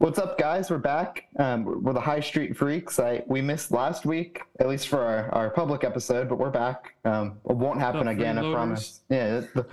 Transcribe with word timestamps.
What's 0.00 0.20
up, 0.20 0.38
guys? 0.38 0.70
We're 0.70 0.78
back. 0.78 1.24
Um, 1.40 1.82
we're 1.82 1.92
the 1.92 2.00
High 2.00 2.20
Street 2.20 2.56
Freaks. 2.56 3.00
I 3.00 3.24
we 3.26 3.40
missed 3.40 3.72
last 3.72 4.06
week, 4.06 4.42
at 4.60 4.68
least 4.68 4.86
for 4.86 5.00
our, 5.00 5.28
our 5.34 5.50
public 5.50 5.82
episode, 5.82 6.28
but 6.28 6.38
we're 6.38 6.52
back. 6.52 6.94
Um, 7.04 7.40
it 7.50 7.56
won't 7.56 7.80
happen 7.80 8.06
The 8.06 8.12
again, 8.12 8.38
I 8.38 8.52
promise. 8.52 9.00
Yeah, 9.10 9.40
the, 9.54 9.66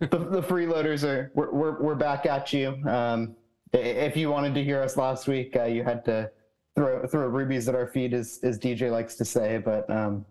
the, 0.00 0.18
the 0.18 0.42
freeloaders 0.42 1.04
are 1.04 1.30
we're, 1.36 1.52
we're, 1.52 1.80
we're 1.80 1.94
back 1.94 2.26
at 2.26 2.52
you. 2.52 2.76
Um, 2.88 3.36
if 3.72 4.16
you 4.16 4.30
wanted 4.30 4.52
to 4.54 4.64
hear 4.64 4.82
us 4.82 4.96
last 4.96 5.28
week, 5.28 5.54
uh, 5.54 5.66
you 5.66 5.84
had 5.84 6.04
to 6.06 6.28
throw 6.74 7.06
throw 7.06 7.28
rubies 7.28 7.68
at 7.68 7.76
our 7.76 7.86
feet, 7.86 8.14
as 8.14 8.40
as 8.42 8.58
DJ 8.58 8.90
likes 8.90 9.14
to 9.14 9.24
say. 9.24 9.58
But 9.58 9.88
um, 9.88 10.26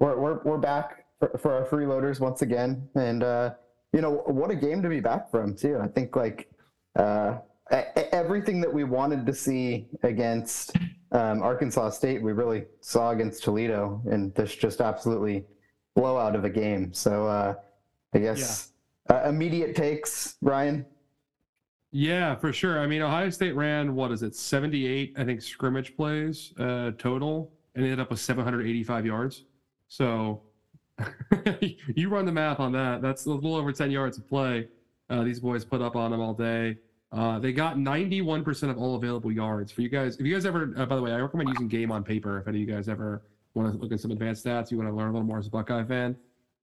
we're 0.00 0.20
we're 0.20 0.42
we're 0.42 0.58
back 0.58 1.06
for, 1.18 1.30
for 1.38 1.54
our 1.54 1.64
freeloaders 1.64 2.20
once 2.20 2.42
again, 2.42 2.86
and 2.94 3.22
uh, 3.22 3.54
you 3.94 4.02
know 4.02 4.22
what 4.26 4.50
a 4.50 4.54
game 4.54 4.82
to 4.82 4.90
be 4.90 5.00
back 5.00 5.30
from 5.30 5.54
too. 5.56 5.78
I 5.82 5.88
think 5.88 6.14
like 6.14 6.50
uh, 6.94 7.38
everything 7.70 8.60
that 8.60 8.72
we 8.72 8.84
wanted 8.84 9.26
to 9.26 9.34
see 9.34 9.88
against 10.02 10.76
um, 11.12 11.42
Arkansas 11.42 11.90
State, 11.90 12.22
we 12.22 12.32
really 12.32 12.64
saw 12.80 13.10
against 13.10 13.42
Toledo, 13.42 14.02
and 14.10 14.34
this 14.34 14.54
just 14.54 14.80
absolutely 14.80 15.44
blowout 15.94 16.36
of 16.36 16.44
a 16.44 16.50
game. 16.50 16.92
So 16.92 17.26
uh, 17.26 17.54
I 18.14 18.18
guess 18.18 18.72
uh, 19.10 19.22
immediate 19.28 19.74
takes, 19.74 20.36
Ryan. 20.42 20.84
Yeah, 21.92 22.34
for 22.34 22.52
sure. 22.52 22.80
I 22.80 22.86
mean, 22.86 23.02
Ohio 23.02 23.30
State 23.30 23.54
ran 23.54 23.94
what 23.94 24.12
is 24.12 24.22
it, 24.22 24.34
78, 24.34 25.14
I 25.16 25.24
think, 25.24 25.40
scrimmage 25.40 25.96
plays 25.96 26.52
uh, 26.58 26.90
total, 26.98 27.52
and 27.74 27.84
ended 27.84 28.00
up 28.00 28.10
with 28.10 28.20
785 28.20 29.06
yards. 29.06 29.44
So 29.88 30.42
you 31.94 32.08
run 32.08 32.26
the 32.26 32.32
math 32.32 32.60
on 32.60 32.72
that. 32.72 33.02
That's 33.02 33.26
a 33.26 33.30
little 33.30 33.54
over 33.54 33.72
10 33.72 33.90
yards 33.90 34.18
of 34.18 34.28
play. 34.28 34.68
Uh, 35.08 35.22
these 35.22 35.40
boys 35.40 35.64
put 35.64 35.80
up 35.80 35.94
on 35.94 36.10
them 36.10 36.20
all 36.20 36.34
day. 36.34 36.76
Uh, 37.16 37.38
they 37.38 37.50
got 37.50 37.76
91% 37.76 38.70
of 38.70 38.76
all 38.76 38.94
available 38.96 39.32
yards. 39.32 39.72
For 39.72 39.80
you 39.80 39.88
guys, 39.88 40.16
if 40.18 40.26
you 40.26 40.34
guys 40.34 40.44
ever, 40.44 40.74
uh, 40.76 40.84
by 40.84 40.96
the 40.96 41.02
way, 41.02 41.12
I 41.12 41.18
recommend 41.18 41.48
using 41.48 41.66
Game 41.66 41.90
on 41.90 42.04
Paper. 42.04 42.38
If 42.38 42.46
any 42.46 42.62
of 42.62 42.68
you 42.68 42.74
guys 42.74 42.90
ever 42.90 43.22
want 43.54 43.72
to 43.72 43.78
look 43.78 43.90
at 43.90 44.00
some 44.00 44.10
advanced 44.10 44.44
stats, 44.44 44.70
you 44.70 44.76
want 44.76 44.90
to 44.90 44.94
learn 44.94 45.08
a 45.08 45.12
little 45.12 45.26
more 45.26 45.38
as 45.38 45.46
a 45.46 45.50
Buckeye 45.50 45.84
fan, 45.84 46.14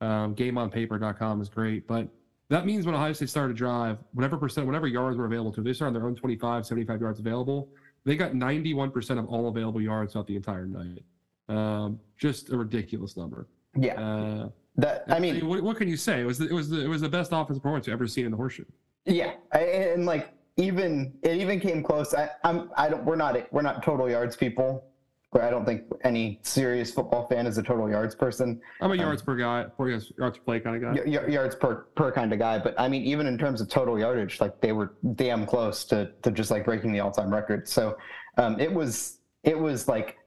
um, 0.02 0.36
GameOnPaper.com 0.36 1.42
is 1.42 1.50
great. 1.50 1.88
But 1.88 2.08
that 2.50 2.68
means 2.68 2.86
when 2.86 2.94
Ohio 2.94 3.14
State 3.14 3.30
started 3.30 3.54
to 3.56 3.58
drive, 3.58 3.98
whatever 4.14 4.38
percent, 4.38 4.68
whatever 4.68 4.86
yards 4.86 5.18
were 5.18 5.26
available 5.26 5.52
to, 5.54 5.56
them, 5.56 5.64
they 5.64 5.74
started 5.74 5.96
on 5.96 6.02
their 6.02 6.08
own 6.08 6.16
25, 6.16 6.68
75 6.68 7.02
yards 7.02 7.20
available. 7.20 7.70
They 8.06 8.16
got 8.16 8.34
91% 8.34 9.18
of 9.18 9.26
all 9.26 9.48
available 9.48 9.82
yards 9.82 10.14
throughout 10.14 10.28
the 10.28 10.36
entire 10.36 10.68
night. 10.68 11.04
Um, 11.50 12.00
just 12.16 12.52
a 12.52 12.58
ridiculous 12.58 13.18
number. 13.18 13.48
Yeah, 13.76 14.00
Uh, 14.00 14.50
that 14.76 15.06
I 15.08 15.20
mean, 15.20 15.48
what, 15.48 15.62
what 15.64 15.78
can 15.78 15.88
you 15.88 15.98
say? 15.98 16.22
It 16.22 16.26
was 16.26 16.38
the, 16.38 16.48
it 16.48 16.54
was 16.54 16.70
the, 16.70 16.84
it 16.84 16.88
was 16.88 17.02
the 17.02 17.10
best 17.10 17.32
offensive 17.32 17.64
performance 17.64 17.88
you've 17.88 17.94
ever 17.94 18.08
seen 18.08 18.26
in 18.26 18.32
the 18.32 18.38
horseshoe. 18.38 18.66
Yeah, 19.06 19.34
I, 19.52 19.60
and 19.60 20.06
like 20.06 20.30
even 20.58 21.14
it 21.24 21.38
even 21.38 21.60
came 21.60 21.84
close. 21.84 22.14
I, 22.14 22.30
I'm 22.44 22.70
I 22.78 22.90
don't 22.90 23.04
we're 23.06 23.16
not 23.16 23.52
we're 23.52 23.62
not 23.62 23.84
total 23.84 24.10
yards 24.10 24.36
people. 24.36 24.86
Where 25.32 25.44
I 25.44 25.50
don't 25.50 25.66
think 25.66 25.86
any 26.04 26.40
serious 26.44 26.92
football 26.92 27.26
fan 27.26 27.48
is 27.48 27.58
a 27.58 27.64
total 27.64 27.90
yards 27.90 28.14
person, 28.14 28.62
I'm 28.82 28.92
a 28.92 28.96
yards 28.96 29.24
per 29.24 29.36
guy, 29.36 29.66
per 29.76 29.90
yards, 29.90 30.12
yards 30.16 30.38
per 30.38 30.44
play 30.44 30.60
kind 30.60 30.76
of 30.76 30.96
guy. 30.96 31.02
y- 31.08 31.28
yards 31.28 31.56
per 31.56 31.88
per 31.96 32.12
kind 32.12 32.32
of 32.32 32.38
guy. 32.38 32.60
But 32.60 32.80
I 32.80 32.88
mean, 32.88 33.02
even 33.02 33.26
in 33.26 33.36
terms 33.40 33.60
of 33.60 33.68
total 33.68 33.98
yardage, 33.98 34.40
like 34.40 34.62
they 34.62 34.74
were 34.74 34.94
damn 35.16 35.48
close 35.48 35.86
to 35.86 36.12
to 36.22 36.30
just 36.30 36.52
like 36.52 36.66
breaking 36.66 36.92
the 36.92 37.00
all 37.00 37.10
time 37.10 37.34
record. 37.34 37.68
So 37.68 37.98
um, 38.38 38.60
it 38.60 38.72
was 38.72 39.22
it 39.44 39.58
was 39.58 39.88
like 39.88 40.18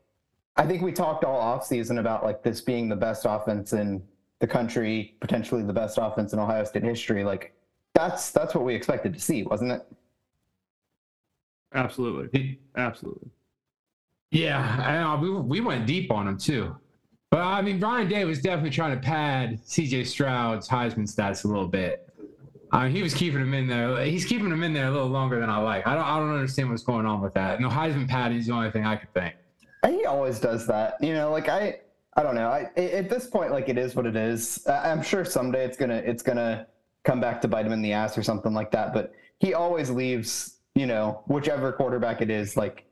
I 0.57 0.67
think 0.67 0.83
we 0.83 0.91
talked 0.91 1.23
all 1.23 1.39
off 1.39 1.65
season 1.65 1.99
about 1.99 2.25
like 2.25 2.43
this 2.43 2.61
being 2.61 2.89
the 2.89 2.97
best 2.97 3.27
offense 3.29 3.75
in 3.75 4.03
the 4.41 4.47
country, 4.49 5.15
potentially 5.21 5.63
the 5.63 5.73
best 5.73 5.99
offense 6.03 6.33
in 6.33 6.41
Ohio 6.41 6.65
State 6.65 6.83
history. 6.83 7.23
Like 7.23 7.55
that's 7.95 8.33
that's 8.33 8.57
what 8.57 8.65
we 8.65 8.75
expected 8.75 9.15
to 9.15 9.21
see, 9.21 9.45
wasn't 9.45 9.71
it? 9.71 9.87
Absolutely, 11.77 12.59
absolutely. 12.77 13.31
Yeah, 14.31 14.83
I 14.85 14.99
know. 14.99 15.23
We, 15.23 15.31
we 15.31 15.61
went 15.61 15.87
deep 15.87 16.11
on 16.11 16.27
him 16.27 16.39
too. 16.39 16.77
But 17.31 17.41
I 17.41 17.61
mean, 17.63 17.81
Ryan 17.81 18.09
Day 18.09 18.25
was 18.25 18.41
definitely 18.41 18.71
trying 18.71 18.99
to 18.99 19.01
pad 19.05 19.61
CJ 19.67 20.07
Stroud's 20.07 20.69
Heisman 20.69 21.05
stats 21.05 21.45
a 21.45 21.49
little 21.49 21.69
bit. 21.69 22.09
I 22.73 22.85
mean, 22.85 22.97
he 22.97 23.03
was 23.03 23.15
keeping 23.15 23.41
him 23.41 23.55
in 23.55 23.67
there. 23.67 24.05
He's 24.05 24.25
keeping 24.25 24.51
him 24.51 24.63
in 24.63 24.73
there 24.73 24.89
a 24.89 24.91
little 24.91 25.09
longer 25.09 25.39
than 25.39 25.49
I 25.49 25.59
like. 25.59 25.87
I 25.87 25.95
don't. 25.95 26.05
I 26.05 26.19
don't 26.19 26.35
understand 26.35 26.71
what's 26.71 26.83
going 26.83 27.07
on 27.07 27.21
with 27.21 27.35
that. 27.35 27.61
No 27.61 27.69
Heisman 27.69 28.09
padding 28.09 28.39
is 28.39 28.47
the 28.47 28.53
only 28.53 28.71
thing 28.71 28.85
I 28.85 28.97
could 28.97 29.13
think. 29.13 29.35
He 29.87 30.05
always 30.05 30.41
does 30.41 30.67
that. 30.67 30.97
You 31.01 31.15
know, 31.15 31.31
like 31.31 31.49
I, 31.49 31.81
I 32.17 32.23
don't 32.23 32.35
know. 32.35 32.49
I 32.49 32.71
at 32.77 33.09
this 33.09 33.27
point, 33.27 33.53
like 33.53 33.69
it 33.69 33.79
is 33.79 33.95
what 33.95 34.07
it 34.07 34.17
is. 34.17 34.67
I'm 34.67 35.03
sure 35.03 35.25
someday 35.25 35.65
it's 35.65 35.77
gonna 35.77 36.03
it's 36.05 36.23
gonna 36.23 36.67
come 37.05 37.21
back 37.21 37.41
to 37.43 37.49
bite 37.49 37.67
him 37.67 37.73
in 37.73 37.83
the 37.83 37.93
ass 37.93 38.19
or 38.19 38.23
something 38.23 38.53
like 38.53 38.71
that. 38.73 38.93
But 38.93 39.13
he 39.39 39.55
always 39.55 39.91
leaves, 39.91 40.56
you 40.77 40.87
know, 40.87 41.23
whichever 41.27 41.73
quarterback 41.73 42.21
it 42.21 42.31
is, 42.31 42.55
like 42.57 42.85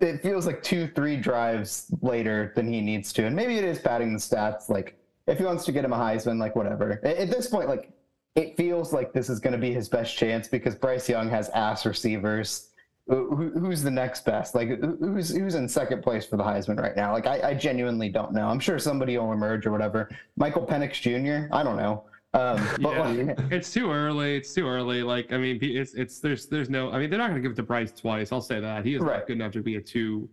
it 0.00 0.20
feels 0.20 0.46
like 0.46 0.62
two, 0.64 0.88
three 0.88 1.16
drives 1.16 1.86
later 2.02 2.52
than 2.56 2.70
he 2.70 2.80
needs 2.80 3.12
to. 3.12 3.24
And 3.24 3.36
maybe 3.36 3.56
it 3.56 3.64
is 3.64 3.78
padding 3.78 4.12
the 4.12 4.18
stats. 4.18 4.68
Like 4.68 4.98
if 5.28 5.38
he 5.38 5.44
wants 5.44 5.64
to 5.66 5.72
get 5.72 5.84
him 5.84 5.92
a 5.92 5.96
Heisman, 5.96 6.38
like 6.40 6.56
whatever. 6.56 7.00
At, 7.04 7.30
this 7.30 7.46
point, 7.46 7.68
like 7.68 7.92
it 8.34 8.56
feels 8.56 8.92
like 8.92 9.12
this 9.12 9.30
is 9.30 9.38
going 9.38 9.52
to 9.52 9.58
be 9.58 9.72
his 9.72 9.88
best 9.88 10.16
chance 10.16 10.48
because 10.48 10.74
Bryce 10.74 11.08
Young 11.08 11.30
has 11.30 11.48
ass 11.50 11.86
receivers. 11.86 12.66
Who, 13.06 13.34
who- 13.36 13.60
who's 13.60 13.82
the 13.82 13.90
next 13.92 14.24
best? 14.24 14.54
Like 14.56 14.68
who's 14.80 15.30
who's 15.34 15.54
in 15.54 15.68
second 15.68 16.02
place 16.02 16.26
for 16.26 16.36
the 16.36 16.44
Heisman 16.44 16.80
right 16.80 16.96
now? 16.96 17.12
Like 17.12 17.26
I, 17.28 17.50
I 17.50 17.54
genuinely 17.54 18.08
don't 18.08 18.32
know. 18.32 18.48
I'm 18.48 18.60
sure 18.60 18.78
somebody 18.80 19.16
will 19.18 19.32
emerge 19.32 19.66
or 19.66 19.70
whatever. 19.72 20.08
Michael 20.36 20.66
Penix 20.66 20.94
Jr. 21.00 21.52
I 21.54 21.62
don't 21.62 21.76
know. 21.76 22.04
Um, 22.32 22.56
but 22.80 22.92
Yeah. 23.16 23.22
like, 23.38 23.38
It's 23.52 23.72
too 23.72 23.90
early. 23.90 24.36
It's 24.36 24.52
too 24.54 24.66
early. 24.68 25.02
Like 25.02 25.32
I 25.32 25.38
mean, 25.38 25.58
it's 25.60 25.94
it's 25.94 26.20
there's 26.20 26.46
there's 26.46 26.70
no. 26.70 26.92
I 26.92 26.98
mean, 26.98 27.10
they're 27.10 27.18
not 27.18 27.30
going 27.30 27.42
to 27.42 27.46
give 27.46 27.52
it 27.52 27.56
to 27.56 27.62
Bryce 27.62 27.92
twice. 27.92 28.32
I'll 28.32 28.40
say 28.40 28.60
that 28.60 28.84
he 28.84 28.94
is 28.94 29.00
Right. 29.02 29.18
not 29.18 29.26
good 29.26 29.36
enough 29.36 29.52
to 29.52 29.62
be 29.62 29.76
a 29.76 29.80
two, 29.80 30.28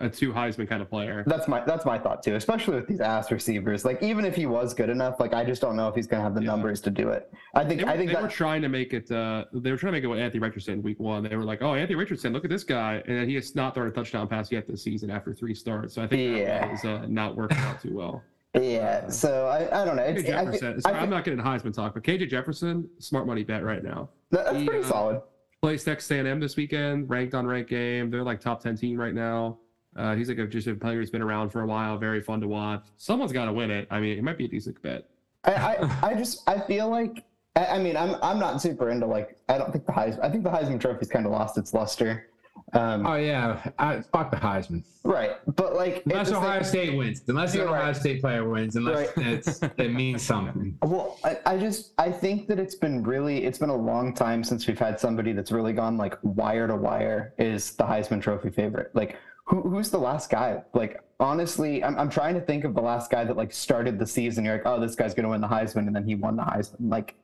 a 0.00 0.10
two 0.10 0.32
Heisman 0.32 0.68
kind 0.68 0.82
of 0.82 0.90
player. 0.90 1.22
that's 1.26 1.46
my 1.46 1.60
that's 1.64 1.84
my 1.86 1.98
thought 1.98 2.22
too. 2.24 2.34
Especially 2.34 2.74
with 2.74 2.88
these 2.88 3.00
ass 3.00 3.30
receivers. 3.30 3.84
Like 3.84 4.02
even 4.02 4.24
if 4.24 4.34
he 4.34 4.46
was 4.46 4.74
good 4.74 4.90
enough, 4.90 5.20
like 5.20 5.34
I 5.34 5.44
just 5.44 5.62
don't 5.62 5.76
know 5.76 5.86
if 5.88 5.94
he's 5.94 6.08
gonna 6.08 6.24
have 6.24 6.34
the 6.34 6.40
Yeah. 6.42 6.48
numbers 6.48 6.80
to 6.82 6.90
do 6.90 7.10
it. 7.10 7.32
I 7.54 7.64
think 7.64 7.82
were, 7.82 7.88
I 7.88 7.96
think 7.96 8.08
they 8.08 8.14
that 8.14 8.22
were 8.24 8.28
trying 8.28 8.60
to 8.62 8.68
make 8.68 8.92
it. 8.92 9.08
Uh, 9.12 9.44
they 9.52 9.70
were 9.70 9.76
trying 9.76 9.92
to 9.92 9.96
make 9.98 10.04
it 10.04 10.08
with 10.08 10.18
Anthony 10.18 10.40
Richardson 10.40 10.82
week 10.82 10.98
one. 10.98 11.22
They 11.22 11.36
were 11.36 11.44
like, 11.44 11.62
"Oh, 11.62 11.74
Anthony 11.74 11.94
Richardson, 11.94 12.32
look 12.32 12.44
at 12.44 12.50
this 12.50 12.64
guy," 12.64 13.02
and 13.06 13.16
then 13.16 13.28
he 13.28 13.36
has 13.36 13.54
not 13.54 13.72
thrown 13.74 13.86
a 13.86 13.92
touchdown 13.92 14.26
pass 14.26 14.50
yet 14.50 14.66
this 14.66 14.82
season 14.82 15.10
after 15.10 15.32
three 15.32 15.54
starts. 15.54 15.94
So 15.94 16.02
I 16.02 16.08
think 16.08 16.38
Yeah. 16.40 16.66
that 16.66 16.74
is 16.74 16.84
uh, 16.84 17.06
not 17.08 17.36
working 17.36 17.58
out 17.58 17.80
too 17.80 17.94
well. 17.94 18.22
Yeah. 18.60 19.08
So 19.08 19.46
I, 19.46 19.82
I 19.82 19.84
don't 19.84 19.96
know. 19.96 20.02
It's, 20.02 20.22
Jefferson. 20.22 20.80
I, 20.84 20.92
I'm 20.92 21.10
not 21.10 21.24
getting 21.24 21.40
Heisman 21.40 21.74
talk, 21.74 21.94
but 21.94 22.02
KJ 22.02 22.28
Jefferson, 22.28 22.88
smart 22.98 23.26
money 23.26 23.44
bet 23.44 23.64
right 23.64 23.82
now. 23.82 24.08
that's 24.30 24.56
he, 24.56 24.66
pretty 24.66 24.84
uh, 24.84 24.88
solid. 24.88 25.22
Plays 25.62 25.84
Texas 25.84 26.10
A&M 26.10 26.38
this 26.38 26.56
weekend, 26.56 27.08
ranked 27.08 27.34
on 27.34 27.46
ranked 27.46 27.70
game. 27.70 28.10
They're 28.10 28.22
like 28.22 28.40
top 28.40 28.62
ten 28.62 28.76
team 28.76 28.98
right 28.98 29.14
now. 29.14 29.58
Uh, 29.96 30.14
he's 30.14 30.28
like 30.28 30.38
a, 30.38 30.46
just 30.46 30.66
a 30.66 30.74
player 30.74 30.98
who's 30.98 31.10
been 31.10 31.22
around 31.22 31.50
for 31.50 31.62
a 31.62 31.66
while, 31.66 31.96
very 31.96 32.20
fun 32.20 32.40
to 32.40 32.48
watch. 32.48 32.84
Someone's 32.98 33.32
got 33.32 33.46
to 33.46 33.52
win 33.52 33.70
it. 33.70 33.88
I 33.90 33.98
mean, 33.98 34.18
it 34.18 34.22
might 34.22 34.36
be 34.36 34.44
a 34.44 34.48
decent 34.48 34.80
bet. 34.82 35.08
I, 35.44 35.52
I, 35.52 36.10
I 36.10 36.14
just 36.14 36.48
I 36.48 36.60
feel 36.60 36.88
like 36.88 37.24
I, 37.54 37.66
I 37.66 37.78
mean 37.78 37.96
I'm 37.96 38.16
I'm 38.22 38.38
not 38.38 38.60
super 38.60 38.90
into 38.90 39.06
like 39.06 39.38
I 39.48 39.58
don't 39.58 39.72
think 39.72 39.86
the 39.86 39.92
Heisman 39.92 40.22
I 40.22 40.30
think 40.30 40.44
the 40.44 40.50
Heisman 40.50 40.80
Trophy's 40.80 41.08
kind 41.08 41.24
of 41.24 41.32
lost 41.32 41.56
its 41.56 41.72
luster. 41.72 42.28
Um, 42.72 43.06
Oh 43.06 43.14
yeah, 43.14 43.70
I, 43.78 44.00
fuck 44.12 44.30
the 44.30 44.36
Heisman. 44.36 44.82
right, 45.04 45.32
but 45.54 45.74
like 45.74 46.02
Unless 46.06 46.28
the 46.28 46.34
same- 46.34 46.42
Ohio 46.42 46.62
State 46.62 46.96
wins, 46.96 47.22
unless 47.28 47.52
the 47.52 47.62
Ohio 47.64 47.82
right. 47.86 47.96
State 47.96 48.20
player 48.20 48.48
wins, 48.48 48.74
unless 48.76 49.16
Right. 49.16 49.26
it's, 49.26 49.60
it 49.78 49.92
means 49.94 50.22
something. 50.22 50.76
Well, 50.82 51.18
I, 51.24 51.38
I 51.46 51.56
just 51.58 51.92
I 51.98 52.10
think 52.10 52.48
that 52.48 52.58
it's 52.58 52.74
been 52.74 53.02
really 53.04 53.44
it's 53.44 53.58
been 53.58 53.70
a 53.70 53.76
long 53.76 54.12
time 54.14 54.42
since 54.42 54.66
we've 54.66 54.78
had 54.78 54.98
somebody 54.98 55.32
that's 55.32 55.52
really 55.52 55.72
gone 55.72 55.96
like 55.96 56.18
wire 56.22 56.66
to 56.66 56.74
wire 56.76 57.34
is 57.38 57.72
the 57.76 57.84
Heisman 57.84 58.20
Trophy 58.20 58.50
favorite. 58.50 58.90
Like 58.94 59.16
who 59.44 59.62
who's 59.62 59.90
the 59.90 59.98
last 59.98 60.28
guy? 60.28 60.60
Like 60.74 61.00
honestly, 61.20 61.84
I'm 61.84 61.96
I'm 61.96 62.10
trying 62.10 62.34
to 62.34 62.40
think 62.40 62.64
of 62.64 62.74
the 62.74 62.82
last 62.82 63.12
guy 63.12 63.24
that 63.24 63.36
like 63.36 63.52
started 63.52 63.96
the 63.98 64.06
season. 64.06 64.44
You're 64.44 64.54
like, 64.56 64.66
oh, 64.66 64.80
this 64.80 64.96
guy's 64.96 65.14
gonna 65.14 65.28
win 65.28 65.40
the 65.40 65.46
Heisman, 65.48 65.86
and 65.86 65.94
then 65.94 66.04
he 66.04 66.16
won 66.16 66.34
the 66.36 66.42
Heisman. 66.42 66.90
Like 66.90 67.14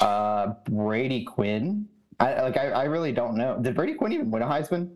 uh 0.00 0.54
Brady 0.64 1.24
Quinn. 1.24 1.86
I 2.20 2.42
like 2.42 2.56
I, 2.56 2.68
I 2.70 2.84
really 2.84 3.12
don't 3.12 3.36
know. 3.36 3.58
Did 3.60 3.74
Brady 3.74 3.94
Quinn 3.94 4.12
even 4.12 4.30
win 4.30 4.42
a 4.42 4.46
Heisman? 4.46 4.90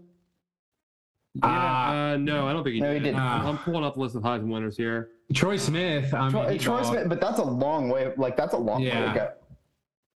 Yeah, 1.35 2.13
uh, 2.13 2.17
no, 2.19 2.47
I 2.47 2.53
don't 2.53 2.63
think 2.63 2.75
he 2.75 2.81
No, 2.81 2.93
he 2.93 2.99
did. 3.01 3.05
didn't. 3.07 3.21
I'm 3.21 3.47
I'm 3.47 3.59
pulling 3.59 3.83
up 3.85 3.95
the 3.95 4.01
list 4.01 4.15
of 4.15 4.23
Heisman 4.23 4.49
winners 4.49 4.77
here. 4.77 5.11
Troy 5.33 5.57
Smith. 5.57 6.15
I 6.15 6.31
Troy, 6.31 6.53
he 6.53 6.59
Troy 6.59 6.83
Smith, 6.83 7.09
but 7.09 7.21
that's 7.21 7.39
a 7.41 7.45
long 7.45 7.89
way. 7.89 8.13
Like 8.17 8.37
that's 8.37 8.55
a 8.55 8.59
long 8.59 8.83
way 8.83 8.89
Yeah. 8.89 9.13
to 9.13 9.19
go. 9.19 9.31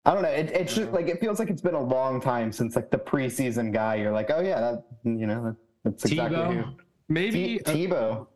I 0.04 0.14
don't 0.14 0.22
know. 0.22 0.28
It, 0.28 0.50
it's 0.52 0.74
just 0.74 0.92
like 0.92 1.08
it 1.08 1.18
feels 1.20 1.38
like 1.38 1.50
it's 1.50 1.60
been 1.62 1.74
a 1.74 1.82
long 1.82 2.20
time 2.20 2.52
since 2.52 2.76
like 2.76 2.90
the 2.90 2.98
preseason 2.98 3.72
guy. 3.72 3.96
You're 3.96 4.12
like, 4.12 4.30
oh 4.30 4.40
yeah, 4.40 4.60
that 4.60 4.84
you 5.04 5.26
know 5.26 5.44
that, 5.44 5.56
that's 5.84 6.04
exactly 6.04 6.36
Tebow? 6.38 6.64
who. 6.64 6.70
Maybe 7.08 7.58
T- 7.58 7.60
uh, 7.64 7.72
Tebow. 7.74 8.26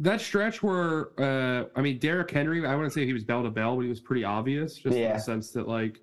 that 0.00 0.20
stretch 0.20 0.62
where 0.62 1.08
uh, 1.18 1.66
I 1.74 1.80
mean 1.80 1.98
Derrick 1.98 2.30
Henry, 2.30 2.66
I 2.66 2.74
wouldn't 2.74 2.92
say 2.92 3.06
he 3.06 3.12
was 3.14 3.24
bell 3.24 3.42
to 3.44 3.50
bell, 3.50 3.76
but 3.76 3.82
he 3.82 3.88
was 3.88 4.00
pretty 4.00 4.24
obvious, 4.24 4.74
just 4.74 4.94
in 4.96 5.12
the 5.14 5.18
sense 5.18 5.52
that 5.52 5.66
like, 5.68 6.00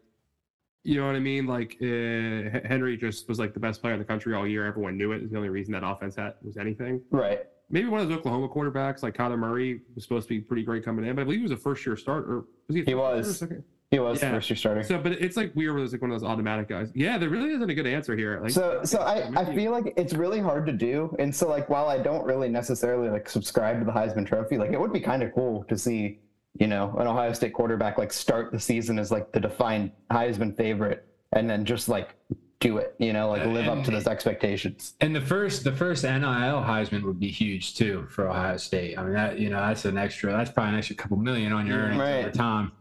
you 0.83 0.99
know 0.99 1.05
what 1.07 1.15
I 1.15 1.19
mean? 1.19 1.45
Like 1.45 1.77
uh, 1.81 2.67
Henry 2.67 2.97
just 2.97 3.27
was 3.29 3.39
like 3.39 3.53
the 3.53 3.59
best 3.59 3.81
player 3.81 3.93
in 3.93 3.99
the 3.99 4.05
country 4.05 4.33
all 4.35 4.45
year. 4.47 4.65
Everyone 4.65 4.97
knew 4.97 5.11
it. 5.13 5.21
It's 5.23 5.31
the 5.31 5.37
only 5.37 5.49
reason 5.49 5.71
that 5.73 5.83
offense 5.85 6.15
had 6.15 6.33
was 6.41 6.57
anything. 6.57 7.01
Right. 7.11 7.41
Maybe 7.69 7.87
one 7.87 8.01
of 8.01 8.09
those 8.09 8.17
Oklahoma 8.19 8.49
quarterbacks, 8.49 9.01
like 9.01 9.15
Kyler 9.15 9.37
Murray, 9.39 9.81
was 9.95 10.03
supposed 10.03 10.27
to 10.27 10.35
be 10.35 10.41
pretty 10.41 10.63
great 10.63 10.83
coming 10.85 11.05
in, 11.05 11.15
but 11.15 11.21
I 11.21 11.23
believe 11.23 11.39
he 11.39 11.43
was 11.43 11.51
a 11.51 11.57
first 11.57 11.85
year 11.85 11.95
starter. 11.95 12.43
Was 12.67 12.75
he? 12.75 12.81
a 12.81 12.85
He 12.85 12.91
first 12.93 13.41
year 13.41 13.49
or 13.49 13.55
was. 13.57 13.63
He 13.91 13.99
was 13.99 14.21
Yeah. 14.21 14.31
first 14.31 14.49
year 14.49 14.57
starter. 14.57 14.83
So, 14.83 14.97
but 14.99 15.13
it's 15.13 15.37
like 15.37 15.55
weird. 15.55 15.73
Where 15.75 15.83
it's 15.83 15.93
like 15.93 16.01
one 16.01 16.11
of 16.11 16.19
those 16.19 16.27
automatic 16.29 16.67
guys. 16.67 16.91
Yeah, 16.93 17.17
there 17.17 17.29
really 17.29 17.51
isn't 17.51 17.69
a 17.69 17.73
good 17.73 17.87
answer 17.87 18.15
here. 18.17 18.39
Like, 18.41 18.51
so 18.51 18.81
so 18.83 18.99
I, 18.99 19.29
I 19.39 19.55
feel 19.55 19.71
like 19.71 19.93
it's 19.97 20.13
really 20.13 20.39
hard 20.39 20.65
to 20.65 20.71
do 20.73 21.15
and 21.19 21.33
so 21.33 21.47
like 21.47 21.69
while 21.69 21.87
i 21.87 21.97
don't 21.97 22.25
really 22.25 22.49
necessarily 22.49 23.09
like 23.09 23.29
subscribe 23.29 23.79
to 23.79 23.85
the 23.85 23.91
heisman 23.91 24.25
trophy 24.27 24.57
like 24.57 24.71
it 24.71 24.79
would 24.79 24.91
be 24.93 24.99
kind 24.99 25.21
of 25.23 25.33
cool 25.33 25.63
to 25.65 25.77
see 25.77 26.19
you 26.59 26.67
know 26.67 26.95
an 26.99 27.07
ohio 27.07 27.33
state 27.33 27.53
quarterback 27.53 27.97
like 27.97 28.13
start 28.13 28.51
the 28.51 28.59
season 28.59 28.99
as 28.99 29.11
like 29.11 29.31
the 29.31 29.39
defined 29.39 29.91
heisman 30.11 30.55
favorite 30.55 31.07
and 31.35 31.49
then 31.49 31.65
just 31.65 31.89
like 31.89 32.15
do 32.59 32.77
it 32.77 32.95
you 32.99 33.11
know 33.11 33.27
like 33.29 33.43
live 33.45 33.67
up 33.67 33.83
to 33.83 33.91
those 33.91 34.07
expectations 34.07 34.93
And 35.01 35.13
the 35.15 35.19
first, 35.19 35.63
the 35.65 35.71
first 35.73 36.03
NIL 36.03 36.21
Heisman 36.21 37.03
would 37.03 37.19
be 37.19 37.27
huge 37.27 37.75
too 37.75 38.07
for 38.09 38.29
Ohio 38.29 38.55
State. 38.55 38.97
I 38.97 39.03
mean, 39.03 39.13
that 39.13 39.37
you 39.37 39.49
know, 39.49 39.59
that's 39.59 39.83
an 39.83 39.97
extra. 39.97 40.31
That's 40.31 40.49
probably 40.49 40.73
an 40.73 40.77
extra 40.77 40.95
couple 40.95 41.17
million 41.17 41.51
on 41.51 41.67
your 41.67 41.77
mm, 41.77 41.83
earnings 41.83 41.99
Right. 41.99 42.19
over 42.19 42.31
time. 42.31 42.71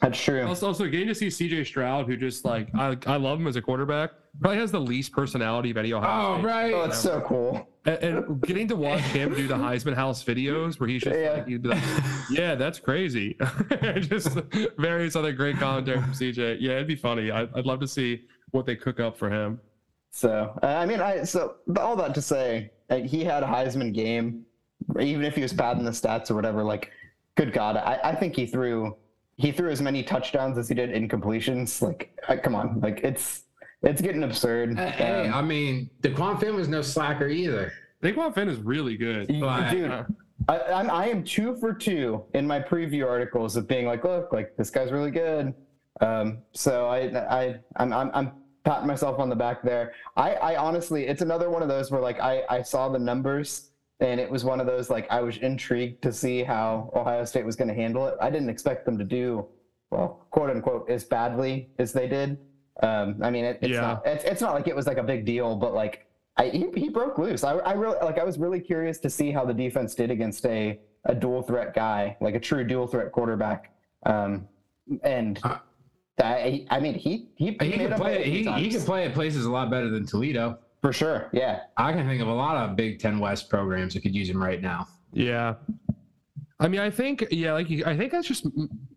That's 0.00 0.18
true 0.20 0.42
Also, 0.46 0.66
also 0.66 0.86
getting 0.86 1.08
to 1.08 1.14
see 1.14 1.26
CJ 1.28 1.66
Stroud, 1.66 2.06
who 2.06 2.16
just 2.16 2.44
like 2.44 2.68
I, 2.74 2.96
I 3.06 3.16
love 3.16 3.38
him 3.40 3.46
as 3.46 3.56
a 3.56 3.62
quarterback, 3.62 4.10
probably 4.40 4.58
has 4.58 4.72
the 4.72 4.80
least 4.80 5.12
personality 5.12 5.70
of 5.70 5.76
any 5.76 5.92
Ohio 5.92 6.34
Oh, 6.34 6.38
State. 6.38 6.46
right. 6.46 6.72
oh 6.74 6.82
it's 6.84 6.98
so 6.98 7.20
cool 7.20 7.68
And, 7.84 7.98
and 8.02 8.42
getting 8.42 8.66
to 8.68 8.76
watch 8.76 9.00
him 9.00 9.34
do 9.34 9.46
the 9.46 9.54
Heisman 9.56 9.94
House 9.94 10.24
videos 10.24 10.80
where 10.80 10.88
he's 10.88 11.02
just 11.02 11.18
Yeah. 11.18 11.32
like, 11.32 11.46
he'd 11.48 11.62
be 11.62 11.68
like, 11.70 11.82
yeah, 12.30 12.54
that's 12.54 12.78
crazy. 12.80 13.36
just 14.00 14.28
various 14.78 15.16
other 15.16 15.32
great 15.32 15.56
commentary 15.56 16.00
from 16.00 16.12
CJ. 16.12 16.58
Yeah, 16.60 16.72
it'd 16.76 16.86
be 16.86 16.96
funny. 16.96 17.30
I, 17.30 17.42
I'd 17.54 17.66
love 17.66 17.80
to 17.80 17.88
see 17.88 18.22
what 18.52 18.64
they 18.66 18.76
cook 18.76 19.00
up 19.00 19.16
for 19.18 19.28
him. 19.30 19.60
So 20.12 20.58
uh, 20.62 20.66
I 20.66 20.86
mean, 20.86 21.00
I 21.00 21.22
so 21.24 21.56
all 21.78 21.94
that 21.96 22.14
to 22.14 22.22
say, 22.22 22.72
uh, 22.90 22.96
he 22.96 23.22
had 23.24 23.42
a 23.42 23.46
Heisman 23.46 23.92
game, 23.94 24.44
even 24.98 25.24
if 25.24 25.34
he 25.36 25.42
was 25.42 25.52
bad 25.52 25.76
in 25.78 25.84
the 25.84 25.90
stats 25.92 26.30
or 26.30 26.34
whatever. 26.34 26.64
Like, 26.64 26.90
good 27.36 27.52
God, 27.52 27.76
I, 27.76 28.00
I 28.02 28.14
think 28.16 28.34
he 28.34 28.46
threw 28.46 28.96
he 29.40 29.52
threw 29.52 29.70
as 29.70 29.80
many 29.80 30.02
touchdowns 30.02 30.58
as 30.58 30.68
he 30.68 30.74
did 30.74 30.90
incompletions. 30.90 31.80
Like, 31.80 32.42
come 32.42 32.54
on, 32.54 32.80
like 32.80 33.00
it's 33.02 33.44
it's 33.82 34.02
getting 34.02 34.22
absurd. 34.24 34.78
Hey, 34.78 35.28
Um, 35.28 35.34
I 35.34 35.40
mean, 35.42 35.88
Dequan 36.02 36.38
Finn 36.38 36.54
was 36.54 36.68
no 36.68 36.82
slacker 36.82 37.26
either. 37.28 37.72
Dequan 38.02 38.34
Finn 38.34 38.48
is 38.48 38.58
really 38.58 38.96
good. 38.96 39.28
but- 39.40 39.70
dude, 39.70 39.90
Uh, 39.90 40.04
I, 40.48 40.58
I'm 40.72 40.90
I 40.90 41.08
am 41.08 41.22
two 41.24 41.56
for 41.56 41.72
two 41.72 42.24
in 42.34 42.46
my 42.46 42.60
preview 42.60 43.06
articles 43.08 43.56
of 43.56 43.66
being 43.68 43.86
like, 43.86 44.04
look, 44.04 44.32
like 44.32 44.56
this 44.56 44.70
guy's 44.70 44.90
really 44.92 45.10
good. 45.10 45.54
Um, 46.00 46.38
so 46.52 46.86
I 46.88 46.98
I 47.40 47.60
I'm 47.76 47.92
I'm, 47.92 48.10
I'm 48.14 48.32
patting 48.64 48.86
myself 48.86 49.18
on 49.18 49.28
the 49.30 49.36
back 49.36 49.62
there. 49.62 49.92
I 50.16 50.34
I 50.34 50.56
honestly, 50.56 51.06
it's 51.06 51.22
another 51.22 51.48
one 51.50 51.62
of 51.62 51.68
those 51.68 51.90
where 51.90 52.00
like 52.00 52.20
I 52.20 52.42
I 52.50 52.62
saw 52.62 52.88
the 52.88 52.98
numbers 52.98 53.69
and 54.00 54.18
it 54.20 54.30
was 54.30 54.44
one 54.44 54.60
of 54.60 54.66
those 54.66 54.90
like 54.90 55.06
I 55.10 55.20
was 55.20 55.36
intrigued 55.38 56.02
to 56.02 56.12
see 56.12 56.42
how 56.42 56.90
Ohio 56.94 57.24
State 57.24 57.44
was 57.44 57.56
going 57.56 57.68
to 57.68 57.74
handle 57.74 58.06
it. 58.06 58.14
I 58.20 58.30
didn't 58.30 58.48
expect 58.50 58.84
them 58.84 58.98
to 58.98 59.04
do 59.04 59.46
well, 59.90 60.26
quote 60.30 60.50
unquote, 60.50 60.88
as 60.88 61.04
badly 61.04 61.68
as 61.78 61.92
they 61.92 62.06
did. 62.08 62.38
Um, 62.82 63.16
I 63.22 63.30
mean, 63.30 63.44
it, 63.44 63.58
it's 63.60 63.72
Yeah. 63.72 63.80
not 63.80 64.06
it's, 64.06 64.24
it's 64.24 64.40
not 64.40 64.54
like 64.54 64.68
it 64.68 64.76
was 64.76 64.86
like 64.86 64.98
a 64.98 65.02
big 65.02 65.24
deal, 65.24 65.56
but 65.56 65.74
like 65.74 66.06
I, 66.36 66.48
he, 66.48 66.68
he 66.76 66.88
broke 66.88 67.18
loose. 67.18 67.44
I, 67.44 67.54
I 67.58 67.72
really 67.72 67.96
like. 68.02 68.18
I 68.18 68.24
was 68.24 68.38
really 68.38 68.60
curious 68.60 68.98
to 69.00 69.10
see 69.10 69.30
how 69.30 69.44
the 69.44 69.52
defense 69.54 69.94
did 69.94 70.10
against 70.10 70.46
a 70.46 70.80
a 71.06 71.14
dual 71.14 71.42
threat 71.42 71.74
guy, 71.74 72.16
like 72.20 72.34
a 72.34 72.40
true 72.40 72.64
dual 72.64 72.86
threat 72.86 73.10
quarterback. 73.12 73.72
Um, 74.06 74.48
and 75.02 75.38
Uh, 75.44 75.58
I, 76.22 76.66
I 76.70 76.80
mean, 76.80 76.94
he 76.94 77.28
he, 77.36 77.46
He 77.46 77.56
made 77.58 77.78
can 77.88 77.94
play. 77.94 78.22
He, 78.24 78.44
he 78.44 78.70
can 78.70 78.80
play 78.82 79.04
at 79.06 79.14
places 79.14 79.44
a 79.46 79.50
lot 79.50 79.70
better 79.70 79.88
than 79.90 80.06
Toledo. 80.06 80.58
For 80.82 80.92
sure. 80.92 81.28
Yeah, 81.32 81.60
I 81.76 81.92
can 81.92 82.06
think 82.06 82.22
of 82.22 82.28
a 82.28 82.32
lot 82.32 82.56
of 82.56 82.76
Big 82.76 82.98
Ten 82.98 83.18
West 83.18 83.48
programs 83.48 83.94
that 83.94 84.00
could 84.00 84.14
use 84.14 84.28
him 84.28 84.42
right 84.42 84.60
now. 84.62 84.86
Yeah. 85.12 85.54
I 86.58 86.68
mean, 86.68 86.80
I 86.80 86.90
think, 86.90 87.26
yeah, 87.30 87.52
like, 87.52 87.70
you- 87.70 87.84
I 87.86 87.96
think 87.96 88.12
that's 88.12 88.28
just, 88.28 88.46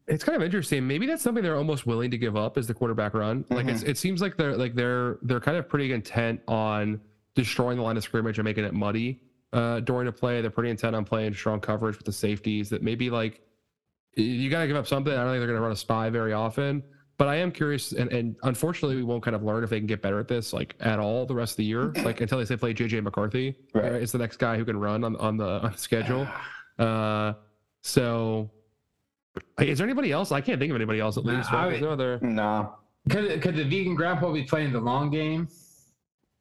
it's 0.08 0.24
kind 0.24 0.36
of 0.36 0.44
interesting. 0.44 0.86
Maybe 0.86 1.06
that's 1.06 1.22
something 1.24 1.42
they're 1.44 1.56
almost 1.56 1.86
willing 1.86 2.12
to 2.12 2.18
give 2.18 2.36
up 2.36 2.58
as 2.58 2.68
the 2.68 2.74
quarterback 2.74 3.14
run. 3.14 3.46
Like, 3.50 3.68
it's, 3.68 3.84
it 3.84 3.98
seems 3.98 4.22
like 4.22 4.36
they're, 4.36 4.56
like, 4.58 4.76
they're, 4.76 5.18
they're 5.22 5.40
kind 5.40 5.56
of 5.58 5.70
pretty 5.70 5.92
intent 5.94 6.42
on 6.48 7.00
destroying 7.36 7.78
the 7.78 7.84
line 7.84 7.96
of 7.96 8.04
scrimmage 8.04 8.38
and 8.38 8.44
making 8.44 8.66
it 8.66 8.74
muddy 8.74 9.22
uh, 9.54 9.80
during 9.80 10.08
a 10.10 10.12
play. 10.12 10.42
They're 10.42 10.52
pretty 10.52 10.72
intent 10.72 10.94
on 10.96 11.06
playing 11.06 11.34
strong 11.36 11.62
coverage 11.62 11.96
with 11.98 12.06
the 12.06 12.12
safeties 12.12 12.70
that 12.70 12.82
maybe, 12.84 13.10
like, 13.10 13.40
you 14.16 14.50
got 14.50 14.62
to 14.62 14.68
give 14.68 14.76
up 14.76 14.86
something. 14.86 15.12
I 15.14 15.16
don't 15.24 15.28
think 15.32 15.40
they're 15.40 15.48
going 15.48 15.58
to 15.58 15.64
run 15.64 15.72
a 15.72 15.76
spy 15.78 16.10
very 16.10 16.34
often. 16.34 16.84
But 17.24 17.30
I 17.30 17.36
am 17.38 17.54
curious, 17.54 17.94
and, 17.94 18.12
and 18.12 18.36
unfortunately, 18.44 18.98
we 18.98 19.04
won't 19.04 19.24
kind 19.24 19.34
of 19.34 19.44
learn 19.44 19.64
if 19.64 19.70
they 19.70 19.78
can 19.80 19.88
get 19.88 20.02
better 20.02 20.20
at 20.20 20.28
this, 20.28 20.52
like 20.52 20.75
at 20.81 21.00
all, 21.00 21.25
the 21.25 21.34
rest 21.34 21.54
of 21.54 21.58
the 21.58 21.64
year. 21.64 21.94
Like 22.04 22.20
until 22.20 22.38
they 22.38 22.44
say 22.44 22.58
play 22.58 22.74
JJ 22.74 23.02
McCarthy, 23.02 23.56
Right. 23.74 23.94
right? 23.94 24.02
It's 24.02 24.12
the 24.12 24.18
next 24.18 24.36
guy 24.40 24.58
who 24.58 24.66
can 24.66 24.78
run 24.78 25.06
on 25.06 25.16
on 25.16 25.38
the, 25.38 25.48
on 25.62 25.72
the 25.72 25.78
schedule. 25.78 26.28
Uh, 26.80 27.31
so 27.81 28.52
is 29.62 29.78
there 29.78 29.88
anybody 29.88 30.12
else? 30.12 30.34
I 30.34 30.42
can't 30.42 30.60
think 30.60 30.72
of 30.72 30.75
anybody 30.75 31.00
else 31.00 31.16
at 31.18 31.24
Nah, 31.24 31.38
least. 31.38 31.50
Right? 31.54 31.75
I- 31.78 31.80
no 31.80 31.92
other 31.92 32.20
no, 32.22 32.75
Could 33.10 33.42
could 33.42 33.56
the 33.56 33.64
vegan 33.64 33.96
grandpa 33.96 34.30
be 34.34 34.44
playing 34.44 34.74
the 34.74 34.81
long 34.81 35.10
game? 35.10 35.48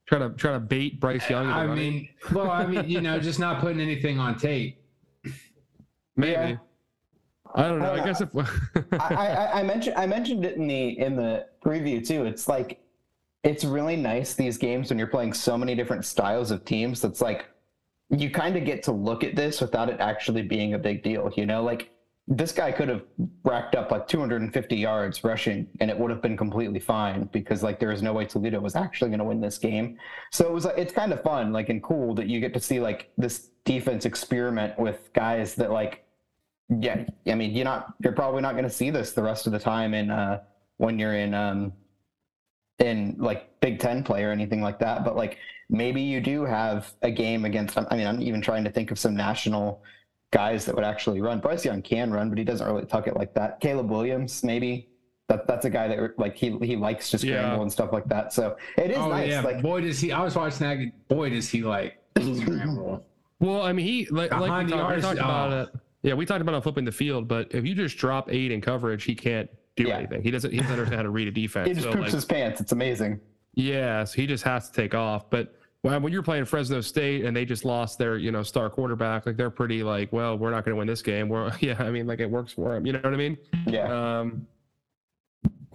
try 0.08 0.18
to 0.18 0.30
try 0.30 0.50
to 0.52 0.58
bait 0.58 0.98
Bryce 0.98 1.30
Young. 1.30 1.46
I 1.46 1.64
running? 1.66 1.76
mean, 1.92 2.08
well, 2.32 2.50
I 2.50 2.66
mean, 2.66 2.88
you 2.88 3.00
know, 3.00 3.20
just 3.20 3.38
not 3.38 3.60
putting 3.60 3.80
anything 3.80 4.18
on 4.18 4.36
tape. 4.36 4.82
maybe. 6.16 6.32
yeah. 6.32 6.56
I 7.54 7.68
don't 7.68 7.80
know. 7.80 7.92
I 7.92 8.02
I 8.02 8.04
guess 8.04 8.20
if 8.20 8.30
I, 8.34 8.96
I, 8.98 9.60
I 9.60 9.62
mentioned 9.62 9.96
I 9.96 10.06
mentioned 10.06 10.44
it 10.44 10.56
in 10.56 10.66
the 10.66 10.98
in 10.98 11.16
the 11.16 11.46
preview 11.64 12.06
too. 12.06 12.24
It's 12.24 12.48
like 12.48 12.80
it's 13.42 13.64
really 13.64 13.96
nice 13.96 14.34
these 14.34 14.56
games 14.56 14.90
when 14.90 14.98
you're 14.98 15.08
playing 15.08 15.32
so 15.32 15.58
many 15.58 15.74
different 15.74 16.04
styles 16.04 16.50
of 16.50 16.64
teams. 16.64 17.00
That's 17.00 17.20
like 17.20 17.46
you 18.10 18.30
kind 18.30 18.56
of 18.56 18.64
get 18.64 18.82
to 18.84 18.92
look 18.92 19.24
at 19.24 19.34
this 19.36 19.60
without 19.60 19.88
it 19.88 20.00
actually 20.00 20.42
being 20.42 20.74
a 20.74 20.78
big 20.78 21.02
deal. 21.02 21.32
You 21.36 21.46
know, 21.46 21.62
like 21.62 21.90
this 22.28 22.52
guy 22.52 22.70
could 22.70 22.88
have 22.88 23.02
racked 23.42 23.74
up 23.74 23.90
like 23.90 24.06
250 24.06 24.76
yards 24.76 25.24
rushing, 25.24 25.66
and 25.80 25.90
it 25.90 25.98
would 25.98 26.10
have 26.10 26.22
been 26.22 26.36
completely 26.36 26.78
fine 26.78 27.28
because 27.32 27.62
like 27.62 27.80
there 27.80 27.90
is 27.90 28.02
no 28.02 28.12
way 28.12 28.24
Toledo 28.24 28.60
was 28.60 28.76
actually 28.76 29.10
going 29.10 29.18
to 29.18 29.24
win 29.24 29.40
this 29.40 29.58
game. 29.58 29.98
So 30.30 30.46
it 30.46 30.52
was 30.52 30.64
like 30.64 30.78
it's 30.78 30.92
kind 30.92 31.12
of 31.12 31.22
fun, 31.22 31.52
like 31.52 31.68
and 31.68 31.82
cool 31.82 32.14
that 32.14 32.28
you 32.28 32.40
get 32.40 32.54
to 32.54 32.60
see 32.60 32.80
like 32.80 33.10
this 33.18 33.50
defense 33.64 34.04
experiment 34.04 34.78
with 34.78 35.10
guys 35.12 35.54
that 35.56 35.70
like 35.70 36.04
yeah, 36.80 37.04
I 37.26 37.34
mean, 37.34 37.52
you're 37.52 37.64
not, 37.64 37.94
you're 38.02 38.12
probably 38.12 38.42
not 38.42 38.52
going 38.52 38.64
to 38.64 38.70
see 38.70 38.90
this 38.90 39.12
the 39.12 39.22
rest 39.22 39.46
of 39.46 39.52
the 39.52 39.58
time 39.58 39.94
in 39.94 40.10
uh, 40.10 40.42
when 40.76 40.98
you're 40.98 41.14
in 41.14 41.34
um, 41.34 41.72
in 42.78 43.16
like 43.18 43.60
Big 43.60 43.78
Ten 43.78 44.02
play 44.02 44.24
or 44.24 44.30
anything 44.30 44.62
like 44.62 44.78
that. 44.78 45.04
But 45.04 45.16
like 45.16 45.38
maybe 45.68 46.02
you 46.02 46.20
do 46.20 46.44
have 46.44 46.92
a 47.02 47.10
game 47.10 47.44
against. 47.44 47.76
I 47.76 47.96
mean, 47.96 48.06
I'm 48.06 48.20
even 48.20 48.40
trying 48.40 48.64
to 48.64 48.70
think 48.70 48.90
of 48.90 48.98
some 48.98 49.14
national 49.14 49.82
guys 50.32 50.64
that 50.64 50.74
would 50.74 50.84
actually 50.84 51.20
run. 51.20 51.40
Bryce 51.40 51.64
Young 51.64 51.82
can 51.82 52.12
run, 52.12 52.28
but 52.28 52.38
he 52.38 52.44
doesn't 52.44 52.66
really 52.66 52.86
tuck 52.86 53.06
it 53.06 53.16
like 53.16 53.34
that. 53.34 53.60
Caleb 53.60 53.90
Williams, 53.90 54.42
maybe. 54.42 54.88
That, 55.28 55.46
that's 55.46 55.64
a 55.64 55.70
guy 55.70 55.88
that 55.88 56.18
like 56.18 56.36
he 56.36 56.58
he 56.58 56.76
likes 56.76 57.10
to 57.10 57.18
scramble 57.18 57.56
Yeah. 57.56 57.62
and 57.62 57.72
stuff 57.72 57.92
like 57.92 58.06
that. 58.06 58.32
So 58.32 58.56
it 58.76 58.90
is 58.90 58.98
oh 58.98 59.08
nice. 59.08 59.28
yeah, 59.28 59.40
Like 59.40 59.62
boy 59.62 59.80
does 59.80 60.00
he! 60.00 60.12
I 60.12 60.22
was 60.22 60.34
watching 60.36 60.66
that. 60.66 61.08
Boy 61.08 61.30
does 61.30 61.48
he 61.48 61.62
like 61.62 62.02
scramble. 62.18 63.06
well, 63.38 63.62
I 63.62 63.72
mean, 63.72 63.86
he 63.86 64.06
like, 64.06 64.30
like 64.32 64.40
Behind 64.40 64.66
we, 64.66 64.72
the 64.72 64.78
talked, 64.78 64.96
we 64.96 65.02
talked 65.02 65.18
about 65.18 65.52
oh. 65.52 65.60
it. 65.62 65.68
Yeah, 66.02 66.14
we 66.14 66.26
talked 66.26 66.40
about 66.40 66.54
him 66.54 66.62
flipping 66.62 66.84
the 66.84 66.92
field, 66.92 67.28
but 67.28 67.52
if 67.54 67.64
you 67.64 67.74
just 67.74 67.96
drop 67.96 68.30
eight 68.32 68.50
in 68.50 68.60
coverage, 68.60 69.04
he 69.04 69.14
can't 69.14 69.48
do 69.76 69.84
Yeah. 69.84 69.98
anything. 69.98 70.22
He 70.22 70.30
doesn't. 70.30 70.50
He 70.50 70.58
doesn't 70.58 70.72
understand 70.72 70.96
how 70.96 71.02
to 71.02 71.10
read 71.10 71.28
a 71.28 71.30
defense. 71.30 71.68
he 71.68 71.74
just 71.74 71.84
so, 71.84 71.92
poops 71.92 72.02
like, 72.06 72.12
his 72.12 72.24
pants. 72.24 72.60
It's 72.60 72.72
amazing. 72.72 73.20
Yes, 73.54 74.12
he 74.12 74.26
just 74.26 74.44
has 74.44 74.68
to 74.70 74.74
take 74.74 74.94
off. 74.94 75.30
But 75.30 75.54
when 75.82 76.02
when 76.02 76.12
you're 76.12 76.22
playing 76.22 76.44
Fresno 76.46 76.80
State 76.80 77.24
and 77.24 77.36
they 77.36 77.44
just 77.44 77.64
lost 77.64 77.98
their, 77.98 78.16
you 78.18 78.32
know, 78.32 78.42
star 78.42 78.68
quarterback, 78.68 79.26
like 79.26 79.36
they're 79.36 79.50
pretty 79.50 79.82
like, 79.82 80.12
well, 80.12 80.36
we're 80.36 80.50
not 80.50 80.64
going 80.64 80.74
to 80.74 80.78
win 80.78 80.86
this 80.88 81.02
game. 81.02 81.28
We're 81.28 81.52
yeah, 81.60 81.76
I 81.78 81.90
mean, 81.90 82.06
like 82.06 82.20
it 82.20 82.30
works 82.30 82.52
for 82.52 82.74
them. 82.74 82.84
You 82.86 82.94
know 82.94 83.00
what 83.00 83.14
I 83.14 83.16
mean? 83.16 83.38
Yeah. 83.66 84.20
Um, 84.20 84.46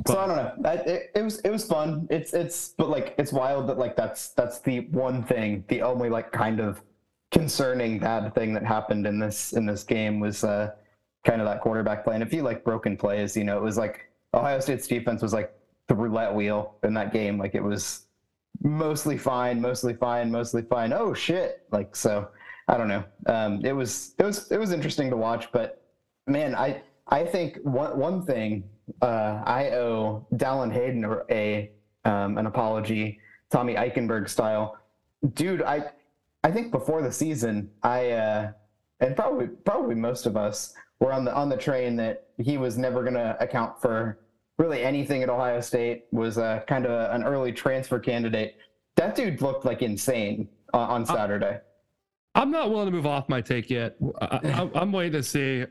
so 0.06 0.18
I 0.18 0.28
don't 0.28 0.36
know. 0.38 0.70
I, 0.70 0.74
it, 0.76 1.12
it 1.16 1.22
was 1.22 1.40
it 1.40 1.50
was 1.50 1.66
fun. 1.66 2.08
It's 2.10 2.34
it's 2.34 2.70
but 2.78 2.90
like 2.90 3.16
it's 3.18 3.32
wild 3.34 3.68
that 3.68 3.78
like 3.78 3.96
that's 3.96 4.30
that's 4.30 4.60
the 4.60 4.82
one 4.92 5.24
thing, 5.24 5.64
the 5.68 5.82
only 5.82 6.10
like 6.10 6.32
kind 6.32 6.60
of 6.60 6.82
concerning 7.32 8.00
bad 8.00 8.34
thing 8.34 8.54
that 8.54 8.64
happened 8.64 9.06
in 9.06 9.20
this 9.20 9.54
in 9.54 9.66
this 9.66 9.84
game 9.84 10.20
was 10.20 10.44
uh 10.44 10.72
kind 11.26 11.42
of 11.42 11.48
that 11.48 11.62
quarterback 11.62 12.04
play. 12.04 12.16
And 12.16 12.24
a 12.24 12.28
few 12.28 12.42
like 12.42 12.64
broken 12.64 12.96
plays, 12.96 13.36
you 13.36 13.44
know, 13.44 13.58
it 13.58 13.64
was 13.64 13.78
like 13.78 14.10
Ohio 14.34 14.60
State's 14.60 14.88
defense 14.88 15.22
was 15.22 15.34
like 15.34 15.54
the 15.88 15.96
roulette 15.96 16.34
wheel 16.34 16.76
in 16.84 16.94
that 16.94 17.12
game. 17.12 17.38
Like 17.38 17.56
it 17.56 17.64
was 17.64 18.08
mostly 18.62 19.18
fine, 19.18 19.62
mostly 19.62 19.94
fine, 19.94 20.32
mostly 20.32 20.62
fine. 20.62 20.94
Oh 20.94 21.14
shit! 21.14 21.64
Like 21.72 21.96
so, 21.96 22.30
I 22.68 22.78
don't 22.78 22.88
know. 22.88 23.04
Um, 23.28 23.64
it 23.66 23.74
was 23.74 24.16
it 24.20 24.24
was 24.24 24.52
it 24.52 24.58
was 24.58 24.72
interesting 24.72 25.10
to 25.10 25.18
watch, 25.18 25.52
but 25.52 25.82
man, 26.28 26.56
I 26.56 26.82
I 27.08 27.26
think 27.26 27.58
one 27.64 27.98
one 27.98 28.26
thing 28.26 28.64
uh, 29.02 29.42
I 29.46 29.72
owe 29.72 30.26
Dallan 30.36 30.72
Hayden 30.72 31.06
a, 31.30 31.72
um, 32.06 32.38
an 32.38 32.46
apology, 32.46 33.20
Tommy 33.52 33.76
Eichenberg 33.76 34.30
style, 34.30 34.78
dude. 35.34 35.62
I 35.62 35.92
I 36.48 36.52
think 36.52 36.72
before 36.72 37.02
the 37.02 37.12
season, 37.12 37.70
I 37.84 38.12
uh, 38.12 38.52
and 39.02 39.18
probably 39.18 39.48
probably 39.48 39.96
most 39.96 40.26
of 40.26 40.38
us 40.38 40.74
were 41.02 41.12
on 41.12 41.26
the 41.26 41.36
on 41.36 41.50
the 41.50 41.58
train 41.58 41.98
that 41.98 42.28
he 42.38 42.58
was 42.58 42.78
never 42.78 43.02
going 43.02 43.16
to 43.16 43.36
account 43.42 43.82
for 43.82 44.20
really 44.58 44.82
anything 44.82 45.24
at 45.24 45.30
Ohio 45.30 45.60
State. 45.60 46.06
Was 46.14 46.38
uh, 46.38 46.62
kind 46.66 46.86
of 46.86 46.92
a, 46.92 47.14
an 47.14 47.26
early 47.26 47.52
transfer 47.52 48.00
candidate. 48.00 48.56
That 48.96 49.14
dude 49.14 49.42
looked 49.42 49.66
like 49.66 49.82
insane 49.82 50.48
on, 50.74 50.90
on 50.90 51.06
Saturday. 51.06 51.60
I'm 52.34 52.50
not 52.50 52.70
willing 52.70 52.86
to 52.86 52.92
move 52.94 53.06
off 53.06 53.28
my 53.28 53.42
take 53.42 53.70
yet. 53.70 53.98
I, 54.22 54.40
I, 54.42 54.70
I'm 54.74 54.94
waiting 54.94 55.12
to 55.14 55.24
see. 55.24 55.66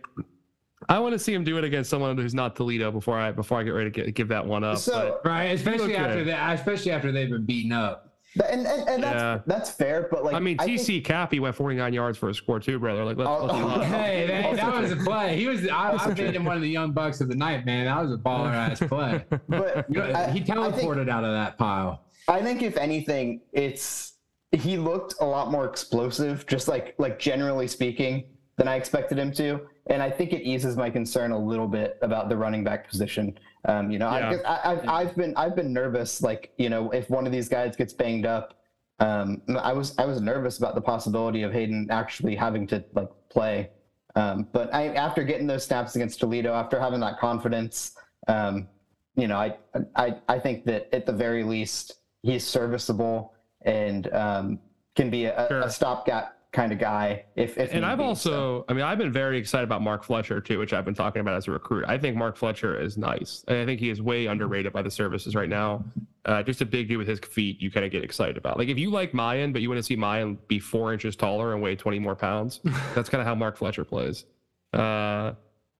I 0.90 0.98
want 0.98 1.14
to 1.14 1.18
see 1.18 1.32
him 1.32 1.42
do 1.42 1.56
it 1.56 1.64
against 1.64 1.88
someone 1.88 2.18
who's 2.18 2.34
not 2.34 2.54
Toledo 2.54 2.92
before 2.92 3.18
I 3.18 3.32
before 3.32 3.58
I 3.58 3.62
get 3.62 3.70
ready 3.70 3.90
to 3.90 4.02
get, 4.04 4.14
give 4.14 4.28
that 4.28 4.44
one 4.44 4.62
up. 4.62 4.76
So 4.76 5.20
Right, 5.24 5.44
especially 5.44 5.94
Okay. 5.94 6.04
after 6.04 6.22
that, 6.24 6.58
especially 6.58 6.90
after 6.92 7.12
they've 7.12 7.30
been 7.30 7.46
beaten 7.46 7.72
up. 7.72 8.15
And 8.44 8.66
and, 8.66 8.88
and 8.88 9.02
that's 9.02 9.14
Yeah. 9.22 9.40
that's 9.46 9.70
fair, 9.70 10.08
but 10.10 10.24
like 10.24 10.34
I 10.34 10.40
mean, 10.40 10.58
think- 10.58 10.80
TC 10.80 11.02
Caffey 11.02 11.40
went 11.40 11.54
49 11.54 11.92
yards 11.92 12.18
for 12.18 12.28
a 12.28 12.34
score 12.34 12.60
too, 12.60 12.78
brother. 12.78 13.04
Like, 13.04 13.16
let's, 13.16 13.28
Oh, 13.28 13.44
let's 13.46 13.56
be 13.58 13.62
oh, 13.64 13.68
honest. 13.68 13.90
Hey, 13.90 14.26
that, 14.26 14.56
that 14.56 14.74
was 14.82 14.92
a 14.92 14.96
play. 14.96 15.36
He 15.36 15.46
was. 15.46 15.66
I, 15.68 15.90
Also 15.92 16.10
I 16.10 16.14
made 16.14 16.34
him 16.34 16.44
one 16.44 16.56
of 16.56 16.62
the 16.62 16.68
young 16.68 16.92
bucks 16.92 17.20
of 17.20 17.28
the 17.28 17.34
night, 17.34 17.64
man. 17.66 17.86
That 17.86 18.02
was 18.02 18.12
a 18.12 18.16
baller 18.18 18.52
ass 18.52 18.80
play. 18.88 19.24
but 19.48 19.86
You 19.88 20.00
know, 20.00 20.12
I- 20.12 20.30
he 20.30 20.40
I 20.40 20.42
think- 20.42 20.46
teleported 20.48 21.08
out 21.08 21.24
of 21.24 21.32
that 21.32 21.56
pile. 21.58 22.02
I 22.28 22.42
think 22.42 22.62
if 22.62 22.76
anything, 22.76 23.40
it's 23.52 24.14
he 24.52 24.76
looked 24.78 25.14
a 25.20 25.24
lot 25.24 25.50
more 25.50 25.64
explosive, 25.66 26.46
just 26.46 26.66
like 26.68 26.94
like 26.98 27.18
generally 27.18 27.68
speaking, 27.68 28.24
than 28.58 28.68
I 28.68 28.76
expected 28.76 29.18
him 29.18 29.32
to. 29.34 29.60
And 29.88 30.02
I 30.02 30.10
think 30.10 30.32
it 30.32 30.42
eases 30.42 30.76
my 30.76 30.90
concern 30.90 31.30
a 31.30 31.38
little 31.38 31.68
bit 31.68 31.96
about 32.02 32.28
the 32.28 32.36
running 32.36 32.64
back 32.64 32.88
position. 32.88 33.38
Um, 33.66 33.90
you 33.90 33.98
know, 33.98 34.08
I, 34.08 34.32
I, 34.44 34.72
I've, 34.72 34.88
I've 34.88 35.16
been 35.16 35.34
I've 35.36 35.56
been 35.56 35.72
nervous, 35.72 36.22
like 36.22 36.52
you 36.56 36.68
know, 36.70 36.90
if 36.90 37.10
one 37.10 37.26
of 37.26 37.32
these 37.32 37.48
guys 37.48 37.74
gets 37.76 37.92
banged 37.92 38.24
up, 38.24 38.54
um, 39.00 39.42
I 39.58 39.72
was 39.72 39.94
I 39.98 40.04
was 40.04 40.20
nervous 40.20 40.58
about 40.58 40.74
the 40.74 40.80
possibility 40.80 41.42
of 41.42 41.52
Hayden 41.52 41.88
actually 41.90 42.36
having 42.36 42.66
to 42.68 42.84
like 42.94 43.08
play. 43.28 43.70
Um, 44.14 44.48
but 44.52 44.72
I, 44.74 44.88
after 44.94 45.22
getting 45.24 45.46
those 45.46 45.64
snaps 45.64 45.94
against 45.96 46.20
Toledo, 46.20 46.54
after 46.54 46.80
having 46.80 47.00
that 47.00 47.18
confidence, 47.18 47.96
um, 48.28 48.68
you 49.16 49.26
know, 49.26 49.36
I, 49.36 49.56
I 49.96 50.16
I 50.28 50.38
think 50.38 50.64
that 50.66 50.88
at 50.94 51.04
the 51.04 51.12
very 51.12 51.42
least 51.42 51.94
he's 52.22 52.46
serviceable 52.46 53.34
and 53.62 54.12
um, 54.14 54.58
can 54.94 55.10
be 55.10 55.26
a, 55.26 55.46
Sure. 55.48 55.60
a 55.60 55.70
stopgap 55.70 56.35
kind 56.56 56.72
of 56.72 56.78
guy. 56.78 57.22
If, 57.36 57.58
if 57.58 57.72
And 57.74 57.84
I've 57.84 57.98
be, 57.98 58.02
so. 58.02 58.08
also, 58.08 58.64
I 58.68 58.72
mean, 58.72 58.82
I've 58.82 58.96
been 58.96 59.12
very 59.12 59.38
excited 59.38 59.64
about 59.64 59.82
Mark 59.82 60.02
Fletcher 60.02 60.40
too, 60.40 60.58
which 60.58 60.72
I've 60.72 60.86
been 60.86 60.94
talking 60.94 61.20
about 61.20 61.34
as 61.34 61.46
a 61.46 61.50
recruit. 61.50 61.84
I 61.86 61.98
think 61.98 62.16
Mark 62.16 62.36
Fletcher 62.36 62.80
is 62.80 62.96
nice. 62.96 63.44
And 63.46 63.58
I 63.58 63.66
think 63.66 63.78
he 63.78 63.90
is 63.90 64.00
way 64.00 64.26
underrated 64.26 64.72
by 64.72 64.80
the 64.80 64.90
services 64.90 65.34
right 65.34 65.50
now. 65.50 65.84
Uh, 66.24 66.42
just 66.42 66.62
a 66.62 66.66
big 66.66 66.88
dude 66.88 66.98
with 66.98 67.06
his 67.06 67.20
feet, 67.20 67.60
you 67.60 67.70
kind 67.70 67.84
of 67.84 67.92
get 67.92 68.02
excited 68.02 68.38
about. 68.38 68.58
Like 68.58 68.68
if 68.68 68.78
you 68.78 68.90
like 68.90 69.12
Miyan, 69.12 69.52
but 69.52 69.60
you 69.60 69.68
want 69.68 69.78
to 69.78 69.82
see 69.82 69.96
Miyan 69.96 70.38
be 70.48 70.58
four 70.58 70.92
inches 70.94 71.14
taller 71.14 71.52
and 71.52 71.62
weigh 71.62 71.76
20 71.76 71.98
more 71.98 72.16
pounds, 72.16 72.60
that's 72.94 73.10
kind 73.10 73.20
of 73.20 73.26
how 73.26 73.34
Mark 73.34 73.58
Fletcher 73.58 73.84
plays, 73.84 74.24
uh, 74.72 75.32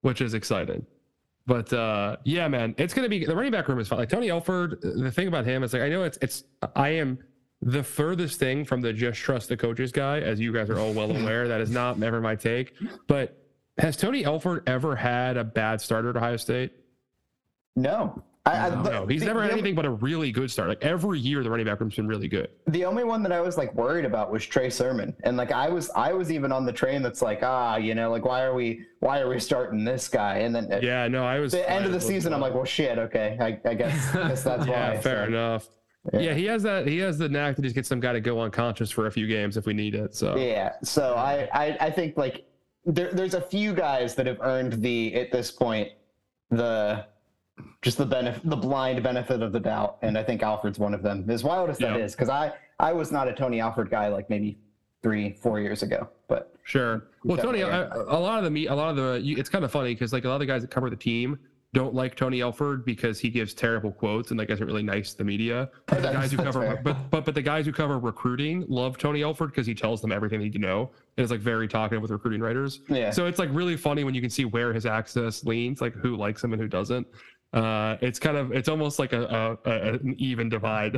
which 0.02 0.20
is 0.20 0.34
exciting. 0.34 0.84
But 1.46 1.72
uh, 1.72 2.16
yeah, 2.24 2.48
man, 2.48 2.74
it's 2.76 2.92
gonna 2.92 3.08
be 3.08 3.24
the 3.24 3.34
running 3.34 3.52
back 3.52 3.68
room 3.68 3.78
is 3.78 3.86
fun. 3.86 3.98
Like 3.98 4.08
Tony 4.08 4.30
Alford, 4.30 4.80
the 4.82 5.12
thing 5.12 5.28
about 5.28 5.44
him 5.46 5.62
is 5.62 5.72
like 5.72 5.82
I 5.82 5.88
know 5.88 6.02
it's 6.02 6.18
it's 6.20 6.42
I 6.74 6.88
am 6.90 7.20
the 7.66 7.82
furthest 7.82 8.38
thing 8.38 8.64
from 8.64 8.80
the 8.80 8.92
just 8.92 9.18
trust 9.20 9.48
the 9.48 9.56
coaches 9.56 9.92
guy, 9.92 10.20
as 10.20 10.38
you 10.40 10.52
guys 10.52 10.70
are 10.70 10.78
all 10.78 10.92
well 10.92 11.10
aware. 11.10 11.48
that 11.48 11.60
is 11.60 11.70
not 11.70 12.00
ever 12.02 12.20
my 12.20 12.34
take. 12.36 12.74
But 13.08 13.36
has 13.78 13.96
Tony 13.96 14.24
Alford 14.24 14.62
ever 14.68 14.96
had 14.96 15.36
a 15.36 15.44
bad 15.44 15.80
starter 15.80 16.10
at 16.10 16.16
Ohio 16.16 16.36
State? 16.36 16.72
no. 17.74 18.22
I, 18.48 18.68
I, 18.68 18.82
No, 18.84 19.06
he's 19.08 19.22
the- 19.22 19.26
never 19.26 19.42
had 19.42 19.50
anything 19.50 19.74
but 19.74 19.84
a 19.84 19.90
really 19.90 20.30
good 20.30 20.52
start. 20.52 20.68
Like 20.68 20.84
every 20.84 21.18
year, 21.18 21.42
the 21.42 21.50
running 21.50 21.66
back 21.66 21.80
room's 21.80 21.96
been 21.96 22.06
really 22.06 22.28
good. 22.28 22.48
The 22.68 22.84
only 22.84 23.02
one 23.02 23.24
that 23.24 23.32
I 23.32 23.40
was 23.40 23.56
like 23.58 23.74
worried 23.74 24.04
about 24.04 24.30
was 24.30 24.46
Trey 24.46 24.70
Sermon, 24.70 25.16
and 25.24 25.36
like 25.36 25.50
I 25.50 25.68
was, 25.68 25.90
I 25.96 26.12
was 26.12 26.30
even 26.30 26.52
on 26.52 26.64
the 26.64 26.72
train 26.72 27.02
that's 27.02 27.22
like, 27.22 27.40
ah, 27.42 27.74
you 27.76 27.96
know, 27.96 28.08
like 28.12 28.24
why 28.24 28.42
are 28.44 28.54
we, 28.54 28.84
why 29.00 29.18
are 29.18 29.28
we 29.28 29.40
starting 29.40 29.82
this 29.84 30.06
guy? 30.06 30.38
And 30.38 30.54
then 30.54 30.68
Yeah, 30.80 31.08
no, 31.08 31.24
I 31.26 31.40
was. 31.40 31.50
the 31.50 31.68
end 31.68 31.86
of 31.86 31.90
the 31.92 32.00
season, 32.00 32.32
I'm 32.32 32.40
like, 32.40 32.54
well, 32.54 32.64
shit, 32.64 32.98
okay, 32.98 33.36
I, 33.40 33.58
I 33.68 33.74
guess, 33.74 34.12
guess 34.12 34.44
that's 34.44 34.64
Yeah, 34.68 34.90
why. 34.90 35.00
fair 35.00 35.24
so. 35.24 35.28
enough. 35.28 35.68
Yeah. 36.12 36.20
Yeah. 36.20 36.34
he 36.34 36.44
has 36.46 36.62
that. 36.62 36.86
He 36.86 36.98
has 36.98 37.18
the 37.18 37.28
knack 37.28 37.56
to 37.56 37.62
just 37.62 37.74
get 37.74 37.86
some 37.86 38.00
guy 38.00 38.12
to 38.12 38.20
go 38.20 38.40
unconscious 38.40 38.90
for 38.90 39.06
a 39.06 39.10
few 39.10 39.26
games 39.26 39.56
if 39.56 39.66
we 39.66 39.74
need 39.74 39.94
it. 39.94 40.14
So 40.14 40.36
Yeah. 40.36 40.72
So 40.82 41.14
I, 41.14 41.48
I, 41.52 41.76
I 41.80 41.90
think 41.90 42.16
like 42.16 42.44
there, 42.84 43.12
there's 43.12 43.34
a 43.34 43.40
few 43.40 43.72
guys 43.74 44.14
that 44.14 44.26
have 44.26 44.38
earned 44.40 44.74
the 44.82 45.14
at 45.14 45.32
this 45.32 45.50
point 45.50 45.90
the 46.50 47.04
just 47.82 47.98
the 47.98 48.06
benefit, 48.06 48.42
the 48.48 48.56
blind 48.56 49.02
benefit 49.02 49.42
of 49.42 49.52
the 49.52 49.60
doubt, 49.60 49.98
and 50.02 50.16
I 50.18 50.22
think 50.22 50.42
Alford's 50.42 50.78
one 50.78 50.92
of 50.94 51.02
them. 51.02 51.28
As 51.30 51.42
wild 51.42 51.70
as 51.70 51.78
that 51.78 51.96
Yeah. 51.98 52.04
is, 52.04 52.12
because 52.14 52.28
I, 52.28 52.52
I 52.78 52.92
was 52.92 53.10
not 53.10 53.28
a 53.28 53.32
Tony 53.32 53.60
Alford 53.60 53.90
guy 53.90 54.08
like 54.08 54.28
maybe 54.28 54.58
three, 55.02 55.32
four 55.32 55.60
years 55.60 55.82
ago, 55.82 56.08
but 56.28 56.52
Sure. 56.64 57.06
Well, 57.24 57.38
Tony, 57.38 57.60
a, 57.60 57.68
lot 57.68 58.38
of 58.38 58.44
the 58.44 58.50
meet, 58.50 58.66
a 58.66 58.74
lot 58.74 58.90
of 58.90 58.96
the, 58.96 59.20
you, 59.22 59.36
it's 59.36 59.48
kind 59.48 59.64
of 59.64 59.70
funny 59.70 59.94
because 59.94 60.12
like 60.12 60.24
a 60.24 60.28
lot 60.28 60.34
of 60.34 60.40
the 60.40 60.46
guys 60.46 60.62
that 60.62 60.70
cover 60.70 60.90
the 60.90 60.96
team 60.96 61.38
don't 61.76 61.94
like 61.94 62.14
Tony 62.14 62.40
Alford 62.40 62.86
because 62.86 63.20
he 63.20 63.28
gives 63.28 63.52
terrible 63.52 63.92
quotes 63.92 64.30
and 64.30 64.38
like 64.38 64.48
isn't 64.48 64.66
really 64.66 64.82
nice 64.82 65.12
to 65.12 65.18
the 65.18 65.24
media. 65.24 65.68
But 65.86 66.00
the 66.00 66.10
guys 66.10 66.32
who 66.32 66.38
cover, 66.38 66.62
fair. 66.62 66.80
but 66.82 67.10
but 67.10 67.26
but 67.26 67.34
the 67.34 67.42
guys 67.42 67.66
who 67.66 67.72
cover 67.72 67.98
recruiting 67.98 68.64
love 68.66 68.96
Tony 68.96 69.22
Alford 69.22 69.50
because 69.50 69.66
he 69.66 69.74
tells 69.74 70.00
them 70.00 70.10
everything 70.10 70.38
they 70.38 70.46
need 70.46 70.54
to 70.54 70.58
know 70.58 70.90
and 71.18 71.24
is 71.24 71.30
like 71.30 71.40
very 71.40 71.68
talkative 71.68 72.00
with 72.00 72.10
recruiting 72.10 72.40
writers. 72.40 72.80
yeah. 72.88 73.10
So 73.10 73.26
it's 73.26 73.38
like 73.38 73.50
really 73.52 73.76
funny 73.76 74.04
when 74.04 74.14
you 74.14 74.22
can 74.22 74.30
see 74.30 74.46
where 74.46 74.72
his 74.72 74.86
access 74.86 75.44
leans, 75.44 75.82
like 75.82 75.92
who 75.92 76.16
likes 76.16 76.42
him 76.42 76.54
and 76.54 76.62
who 76.62 76.66
doesn't. 76.66 77.06
Uh, 77.52 77.96
it's 78.00 78.18
kind 78.18 78.36
of, 78.36 78.52
it's 78.52 78.68
almost 78.68 78.98
like 78.98 79.12
a, 79.12 79.58
a, 79.64 79.70
a 79.70 79.92
an 79.94 80.14
even 80.18 80.48
divide. 80.48 80.96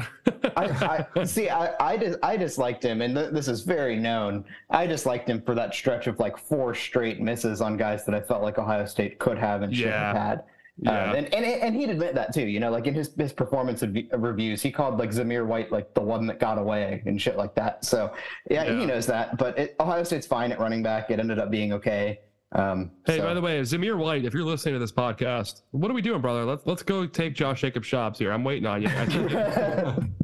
I, 0.56 1.04
I 1.16 1.24
see. 1.24 1.48
I, 1.48 1.74
I 1.78 1.96
just 1.96 2.18
I 2.22 2.36
disliked 2.36 2.84
him, 2.84 3.02
and 3.02 3.14
th- 3.14 3.30
this 3.32 3.48
is 3.48 3.62
very 3.62 3.96
known. 3.96 4.44
I 4.70 4.86
disliked 4.86 5.28
him 5.28 5.42
for 5.42 5.54
that 5.54 5.74
stretch 5.74 6.06
of 6.06 6.18
like 6.18 6.38
four 6.38 6.74
straight 6.74 7.20
misses 7.20 7.60
on 7.60 7.76
guys 7.76 8.04
that 8.06 8.14
I 8.14 8.20
felt 8.20 8.42
like 8.42 8.58
Ohio 8.58 8.86
State 8.86 9.18
could 9.18 9.38
have 9.38 9.62
and 9.62 9.74
should 9.74 9.92
have 9.92 10.16
had. 10.16 10.44
Yeah. 10.80 11.10
Um, 11.10 11.16
and, 11.16 11.34
and 11.34 11.44
and 11.44 11.74
he'd 11.76 11.90
admit 11.90 12.14
that 12.14 12.32
too. 12.32 12.46
You 12.46 12.60
know, 12.60 12.70
like 12.70 12.86
in 12.86 12.94
his 12.94 13.10
his 13.18 13.32
performance 13.32 13.82
rev- 13.82 14.06
reviews, 14.12 14.62
he 14.62 14.70
called 14.70 14.98
like 14.98 15.10
Zamir 15.10 15.44
White 15.46 15.72
like 15.72 15.92
the 15.94 16.00
one 16.00 16.26
that 16.28 16.38
got 16.38 16.58
away 16.58 17.02
and 17.06 17.20
shit 17.20 17.36
like 17.36 17.54
that. 17.56 17.84
So 17.84 18.12
yeah, 18.50 18.64
Yeah. 18.64 18.78
he 18.78 18.86
knows 18.86 19.06
that. 19.06 19.36
But 19.38 19.58
it, 19.58 19.76
Ohio 19.80 20.04
State's 20.04 20.26
fine 20.26 20.52
at 20.52 20.60
running 20.60 20.82
back. 20.82 21.10
It 21.10 21.18
ended 21.18 21.38
up 21.38 21.50
being 21.50 21.72
okay. 21.72 22.20
Um, 22.52 22.92
Hey, 23.06 23.18
so- 23.18 23.24
by 23.24 23.34
the 23.34 23.40
way, 23.42 23.60
Zamir 23.60 23.98
White, 23.98 24.24
if 24.24 24.32
you're 24.32 24.42
listening 24.44 24.74
to 24.74 24.78
this 24.78 24.92
podcast, 24.92 25.62
what 25.72 25.90
are 25.90 25.94
we 25.94 26.00
doing, 26.00 26.20
brother? 26.22 26.44
Let's 26.44 26.64
let's 26.66 26.82
go 26.82 27.04
take 27.06 27.34
Josh 27.34 27.60
Jacobs 27.60 27.86
shops 27.86 28.18
here. 28.18 28.30
I'm 28.32 28.44
waiting 28.44 28.64
on 28.66 28.80
you. 28.80 28.88
I 28.88 29.04
think 29.04 29.30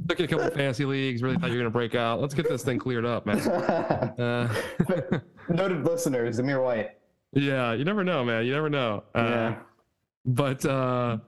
took 0.09 0.19
in 0.21 0.25
a 0.25 0.29
couple 0.29 0.47
of 0.47 0.55
fantasy 0.55 0.85
leagues. 0.85 1.21
Really 1.23 1.37
thought 1.37 1.49
you 1.51 1.57
were 1.57 1.61
gonna 1.65 1.71
break 1.71 1.95
out. 1.95 2.21
Let's 2.21 2.33
get 2.33 2.49
this 2.49 2.63
thing 2.63 2.79
cleared 2.79 3.05
up, 3.05 3.27
man. 3.27 3.41
Uh, 4.19 4.49
noted 5.49 5.85
listener 5.85 6.27
Zamir 6.31 6.63
White. 6.63 6.91
yeah, 7.33 7.73
you 7.73 7.85
never 7.85 8.05
know, 8.05 8.25
man. 8.25 8.47
You 8.47 8.53
never 8.53 8.71
know. 8.71 9.03
Uh, 9.15 9.21
Yeah. 9.21 9.57
But 10.25 10.65
uh, 10.65 11.19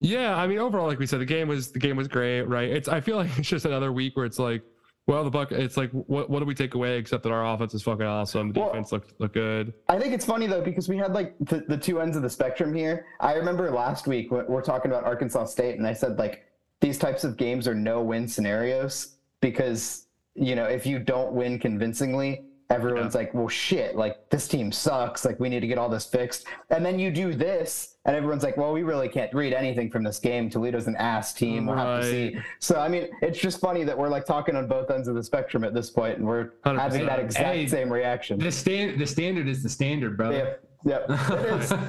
yeah, 0.00 0.36
I 0.36 0.46
mean, 0.46 0.58
overall, 0.58 0.86
like 0.86 0.98
we 0.98 1.06
said, 1.06 1.20
the 1.20 1.26
game 1.26 1.48
was 1.48 1.72
the 1.72 1.78
game 1.78 1.96
was 1.96 2.08
great, 2.08 2.42
right? 2.42 2.70
It's 2.70 2.88
I 2.88 3.00
feel 3.00 3.16
like 3.22 3.36
it's 3.38 3.48
just 3.48 3.64
another 3.64 3.92
week 3.92 4.16
where 4.16 4.26
it's 4.26 4.38
like, 4.38 4.62
well, 5.06 5.24
the 5.24 5.30
buck. 5.30 5.50
It's 5.52 5.76
like, 5.76 5.90
what 5.90 6.30
what 6.30 6.38
do 6.40 6.44
we 6.44 6.54
take 6.54 6.74
away 6.74 6.96
except 6.98 7.22
that 7.24 7.32
our 7.32 7.44
offense 7.54 7.74
is 7.74 7.82
fucking 7.82 8.06
awesome. 8.06 8.52
The 8.52 8.60
Well- 8.60 8.68
defense 8.70 8.92
looked 8.92 9.18
looked 9.20 9.34
good. 9.34 9.74
I 9.88 9.98
think 9.98 10.14
it's 10.14 10.24
funny 10.24 10.46
though 10.46 10.62
because 10.62 10.88
we 10.88 10.96
had 10.96 11.12
like 11.12 11.34
the, 11.40 11.64
the 11.68 11.76
two 11.76 12.00
ends 12.00 12.16
of 12.16 12.22
the 12.22 12.30
spectrum 12.30 12.74
here. 12.74 13.06
I 13.18 13.34
remember 13.34 13.70
last 13.70 14.06
week 14.06 14.30
we're 14.30 14.62
talking 14.62 14.90
about 14.90 15.04
Arkansas 15.04 15.46
State, 15.46 15.76
and 15.78 15.86
I 15.86 15.92
said 15.92 16.18
like 16.18 16.44
these 16.80 16.98
types 16.98 17.24
of 17.24 17.36
games 17.36 17.66
are 17.68 17.74
no-win 17.74 18.26
scenarios 18.28 19.16
because 19.40 20.06
you 20.34 20.54
know 20.54 20.64
if 20.64 20.86
you 20.86 20.98
don't 21.00 21.32
win 21.32 21.58
convincingly, 21.58 22.44
everyone's 22.70 23.14
like, 23.14 23.34
well, 23.34 23.48
shit, 23.48 23.96
like 23.96 24.30
this 24.30 24.48
team 24.48 24.72
sucks. 24.72 25.24
Like 25.24 25.38
we 25.40 25.48
need 25.48 25.60
to 25.60 25.66
get 25.66 25.76
all 25.78 25.88
this 25.88 26.06
fixed, 26.06 26.46
and 26.70 26.84
then 26.84 26.98
you 26.98 27.10
do 27.10 27.34
this, 27.34 27.96
and 28.04 28.16
everyone's 28.16 28.42
like, 28.42 28.56
well, 28.56 28.72
we 28.72 28.82
really 28.82 29.08
can't 29.08 29.32
read 29.34 29.52
anything 29.52 29.90
from 29.90 30.02
this 30.02 30.18
game. 30.18 30.48
Toledo's 30.48 30.86
an 30.86 30.96
ass 30.96 31.32
team. 31.34 31.66
We'll 31.66 31.76
have 31.76 32.02
to 32.02 32.10
see. 32.10 32.38
So 32.60 32.80
I 32.80 32.88
mean, 32.88 33.08
it's 33.22 33.38
just 33.38 33.60
funny 33.60 33.84
that 33.84 33.96
we're 33.98 34.08
like 34.08 34.24
talking 34.24 34.56
on 34.56 34.66
both 34.68 34.90
ends 34.90 35.08
of 35.08 35.14
the 35.14 35.22
spectrum 35.22 35.64
at 35.64 35.74
this 35.74 35.90
point, 35.90 36.18
and 36.18 36.26
we're 36.26 36.50
having 36.64 37.02
100%. 37.02 37.06
that 37.06 37.18
exact 37.20 37.46
Hey, 37.46 37.66
same 37.66 37.92
reaction. 37.92 38.38
the 38.38 38.50
stand, 38.52 39.00
the 39.00 39.06
standard 39.06 39.48
is 39.48 39.62
the 39.62 39.68
standard, 39.68 40.16
brother. 40.16 40.58
Yep, 40.84 41.08
yep. 41.08 41.10
It 41.10 41.62
is. 41.62 41.72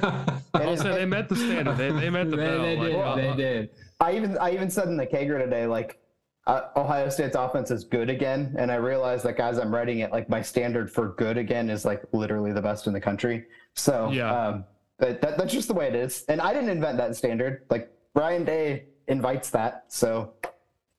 It 0.54 0.60
I'll 0.66 0.72
is- 0.74 0.82
they 0.82 1.06
met 1.06 1.30
the 1.30 1.36
standard. 1.36 1.78
They, 1.78 1.90
they 1.92 2.10
met 2.10 2.30
the 2.30 2.36
they, 2.36 2.44
bill. 2.46 2.62
they 2.62 2.76
Like, 2.76 2.90
did. 2.90 3.00
uh, 3.00 3.16
they 3.16 3.36
did. 3.36 3.70
I 4.00 4.12
even 4.16 4.36
I 4.38 4.50
even 4.52 4.68
said 4.68 4.88
in 4.88 4.96
the 4.98 5.06
Kager 5.06 5.38
today, 5.42 5.66
like 5.66 5.98
uh, 6.46 6.62
Ohio 6.76 7.08
State's 7.08 7.36
offense 7.36 7.70
is 7.70 7.84
good 7.84 8.10
again, 8.10 8.54
and 8.58 8.70
I 8.70 8.76
realized 8.76 9.24
that 9.24 9.38
as 9.38 9.58
I'm 9.58 9.72
writing 9.72 10.00
it, 10.00 10.10
like 10.10 10.28
my 10.28 10.42
standard 10.42 10.90
for 10.90 11.10
good 11.14 11.38
again 11.38 11.70
is 11.70 11.84
like 11.84 12.02
literally 12.12 12.52
the 12.52 12.62
best 12.62 12.86
in 12.86 12.92
the 12.92 13.00
country. 13.00 13.44
So 13.74 14.10
Yeah. 14.10 14.32
um, 14.48 14.64
that, 14.98 15.20
that 15.22 15.38
that's 15.38 15.52
just 15.52 15.68
the 15.68 15.74
way 15.74 15.86
it 15.88 15.94
is, 15.94 16.24
and 16.28 16.40
I 16.40 16.52
didn't 16.52 16.70
invent 16.70 16.98
that 16.98 17.14
standard. 17.16 17.62
Like 17.70 17.90
Brian 18.14 18.44
Day 18.44 18.86
invites 19.08 19.50
that, 19.50 19.84
so 19.88 20.32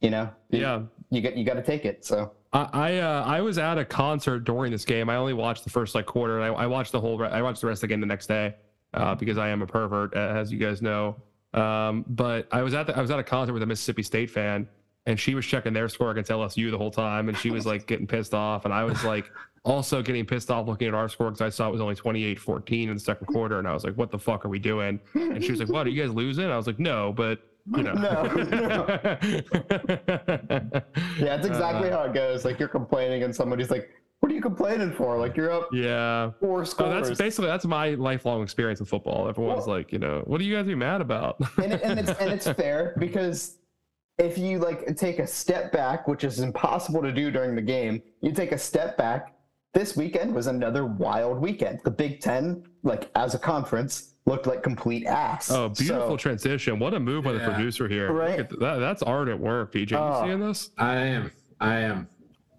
you 0.01 0.09
know, 0.09 0.29
you, 0.49 0.59
Yeah. 0.61 0.81
you 1.09 1.21
get 1.21 1.35
you 1.37 1.43
got 1.45 1.53
to 1.55 1.63
take 1.63 1.85
it. 1.85 2.05
So 2.05 2.31
I 2.53 2.69
I, 2.73 2.97
uh, 2.99 3.23
I 3.25 3.41
was 3.41 3.57
at 3.57 3.77
a 3.77 3.85
concert 3.85 4.39
during 4.45 4.71
this 4.71 4.85
game. 4.85 5.09
I 5.09 5.15
only 5.17 5.33
watched 5.33 5.63
the 5.63 5.69
first 5.69 5.93
like 5.95 6.05
quarter. 6.05 6.39
And 6.39 6.55
I, 6.55 6.63
I 6.63 6.67
watched 6.67 6.91
the 6.91 6.99
whole. 7.01 7.17
re- 7.17 7.29
I 7.29 7.41
watched 7.41 7.61
the 7.61 7.67
rest 7.67 7.79
of 7.83 7.89
the 7.89 7.93
game 7.93 7.99
the 8.01 8.05
next 8.07 8.27
day 8.27 8.55
uh, 8.93 9.15
because 9.15 9.37
I 9.37 9.49
am 9.49 9.61
a 9.61 9.67
pervert, 9.67 10.13
as 10.15 10.51
you 10.51 10.57
guys 10.59 10.81
know. 10.81 11.15
Um, 11.53 12.03
but 12.07 12.47
I 12.51 12.61
was 12.63 12.73
at 12.73 12.87
the, 12.87 12.97
I 12.97 13.01
was 13.01 13.11
at 13.11 13.19
a 13.19 13.23
concert 13.23 13.53
with 13.53 13.63
a 13.63 13.65
Mississippi 13.65 14.03
State 14.03 14.29
fan, 14.31 14.67
and 15.05 15.19
she 15.19 15.35
was 15.35 15.45
checking 15.45 15.73
their 15.73 15.89
score 15.89 16.11
against 16.11 16.31
LSU 16.31 16.71
the 16.71 16.77
whole 16.77 16.91
time, 16.91 17.29
and 17.29 17.37
she 17.37 17.49
was 17.51 17.65
like 17.65 17.85
getting 17.87 18.07
pissed 18.07 18.33
off, 18.33 18.65
and 18.65 18.73
I 18.73 18.83
was 18.83 19.03
like 19.03 19.29
also 19.65 20.01
getting 20.01 20.25
pissed 20.25 20.49
off 20.51 20.67
looking 20.67 20.87
at 20.87 20.93
our 20.93 21.07
score 21.09 21.29
because 21.31 21.41
I 21.41 21.49
saw 21.49 21.67
it 21.67 21.71
was 21.71 21.81
only 21.81 21.95
28-14 21.95 22.87
in 22.87 22.93
the 22.93 22.99
second 22.99 23.27
quarter, 23.27 23.59
and 23.59 23.67
I 23.67 23.73
was 23.73 23.83
like, 23.83 23.95
"What 23.95 24.11
the 24.11 24.19
fuck 24.19 24.45
are 24.45 24.49
we 24.49 24.59
doing?" 24.59 24.99
And 25.13 25.43
she 25.43 25.51
was 25.51 25.59
like, 25.59 25.69
"What 25.69 25.85
are 25.87 25.89
you 25.89 26.01
guys 26.03 26.13
losing?" 26.13 26.45
I 26.45 26.57
was 26.57 26.67
like, 26.67 26.79
"No, 26.79 27.11
but." 27.13 27.39
You 27.77 27.81
know. 27.83 27.93
No, 27.93 28.85
yeah, 31.17 31.35
it's 31.35 31.45
exactly 31.47 31.89
Uh, 31.89 31.97
how 31.97 32.03
it 32.03 32.13
goes. 32.13 32.43
Like 32.45 32.59
you're 32.59 32.67
complaining, 32.67 33.23
and 33.23 33.33
somebody's 33.35 33.71
like, 33.71 33.89
what 34.19 34.31
are 34.31 34.35
you 34.35 34.41
complaining 34.41 34.91
for? 34.91 35.17
Like 35.17 35.35
you're 35.35 35.51
up 35.51 35.69
Yeah. 35.73 36.31
four 36.39 36.61
Oh, 36.61 36.63
scores. 36.63 37.07
that's 37.07 37.17
basically 37.19 37.47
that's 37.47 37.65
my 37.65 37.89
lifelong 37.91 38.41
experience 38.41 38.79
with 38.79 38.89
football. 38.89 39.27
Everyone's 39.27 39.65
Well- 39.67 39.77
like, 39.77 39.91
you 39.91 39.99
know, 39.99 40.23
what 40.25 40.39
are 40.39 40.43
you 40.45 40.55
guys 40.55 40.65
be 40.65 40.75
mad 40.75 41.01
about? 41.01 41.37
and, 41.61 41.73
it, 41.73 41.81
and 41.83 41.99
it's 41.99 42.09
and 42.19 42.31
it's 42.31 42.47
fair 42.49 42.95
because 42.99 43.57
if 44.17 44.37
you 44.37 44.59
like 44.59 44.95
take 44.95 45.19
a 45.19 45.27
step 45.27 45.71
back, 45.71 46.07
which 46.07 46.23
is 46.23 46.39
impossible 46.39 47.01
to 47.01 47.11
do 47.11 47.31
during 47.31 47.55
the 47.55 47.61
game, 47.61 48.01
you 48.21 48.31
take 48.31 48.51
a 48.51 48.57
step 48.57 48.97
back. 48.97 49.35
This 49.73 49.97
weekend 49.97 50.35
was 50.35 50.47
another 50.47 50.85
wild 50.85 51.39
weekend. 51.39 51.79
The 51.83 51.89
Big 51.91 52.19
Ten, 52.21 52.63
like 52.83 53.09
as 53.15 53.33
a 53.33 53.39
conference, 53.39 54.13
looked 54.27 54.45
like 54.45 54.61
complete 54.61 55.07
ass. 55.07 55.49
Oh, 55.49 55.69
beautiful 55.69 56.11
So, 56.11 56.17
transition. 56.17 56.77
What 56.77 56.93
a 56.93 56.99
move 56.99 57.23
by 57.23 57.33
the 57.33 57.39
producer 57.39 57.87
here. 57.87 58.09
Look 58.09 58.19
Right. 58.19 58.39
at 58.39 58.59
that, 58.59 58.77
that's 58.77 59.01
art 59.01 59.29
at 59.29 59.39
work, 59.39 59.73
PJ. 59.73 59.93
Oh. 59.93 59.97
You 59.97 60.03
ah. 60.03 60.25
seeing 60.25 60.39
this? 60.39 60.69
I 60.77 60.95
am. 60.95 61.31
I 61.59 61.75
am. 61.77 62.07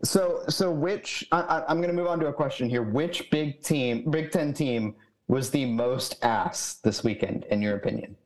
so, 0.02 0.42
so 0.48 0.72
which 0.72 1.24
I, 1.30 1.40
I, 1.40 1.70
I'm 1.70 1.76
going 1.76 1.88
to 1.88 1.94
move 1.94 2.08
on 2.08 2.18
to 2.20 2.26
a 2.26 2.32
question 2.32 2.68
here. 2.68 2.82
Which 2.82 3.30
Big 3.30 3.62
Team, 3.62 4.10
Big 4.10 4.32
Ten 4.32 4.52
team, 4.52 4.96
was 5.28 5.50
the 5.50 5.64
most 5.66 6.22
ass 6.24 6.80
this 6.82 7.04
weekend, 7.04 7.44
in 7.44 7.62
your 7.62 7.76
opinion? 7.76 8.16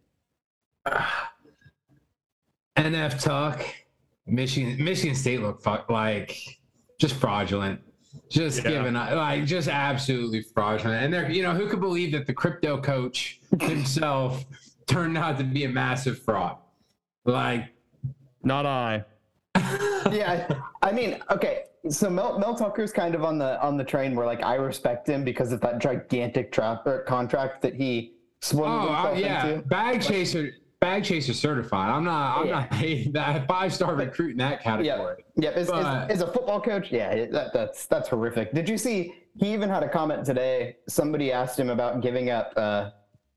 Ah, 0.86 1.32
NF 2.78 3.22
talk. 3.22 3.64
Michigan, 4.26 4.82
Michigan 4.82 5.14
State 5.14 5.40
looked 5.42 5.64
fu- 5.64 5.92
like 5.92 6.36
just 7.00 7.14
fraudulent. 7.16 7.80
Just 8.30 8.62
Yeah. 8.64 8.70
giving 8.70 8.96
up, 8.96 9.10
like 9.12 9.44
just 9.46 9.68
absolutely 9.68 10.42
fraudulent. 10.42 11.02
And 11.04 11.12
they're, 11.12 11.30
you 11.30 11.42
know, 11.42 11.54
who 11.54 11.66
could 11.68 11.80
believe 11.80 12.12
that 12.12 12.26
the 12.26 12.32
crypto 12.34 12.80
coach 12.80 13.40
himself 13.60 14.44
turned 14.86 15.16
out 15.18 15.38
to 15.38 15.44
be 15.44 15.64
a 15.64 15.68
massive 15.68 16.18
fraud? 16.22 16.56
Like, 17.24 17.66
Not 18.42 18.66
I. 18.66 19.04
yeah, 20.10 20.46
I, 20.82 20.88
I 20.88 20.92
mean, 20.92 21.18
okay. 21.30 21.64
So 21.90 22.10
Mel, 22.10 22.38
Mel 22.38 22.54
Tucker's 22.54 22.92
kind 22.92 23.14
of 23.14 23.24
on 23.24 23.38
the 23.38 23.60
on 23.62 23.76
the 23.76 23.84
train 23.84 24.14
where 24.14 24.26
like 24.26 24.42
I 24.42 24.54
respect 24.56 25.08
him 25.08 25.24
because 25.24 25.52
of 25.52 25.60
that 25.62 25.78
gigantic 25.78 26.52
trap 26.52 26.86
or 26.86 27.00
contract 27.04 27.62
that 27.62 27.74
he 27.74 28.14
swung 28.42 28.88
oh 28.88 28.90
I- 28.90 29.10
himself 29.14 29.18
yeah, 29.18 29.46
into. 29.48 29.66
bag 29.68 30.02
chaser, 30.02 30.50
bag 30.80 31.04
chaser 31.04 31.32
certified. 31.34 31.90
I'm 31.90 32.04
not, 32.04 32.38
I'm 32.40 32.46
Yeah. 32.46 32.52
not 32.60 32.74
hating 32.74 33.12
that 33.12 33.46
five 33.46 33.74
star 33.74 33.94
recruit 33.94 34.32
in 34.32 34.36
that 34.38 34.62
category. 34.62 35.24
Yeah, 35.36 35.50
as, 35.50 35.68
But- 35.68 36.10
as, 36.10 36.20
as 36.20 36.28
a 36.28 36.32
football 36.32 36.60
coach, 36.60 36.90
yeah, 36.92 37.26
that, 37.26 37.52
that's 37.52 37.86
that's 37.86 38.08
horrific. 38.08 38.52
Did 38.52 38.68
you 38.68 38.78
see? 38.78 39.14
He 39.36 39.52
even 39.52 39.68
had 39.68 39.82
a 39.84 39.88
comment 39.88 40.24
today. 40.26 40.76
Somebody 40.88 41.30
asked 41.32 41.58
him 41.58 41.70
about 41.70 42.00
giving 42.00 42.30
up 42.30 42.52
uh, 42.56 42.90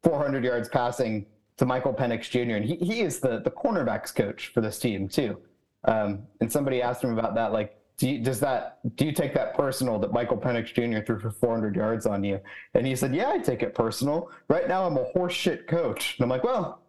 400 0.03 0.43
yards 0.43 0.67
passing 0.67 1.27
to 1.57 1.65
Michael 1.65 1.93
Penix 1.93 2.27
Jr. 2.29 2.55
and 2.55 2.65
he, 2.65 2.75
he 2.77 3.01
is 3.01 3.19
the 3.19 3.39
the 3.41 3.51
cornerbacks 3.51 4.13
coach 4.15 4.48
for 4.48 4.62
this 4.62 4.79
team 4.79 5.07
too. 5.07 5.38
Um, 5.86 6.24
and 6.39 6.51
somebody 6.51 6.81
asked 6.81 7.03
him 7.03 7.17
about 7.17 7.33
that, 7.36 7.51
like, 7.53 7.75
do 7.98 8.10
you, 8.10 8.19
does 8.24 8.39
that 8.39 8.79
do 8.95 9.05
you 9.05 9.12
take 9.12 9.33
that 9.36 9.55
personal 9.55 10.00
that 10.00 10.12
Michael 10.12 10.38
Penix 10.38 10.74
Jr. 10.74 11.03
threw 11.05 11.19
for 11.19 11.29
400 11.29 11.75
yards 11.75 12.07
on 12.07 12.24
you? 12.24 12.39
And 12.74 12.86
he 12.88 12.95
said, 12.95 13.13
Yeah, 13.13 13.29
I 13.29 13.38
take 13.38 13.62
it 13.62 13.75
personal. 13.75 14.31
Right 14.48 14.67
now, 14.67 14.86
I'm 14.88 14.98
a 14.98 15.05
horseshit 15.15 15.67
coach. 15.67 16.15
And 16.17 16.24
I'm 16.24 16.29
like, 16.29 16.43
Well, 16.43 16.80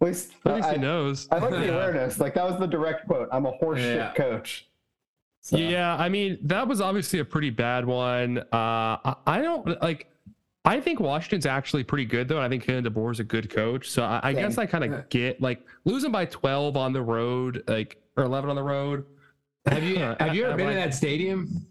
at 0.00 0.06
least, 0.08 0.32
At 0.44 0.54
least 0.56 0.68
I, 0.68 0.72
he 0.74 0.78
knows. 0.80 1.28
I 1.30 1.38
like 1.38 1.50
the 1.50 1.72
awareness. 1.74 2.18
Like 2.18 2.34
that 2.34 2.44
was 2.44 2.58
the 2.58 2.66
direct 2.66 3.06
quote. 3.06 3.28
I'm 3.32 3.46
a 3.46 3.52
horseshit 3.52 3.96
Yeah. 3.96 4.12
coach. 4.14 4.68
So, 5.40 5.56
Yeah, 5.56 5.96
I 5.96 6.08
mean 6.08 6.38
that 6.42 6.66
was 6.66 6.80
obviously 6.80 7.18
a 7.20 7.24
pretty 7.24 7.50
bad 7.50 7.84
one. 7.84 8.38
Uh, 8.38 8.44
I, 8.52 9.14
I 9.26 9.42
don't 9.42 9.80
like. 9.82 10.08
I 10.66 10.80
think 10.80 10.98
Washington's 10.98 11.44
actually 11.44 11.84
pretty 11.84 12.06
good 12.06 12.26
though. 12.28 12.40
I 12.40 12.48
think 12.48 12.64
Ken 12.64 12.82
DeBoer 12.82 13.12
is 13.12 13.20
a 13.20 13.24
good 13.24 13.50
coach. 13.50 13.90
So 13.90 14.02
I, 14.02 14.20
I 14.22 14.32
guess 14.32 14.56
I 14.56 14.64
kind 14.64 14.84
of 14.84 15.08
get 15.10 15.40
like 15.40 15.60
losing 15.84 16.10
by 16.10 16.24
twelve 16.24 16.76
on 16.76 16.92
the 16.94 17.02
road, 17.02 17.62
like 17.68 17.98
or 18.16 18.24
eleven 18.24 18.48
on 18.50 18.56
the 18.56 18.62
road. 18.62 19.04
Have 19.66 19.82
you, 19.82 19.96
have 20.20 20.34
you 20.34 20.44
ever 20.44 20.52
I'm 20.52 20.56
been 20.58 20.68
in 20.70 20.74
that 20.76 20.94
stadium? 20.94 21.66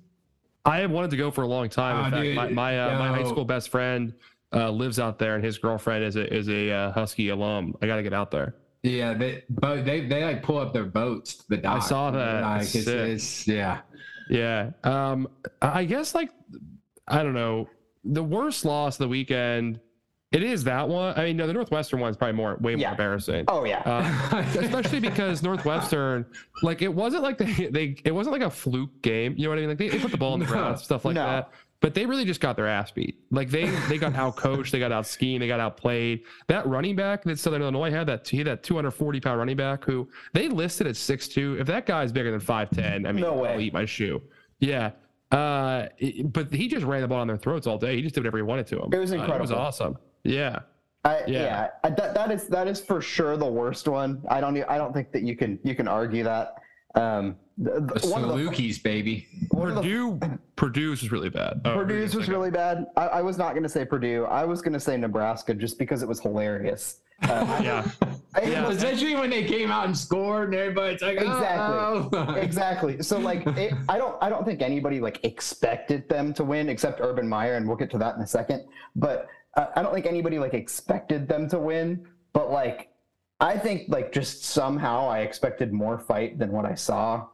I 0.65 0.77
have 0.77 0.92
wanted 0.92 1.10
to 1.12 1.18
go 1.18 1.30
for 1.32 1.42
a 1.42 1.48
long 1.48 1.68
time. 1.70 2.00
In 2.00 2.06
Oh, 2.06 2.10
fact, 2.12 2.24
dude, 2.24 2.36
my 2.36 2.50
my, 2.50 2.80
uh, 2.80 3.00
my 3.00 3.08
high 3.10 3.27
school 3.27 3.44
best 3.46 3.70
friend 3.70 4.13
uh, 4.53 4.69
lives 4.72 5.00
out 5.00 5.17
there, 5.19 5.36
and 5.36 5.43
his 5.43 5.57
girlfriend 5.57 6.03
is 6.03 6.15
a 6.15 6.31
is 6.33 6.48
a 6.50 6.72
uh, 6.72 6.91
Husky 6.91 7.29
alum. 7.29 7.75
I 7.81 7.88
got 7.88 7.95
to 7.98 8.03
get 8.03 8.13
out 8.13 8.31
there. 8.31 8.55
Yeah, 8.83 9.13
they 9.13 9.43
boat 9.50 9.86
they 9.86 10.01
they 10.01 10.24
like 10.24 10.43
pull 10.43 10.57
up 10.60 10.74
their 10.74 10.86
boats 10.86 11.36
to 11.36 11.43
the 11.50 11.57
dock. 11.57 11.81
I 11.83 11.86
saw 11.86 12.12
that. 12.12 12.41
Like, 12.43 12.62
it's, 12.63 12.75
it's 12.88 13.48
yeah. 13.48 13.79
Yeah. 14.29 14.72
Um, 14.83 15.27
I 15.62 15.79
I 15.79 15.86
guess 15.86 16.13
like 16.15 16.31
I 17.07 17.24
don't 17.24 17.33
know. 17.33 17.70
The 18.05 18.24
worst 18.24 18.66
loss 18.66 18.96
of 18.96 19.00
the 19.00 19.07
weekend. 19.07 19.79
It 20.33 20.42
is 20.42 20.63
that 20.63 20.89
one. 20.89 21.13
I 21.16 21.25
mean, 21.25 21.37
no, 21.37 21.46
the 21.46 21.53
Northwestern 21.53 22.00
one 22.00 22.09
is 22.09 22.18
probably 22.18 22.33
more 22.35 22.57
way 22.59 22.74
more 22.74 22.81
Yeah. 22.81 22.92
embarrassing. 22.92 23.46
Oh 23.48 23.66
yeah. 23.66 23.83
Uh, 23.85 24.44
especially 24.57 25.00
because 25.00 25.44
Northwestern, 25.44 26.25
like 26.63 26.81
it 26.81 26.92
wasn't 26.94 27.22
like 27.22 27.37
they, 27.37 27.68
they 27.68 27.96
it 28.03 28.11
wasn't 28.11 28.33
like 28.33 28.42
a 28.42 28.50
fluke 28.50 29.00
game. 29.03 29.35
You 29.37 29.44
know 29.44 29.50
what 29.50 29.59
I 29.59 29.61
mean? 29.61 29.70
Like 29.70 29.77
they, 29.77 29.89
they 29.89 30.00
put 30.00 30.09
the 30.11 30.18
ball 30.18 30.33
in 30.33 30.39
the 30.39 30.46
No. 30.48 30.51
ground, 30.51 30.79
stuff 30.79 31.05
like 31.05 31.13
No. 31.16 31.24
that. 31.25 31.51
But 31.83 31.93
they 31.93 32.05
really 32.05 32.24
just 32.24 32.39
got 32.39 32.55
their 32.55 32.65
ass 32.65 32.91
beat. 32.91 33.19
Like 33.29 33.50
they 33.50 33.65
they 33.89 33.98
got 33.98 34.15
out 34.15 34.37
coached, 34.37 34.72
they 34.72 34.79
got 34.79 34.93
out 34.93 35.05
schemed, 35.05 35.41
they 35.41 35.48
got 35.50 35.59
outplayed. 35.59 36.22
That 36.48 36.65
running 36.65 36.96
back 36.96 37.24
that 37.25 37.37
Southern 37.37 37.61
Illinois 37.61 37.91
had 37.91 38.07
that 38.07 38.25
he 38.25 38.37
had 38.37 38.48
that 38.48 38.63
240 38.63 39.19
pound 39.19 39.37
running 39.37 39.57
back 39.57 39.83
who 39.83 40.07
they 40.31 40.48
listed 40.48 40.87
at 40.87 40.96
6'2. 40.96 41.59
If 41.59 41.67
that 41.67 41.85
guy's 41.85 42.13
bigger 42.13 42.31
than 42.31 42.39
5'10, 42.39 43.05
I 43.05 43.11
mean, 43.11 43.22
No. 43.22 43.43
I'll 43.43 43.59
eat 43.59 43.74
my 43.74 43.83
shoe. 43.83 44.22
Yeah. 44.61 44.91
Uh, 45.29 45.87
it- 45.98 46.31
but 46.31 46.53
he 46.53 46.69
just 46.69 46.85
ran 46.85 47.01
the 47.01 47.07
ball 47.09 47.19
on 47.19 47.27
their 47.27 47.35
throats 47.35 47.67
all 47.67 47.77
day. 47.77 47.98
He 47.98 48.01
just 48.01 48.15
did 48.15 48.22
whatever 48.22 48.37
he 48.37 48.43
wanted 48.43 48.65
to 48.67 48.75
them. 48.77 48.89
It 48.93 48.98
was 49.00 49.11
Uh, 49.11 49.17
it 49.17 49.41
was 49.41 49.51
awesome. 49.51 49.98
Yeah. 50.24 50.59
I, 51.03 51.17
yeah, 51.27 51.43
yeah. 51.43 51.67
I, 51.83 51.89
that 51.89 52.13
that 52.13 52.31
is 52.31 52.48
that 52.48 52.69
is 52.69 52.79
for 52.79 53.01
sure 53.01 53.35
the 53.35 53.46
worst 53.46 53.89
one. 53.89 54.24
I 54.29 54.39
don't 54.39 54.57
I 54.69 54.77
don't 54.77 54.93
think 54.93 55.11
that 55.11 55.24
you 55.24 55.35
can 55.35 55.59
you 55.61 55.75
can 55.75 55.89
argue 55.89 56.24
that. 56.24 56.55
Um, 56.96 57.35
the, 57.57 57.72
the- 57.81 58.00
The 58.00 58.07
one 58.07 58.24
of 58.24 58.29
the 58.29 58.35
Salukis, 58.35 58.81
baby. 58.81 59.27
one 59.51 59.70
of 59.70 59.75
the 59.75 59.81
Purdue, 59.81 60.20
Purdue's 60.55 61.01
was 61.01 61.11
really 61.11 61.29
bad. 61.29 61.61
Oh, 61.66 61.75
Purdue's 61.75 62.16
was 62.16 62.27
really 62.27 62.51
bad. 62.51 62.87
I, 62.98 63.07
I 63.07 63.22
was 63.22 63.37
not 63.37 63.51
going 63.51 63.63
to 63.63 63.70
say 63.70 63.85
Purdue. 63.85 64.25
I 64.25 64.44
was 64.46 64.61
going 64.61 64.74
to 64.74 64.79
say 64.79 64.98
Nebraska 64.98 65.53
just 65.53 65.77
because 65.77 66.01
it 66.01 66.07
was 66.07 66.20
hilarious. 66.20 67.00
Uh, 67.22 67.59
Yeah. 67.63 67.87
I- 68.35 68.42
Yeah. 68.42 68.70
Especially 68.70 69.16
when 69.16 69.29
they 69.29 69.44
came 69.44 69.72
out 69.72 69.85
and 69.85 69.96
scored, 69.98 70.50
and 70.50 70.55
everybody's 70.55 71.01
like, 71.01 71.18
Exactly. 71.22 72.20
"Oh." 72.20 72.33
exactly. 72.37 73.01
So 73.03 73.20
like, 73.20 73.46
it, 73.48 73.74
I 73.87 73.98
don't, 74.00 74.16
I 74.22 74.29
don't 74.29 74.44
think 74.46 74.61
anybody 74.61 75.00
like 75.00 75.24
expected 75.24 76.09
them 76.09 76.33
to 76.33 76.44
win 76.44 76.70
except 76.70 77.00
Urban 77.01 77.27
Meyer, 77.29 77.55
and 77.55 77.68
we'll 77.68 77.77
get 77.77 77.92
to 77.92 77.98
that 78.00 78.16
in 78.16 78.22
a 78.22 78.27
second. 78.27 78.66
But 78.96 79.27
uh, 79.55 79.68
I 79.75 79.83
don't 79.83 79.94
think 79.94 80.07
anybody 80.07 80.39
like 80.39 80.55
expected 80.55 81.27
them 81.27 81.48
to 81.50 81.59
win. 81.59 82.07
But 82.33 82.50
like, 82.50 82.89
I 83.39 83.57
think 83.59 83.83
like 83.89 84.11
just 84.11 84.44
somehow 84.46 85.07
I 85.07 85.20
expected 85.20 85.72
more 85.72 86.00
fight 86.00 86.39
than 86.39 86.51
what 86.51 86.66
I 86.66 86.74
saw. 86.74 87.27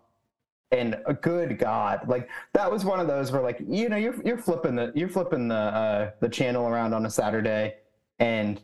And 0.72 0.98
a 1.08 1.14
good 1.16 1.58
God, 1.58 2.08
like 2.08 2.30
that 2.54 2.72
was 2.72 2.86
one 2.86 3.00
of 3.00 3.08
those 3.08 3.32
where 3.32 3.42
like 3.42 3.60
you 3.68 3.90
know 3.90 3.98
you're 3.98 4.22
you're 4.24 4.38
flipping 4.38 4.76
the 4.76 4.92
you're 4.94 5.10
flipping 5.10 5.48
the 5.48 5.56
uh, 5.56 6.12
the 6.20 6.30
channel 6.30 6.68
around 6.68 6.94
on 6.94 7.08
a 7.08 7.10
Saturday, 7.10 7.76
and 8.20 8.62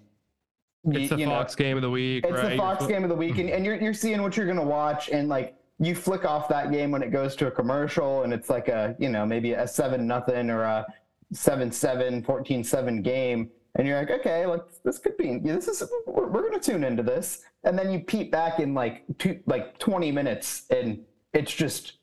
It's 0.87 1.09
the 1.09 1.17
you 1.17 1.25
know, 1.25 1.31
Fox 1.31 1.55
game 1.55 1.77
of 1.77 1.81
the 1.81 1.89
week, 1.89 2.23
it's 2.25 2.33
right? 2.33 2.51
the 2.51 2.57
Fox 2.57 2.85
game 2.85 3.03
of 3.03 3.09
the 3.09 3.15
week, 3.15 3.39
and, 3.39 3.49
and 3.49 3.65
you're, 3.65 3.75
you're 3.75 3.93
seeing 3.93 4.21
what 4.21 4.37
you're 4.37 4.45
going 4.45 4.59
to 4.59 4.63
watch, 4.63 5.09
and 5.09 5.29
like 5.29 5.57
you 5.79 5.95
flick 5.95 6.25
off 6.25 6.47
that 6.49 6.71
game 6.71 6.91
when 6.91 7.01
it 7.01 7.11
goes 7.11 7.35
to 7.37 7.47
a 7.47 7.51
commercial, 7.51 8.23
and 8.23 8.31
it's 8.31 8.49
like 8.49 8.67
a, 8.67 8.95
you 8.99 9.09
know, 9.09 9.25
maybe 9.25 9.53
a 9.53 9.67
7 9.67 10.05
nothing 10.05 10.49
or 10.49 10.63
a 10.63 10.85
7 11.33 11.71
7, 11.71 12.23
14 12.23 12.63
7 12.63 13.01
game, 13.01 13.49
and 13.75 13.87
you're 13.87 13.97
like, 13.99 14.11
okay, 14.11 14.45
like 14.45 14.61
this 14.83 14.99
could 14.99 15.17
be, 15.17 15.39
this 15.39 15.67
is, 15.67 15.83
we're, 16.05 16.27
we're 16.27 16.41
going 16.47 16.59
to 16.59 16.71
tune 16.71 16.83
into 16.83 17.03
this. 17.03 17.41
And 17.63 17.77
then 17.77 17.91
you 17.91 17.99
peep 17.99 18.31
back 18.31 18.59
in 18.59 18.73
like 18.73 19.03
two, 19.17 19.39
like 19.47 19.77
20 19.79 20.11
minutes, 20.11 20.65
and 20.69 21.03
it's 21.35 21.53
just 21.53 21.93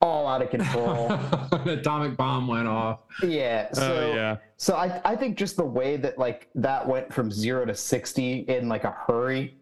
all 0.00 0.26
out 0.26 0.42
of 0.42 0.50
control. 0.50 1.08
the 1.64 1.78
atomic 1.78 2.16
bomb 2.16 2.48
went 2.48 2.66
off. 2.66 3.00
yeah. 3.22 3.70
So, 3.72 3.96
oh 3.96 4.14
yeah. 4.14 4.36
so 4.56 4.74
I, 4.74 5.00
I 5.04 5.16
think 5.16 5.36
just 5.36 5.56
the 5.56 5.64
way 5.64 5.96
that 5.98 6.18
like 6.18 6.48
that 6.54 6.86
went 6.86 7.12
from 7.12 7.30
zero 7.30 7.64
to 7.64 7.74
60 7.74 8.40
in 8.40 8.68
like 8.68 8.84
a 8.84 8.90
hurry 8.90 9.56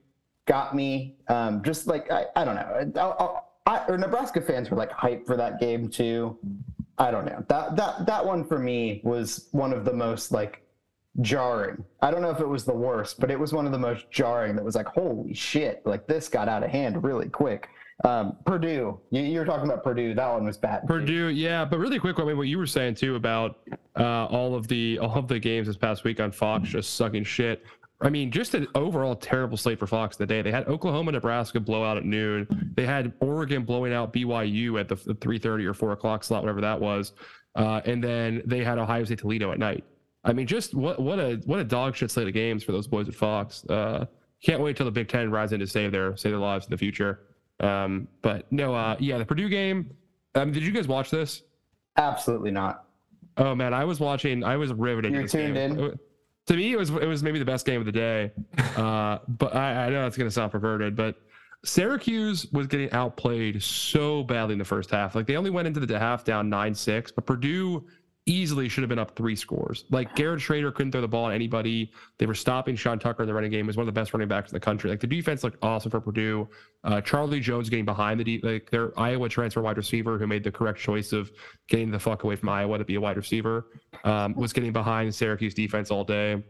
got 0.46 0.74
me 0.74 1.16
um, 1.28 1.62
just 1.62 1.86
like, 1.86 2.10
I, 2.10 2.26
I 2.36 2.44
don't 2.44 2.54
know. 2.54 2.88
I, 2.96 3.00
I, 3.00 3.76
I, 3.78 3.86
or 3.86 3.98
Nebraska 3.98 4.40
fans 4.40 4.70
were 4.70 4.76
like 4.76 4.90
hyped 4.90 5.26
for 5.26 5.36
that 5.36 5.60
game 5.60 5.88
too. 5.88 6.38
I 6.98 7.10
don't 7.10 7.26
know. 7.26 7.44
That, 7.48 7.76
that, 7.76 8.06
that 8.06 8.24
one 8.24 8.44
for 8.44 8.58
me 8.58 9.00
was 9.04 9.48
one 9.52 9.72
of 9.72 9.84
the 9.84 9.92
most 9.92 10.32
like 10.32 10.62
jarring. 11.20 11.84
I 12.00 12.10
don't 12.10 12.22
know 12.22 12.30
if 12.30 12.40
it 12.40 12.48
was 12.48 12.64
the 12.64 12.72
worst, 12.72 13.20
but 13.20 13.30
it 13.30 13.38
was 13.38 13.52
one 13.52 13.66
of 13.66 13.72
the 13.72 13.78
most 13.78 14.10
jarring 14.10 14.56
that 14.56 14.64
was 14.64 14.74
like, 14.74 14.86
holy 14.86 15.34
shit, 15.34 15.82
like 15.84 16.06
this 16.06 16.28
got 16.28 16.48
out 16.48 16.62
of 16.62 16.70
hand 16.70 17.04
really 17.04 17.28
quick. 17.28 17.68
Um, 18.04 18.37
Purdue, 18.46 19.00
you, 19.11 19.22
you 19.22 19.38
were 19.40 19.44
talking 19.44 19.64
about 19.64 19.82
Purdue. 19.82 20.14
That 20.14 20.32
one 20.32 20.44
was 20.44 20.56
bad. 20.56 20.87
Purdue, 20.87 21.28
yeah, 21.28 21.64
but 21.64 21.78
really 21.78 21.98
quick, 21.98 22.20
I 22.20 22.24
mean, 22.24 22.37
what 22.37 22.46
you 22.46 22.58
were 22.58 22.66
saying 22.66 22.94
too 22.94 23.16
about 23.16 23.58
uh, 23.98 24.26
all 24.26 24.54
of 24.54 24.68
the 24.68 24.98
all 25.00 25.16
of 25.16 25.26
the 25.26 25.38
games 25.38 25.66
this 25.66 25.76
past 25.76 26.04
week 26.04 26.20
on 26.20 26.30
Fox 26.30 26.68
just 26.68 26.94
sucking 26.94 27.24
shit. 27.24 27.64
I 28.00 28.11
mean, 28.11 28.30
just 28.30 28.54
an 28.54 28.68
overall 28.76 29.16
terrible 29.16 29.56
slate 29.56 29.80
for 29.80 29.88
Fox 29.88 30.16
today. 30.16 30.40
They 30.42 30.52
had 30.52 30.68
Oklahoma, 30.68 31.11
Nebraska 31.11 31.58
blowout 31.58 31.96
at 31.96 32.04
noon. 32.04 32.46
They 32.76 32.87
had 32.87 33.12
Oregon 33.18 33.64
blowing 33.64 33.92
out 33.92 34.12
BYU 34.12 34.78
at 34.78 34.88
the 34.88 34.96
three 35.14 35.38
thirty 35.38 35.66
or 35.66 35.74
four 35.74 35.90
o'clock 35.90 36.22
slot, 36.22 36.42
whatever 36.42 36.61
that 36.61 36.80
was, 36.80 37.14
uh, 37.56 37.80
and 37.84 38.02
then 38.02 38.42
they 38.46 38.62
had 38.62 38.78
Ohio 38.78 39.04
State 39.04 39.18
Toledo 39.18 39.50
at 39.50 39.58
night. 39.58 39.84
I 40.22 40.32
mean, 40.32 40.46
just 40.46 40.74
what 40.74 41.00
what 41.00 41.18
a 41.18 41.40
what 41.46 41.58
a 41.58 41.64
dog 41.64 41.96
shit 41.96 42.12
slate 42.12 42.28
of 42.28 42.34
games 42.34 42.62
for 42.62 42.70
those 42.70 42.87
boys 42.87 43.08
at 43.08 43.14
Fox. 43.16 43.64
Uh, 43.66 44.06
can't 44.44 44.61
wait 44.61 44.76
till 44.76 44.87
the 44.87 44.92
Big 44.92 45.08
Ten 45.08 45.32
rises 45.32 45.54
in 45.54 45.61
to 45.61 45.66
save 45.66 45.90
their 45.90 46.16
save 46.16 46.30
their 46.30 46.40
lives 46.40 46.66
in 46.66 46.70
the 46.70 46.78
future. 46.78 47.20
Um, 47.61 48.09
but 48.23 48.51
no, 48.53 48.75
uh, 48.75 48.97
yeah, 48.99 49.18
the 49.18 49.25
Purdue 49.25 49.49
game. 49.49 49.90
Um, 50.35 50.53
did 50.53 50.62
you 50.62 50.73
guys 50.73 50.87
watch 50.87 51.11
this? 51.11 51.42
Absolutely 51.97 52.51
not. 52.51 52.85
Oh 53.37 53.55
man, 53.55 53.75
I 53.75 53.85
was 53.85 54.01
watching. 54.01 54.44
I 54.44 54.57
was 54.57 54.73
riveted. 54.73 55.12
You're 55.12 55.23
to 55.23 55.29
tuned 55.29 55.55
game. 55.55 55.79
in? 55.79 55.99
To 56.47 56.57
me, 56.57 56.73
it 56.73 56.79
was 56.79 56.90
it 56.90 57.07
was 57.07 57.23
maybe 57.23 57.38
the 57.38 57.44
best 57.44 57.66
game 57.66 57.81
of 57.81 57.87
the 57.87 57.92
day. 57.92 58.33
Uh, 58.77 59.18
but 59.29 59.55
I, 59.55 59.87
I 59.87 59.90
know 59.90 60.07
it's 60.07 60.16
gonna 60.16 60.31
sound 60.31 60.53
perverted, 60.53 60.97
but 60.97 61.16
Syracuse 61.64 62.47
was 62.53 62.66
getting 62.66 62.90
outplayed 62.92 63.62
so 63.62 64.23
badly 64.23 64.53
in 64.53 64.59
the 64.59 64.64
first 64.64 64.90
half. 64.90 65.14
Like 65.14 65.27
they 65.27 65.37
only 65.37 65.51
went 65.51 65.66
into 65.66 65.81
the 65.81 65.99
half 65.99 66.25
down 66.25 66.49
nine 66.49 66.75
six, 66.75 67.11
but 67.11 67.27
Purdue 67.27 67.87
easily 68.28 68.68
should 68.68 68.82
have 68.82 68.88
been 68.88 68.98
up 68.98 69.16
three 69.16 69.34
scores. 69.34 69.84
Like 69.90 70.14
Garrett 70.14 70.40
Shrader 70.40 70.74
couldn't 70.74 70.92
throw 70.92 71.00
the 71.00 71.08
ball 71.08 71.28
at 71.28 71.34
anybody. 71.34 71.90
They 72.18 72.26
were 72.26 72.34
stopping 72.34 72.76
Sean 72.76 72.98
Tucker 72.98 73.22
in 73.22 73.26
the 73.26 73.34
running 73.34 73.50
game. 73.50 73.64
He 73.64 73.66
was 73.66 73.76
one 73.76 73.88
of 73.88 73.94
the 73.94 73.98
best 73.98 74.12
running 74.12 74.28
backs 74.28 74.50
in 74.50 74.54
the 74.56 74.60
country. 74.60 74.90
Like 74.90 75.00
the 75.00 75.06
defense 75.06 75.42
looked 75.42 75.58
awesome 75.62 75.90
for 75.90 76.00
Purdue. 76.00 76.48
Uh, 76.84 77.00
Charlie 77.00 77.40
Jones 77.40 77.68
getting 77.68 77.84
behind 77.84 78.20
the 78.20 78.24
deep, 78.24 78.44
like 78.44 78.70
their 78.70 78.98
Iowa 78.98 79.28
transfer 79.28 79.62
wide 79.62 79.76
receiver 79.76 80.18
who 80.18 80.26
made 80.26 80.44
the 80.44 80.52
correct 80.52 80.78
choice 80.78 81.12
of 81.12 81.30
getting 81.68 81.90
the 81.90 81.98
fuck 81.98 82.24
away 82.24 82.36
from 82.36 82.50
Iowa 82.50 82.78
to 82.78 82.84
be 82.84 82.96
a 82.96 83.00
wide 83.00 83.16
receiver 83.16 83.66
um, 84.04 84.34
was 84.34 84.52
getting 84.52 84.72
behind 84.72 85.14
Syracuse 85.14 85.54
defense 85.54 85.90
all 85.90 86.04
day. 86.04 86.42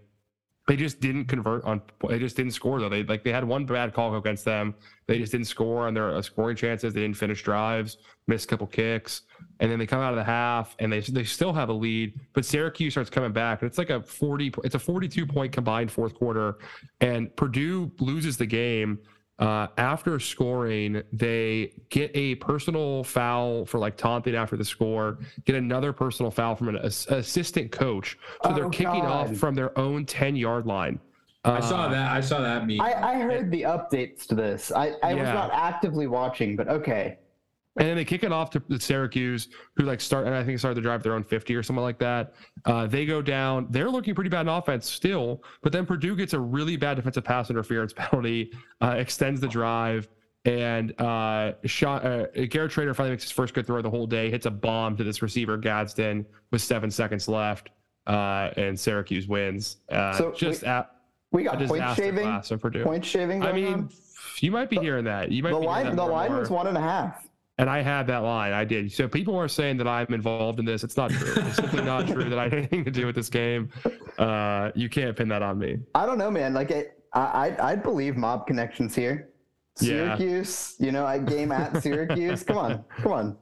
They 0.69 0.77
just 0.77 1.01
didn't 1.01 1.25
convert 1.25 1.65
on. 1.65 1.81
They 2.07 2.19
just 2.19 2.37
didn't 2.37 2.53
score 2.53 2.79
though. 2.79 2.91
They 2.91 3.03
like 3.03 3.25
they 3.25 3.33
had 3.33 3.43
one 3.43 3.65
bad 3.65 3.95
call 3.95 4.15
against 4.15 4.45
them. 4.45 4.75
They 5.07 5.19
just 5.19 5.33
didn't 5.33 5.47
score 5.47 5.87
on 5.87 5.95
their 5.95 6.15
uh, 6.15 6.21
scoring 6.21 6.57
chances. 6.57 6.93
They 6.93 7.01
didn't 7.01 7.17
finish 7.17 7.43
drives. 7.43 7.97
Missed 8.27 8.45
a 8.45 8.49
couple 8.49 8.67
kicks, 8.67 9.23
and 9.61 9.73
then 9.73 9.79
they 9.79 9.87
come 9.87 10.03
out 10.03 10.13
of 10.13 10.17
the 10.17 10.25
half 10.25 10.77
and 10.79 10.93
they 10.93 11.01
they 11.01 11.25
still 11.25 11.55
have 11.55 11.71
a 11.71 11.73
lead. 11.73 12.21
But 12.35 12.45
Syracuse 12.45 12.93
starts 12.93 13.09
coming 13.09 13.33
back, 13.33 13.63
and 13.63 13.69
it's 13.69 13.79
like 13.79 13.89
a 13.89 14.03
forty. 14.03 14.53
It's 14.63 14.75
a 14.75 14.79
forty-two 14.79 15.27
point 15.27 15.53
combined 15.53 15.91
fourth 15.91 16.13
quarter, 16.13 16.59
and 17.01 17.35
Purdue 17.35 17.91
loses 17.99 18.37
the 18.37 18.47
game. 18.47 18.99
Uh, 19.39 19.69
after 19.77 20.19
scoring, 20.19 21.01
they 21.13 21.73
get 21.91 22.11
a 22.15 22.35
personal 22.37 23.05
foul 23.05 23.65
for 23.67 23.79
like 23.79 23.97
taunting 23.97 24.35
after 24.35 24.57
the 24.57 24.65
score, 24.65 25.19
get 25.45 25.55
another 25.55 25.93
personal 25.93 26.29
foul 26.31 26.57
from 26.57 26.71
an 26.71 26.77
ass- 26.79 27.07
assistant 27.07 27.71
coach. 27.71 28.19
So 28.45 28.53
they're 28.53 28.65
Oh, 28.67 28.71
kicking 28.71 29.07
off 29.07 29.37
from 29.37 29.55
their 29.55 29.77
own 29.79 30.05
10 30.07 30.35
yard 30.35 30.67
line. 30.67 30.99
I 31.45 31.61
saw 31.61 31.85
Uh, 31.85 31.89
that. 31.91 32.11
I 32.11 32.21
saw 32.21 32.41
that 32.41 32.67
meme. 32.67 32.81
I, 32.81 32.95
I 32.95 33.15
heard 33.21 33.53
the 33.53 33.63
updates 33.63 34.27
to 34.27 34.35
this. 34.35 34.73
I, 34.73 34.95
I 35.05 35.15
was 35.15 35.23
not 35.29 35.51
actively 35.53 36.09
watching, 36.09 36.57
but 36.57 36.67
okay. 36.69 37.19
And 37.79 37.89
then 37.89 37.97
they 37.97 38.05
kick 38.05 38.25
it 38.25 38.33
off 38.33 38.51
to 38.51 38.63
Syracuse, 38.81 39.49
who 39.77 39.85
like 39.85 40.01
start, 40.01 40.27
and 40.27 40.35
I 40.35 40.43
think 40.43 40.59
started 40.59 40.75
to 40.75 40.81
drive 40.81 41.03
their 41.05 41.15
own 41.15 41.23
50 41.23 41.55
or 41.55 41.63
something 41.63 41.83
like 41.83 41.99
that. 42.01 42.35
Uh, 42.65 42.87
they 42.87 43.07
go 43.07 43.23
down. 43.23 43.69
They're 43.71 43.89
looking 43.89 44.15
pretty 44.17 44.31
bad 44.31 44.43
in 44.43 44.49
offense 44.49 44.91
still, 44.91 45.43
but 45.63 45.71
then 45.73 45.87
Purdue 45.87 46.17
gets 46.17 46.33
a 46.33 46.41
really 46.41 46.77
bad 46.77 46.95
defensive 46.97 47.23
pass 47.25 47.51
interference 47.51 47.93
penalty, 47.97 48.53
uh, 48.81 48.97
extends 48.99 49.41
the 49.41 49.47
drive, 49.49 50.09
and 50.45 50.99
uh, 51.01 51.53
shot. 51.67 52.05
Uh, 52.05 52.27
Garrett 52.51 52.73
Shrader 52.73 52.97
finally 52.97 53.13
makes 53.13 53.23
his 53.23 53.33
first 53.33 53.55
good 53.55 53.65
throw 53.67 53.77
of 53.77 53.85
the 53.85 53.91
whole 53.91 54.07
day, 54.09 54.29
hits 54.29 54.47
a 54.47 54.51
bomb 54.51 54.97
to 54.97 55.05
this 55.05 55.23
receiver 55.23 55.57
Gadsden 55.57 56.27
with 56.51 56.63
seven 56.63 56.91
seconds 56.91 57.29
left, 57.29 57.71
uh, 58.09 58.51
and 58.57 58.79
Syracuse 58.79 59.29
wins. 59.29 59.77
Uh, 59.89 60.13
So 60.15 60.33
just 60.33 60.63
we- 60.63 60.69
at 60.69 60.91
We 61.31 61.43
got 61.45 61.59
point 61.65 61.85
shaving. 61.95 62.25
class 62.25 62.51
of 62.51 62.61
Purdue. 62.61 62.83
Point 62.83 63.05
shaving. 63.05 63.45
I 63.45 63.53
mean, 63.53 63.73
on? 63.75 63.91
you 64.41 64.51
might 64.51 64.69
be 64.69 64.79
hearing 64.79 65.05
that. 65.05 65.31
You 65.31 65.45
might 65.45 65.51
the 65.51 65.61
be 65.61 65.67
hearing 65.67 65.85
line 65.87 65.97
the 65.97 66.05
line 66.07 66.31
more. 66.33 66.41
was 66.41 66.51
one 66.51 66.67
and 66.67 66.77
a 66.77 66.81
half. 66.81 67.25
And 67.59 67.69
I 67.69 67.83
had 67.83 68.07
that 68.07 68.19
line. 68.19 68.53
I 68.53 68.65
did. 68.65 68.93
So 68.93 69.09
people 69.09 69.37
are 69.37 69.49
saying 69.49 69.79
that 69.79 69.89
I'm 69.89 70.13
involved 70.15 70.61
in 70.61 70.65
this. 70.65 70.85
It's 70.85 70.97
not 70.97 71.11
true. 71.11 71.35
It's 71.37 71.57
simply 71.57 71.83
not 71.83 72.07
true 72.07 72.29
that 72.29 72.39
I 72.39 72.45
had 72.45 72.55
anything 72.55 72.85
to 72.85 72.91
do 72.93 73.05
with 73.05 73.17
this 73.17 73.29
game. 73.29 73.69
Uh, 74.17 74.71
you 74.77 74.89
can't 74.89 75.17
pin 75.17 75.29
that 75.29 75.43
on 75.43 75.59
me. 75.59 75.79
I 75.95 76.07
don't 76.07 76.19
know, 76.19 76.31
man. 76.31 76.55
Like 76.55 76.71
it, 76.71 77.03
I 77.13 77.47
I'd, 77.47 77.59
I'd 77.61 77.83
believe 77.83 78.17
mob 78.17 78.47
connections 78.47 78.95
here. 78.95 79.31
Yeah. 79.81 80.17
Syracuse, 80.17 80.77
you 80.79 80.93
know, 80.93 81.05
I 81.05 81.19
game 81.19 81.51
at 81.53 81.83
Syracuse. 81.83 82.43
come 82.45 82.59
on, 82.59 82.85
come 83.01 83.13
on. 83.13 83.37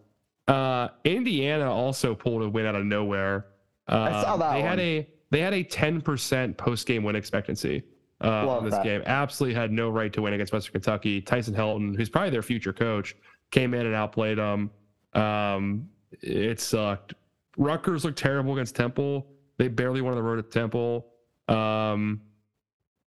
Uh, 0.48 0.88
Indiana 1.04 1.70
also 1.70 2.14
pulled 2.14 2.42
a 2.42 2.48
win 2.48 2.66
out 2.66 2.74
of 2.74 2.84
nowhere. 2.84 3.46
Uh, 3.88 4.22
saw 4.22 4.36
that 4.36 4.54
They 4.54 4.62
had 4.62 4.78
a 4.78 5.08
they 5.30 5.40
had 5.40 5.54
a 5.54 5.64
10% 5.64 6.56
post 6.56 6.86
game 6.86 7.02
win 7.02 7.16
expectancy. 7.16 7.82
Uh, 8.22 8.46
Love 8.46 8.58
in 8.60 8.64
this 8.66 8.74
that. 8.74 8.84
game 8.84 9.02
absolutely 9.06 9.54
had 9.54 9.70
no 9.70 9.90
right 9.90 10.12
to 10.12 10.22
win 10.22 10.32
against 10.32 10.52
Western 10.52 10.72
Kentucky. 10.72 11.20
Tyson 11.20 11.54
Helton, 11.54 11.96
who's 11.96 12.08
probably 12.08 12.30
their 12.30 12.42
future 12.42 12.72
coach, 12.72 13.14
came 13.50 13.74
in 13.74 13.86
and 13.86 13.94
outplayed 13.94 14.38
them. 14.38 14.70
Um, 15.12 15.88
it 16.22 16.60
sucked. 16.60 17.14
Rutgers 17.56 18.04
looked 18.04 18.18
terrible 18.18 18.52
against 18.52 18.74
Temple. 18.76 19.26
They 19.58 19.68
barely 19.68 20.02
won 20.02 20.12
on 20.12 20.16
the 20.16 20.22
road 20.22 20.38
at 20.38 20.50
Temple. 20.50 21.06
Um, 21.48 22.20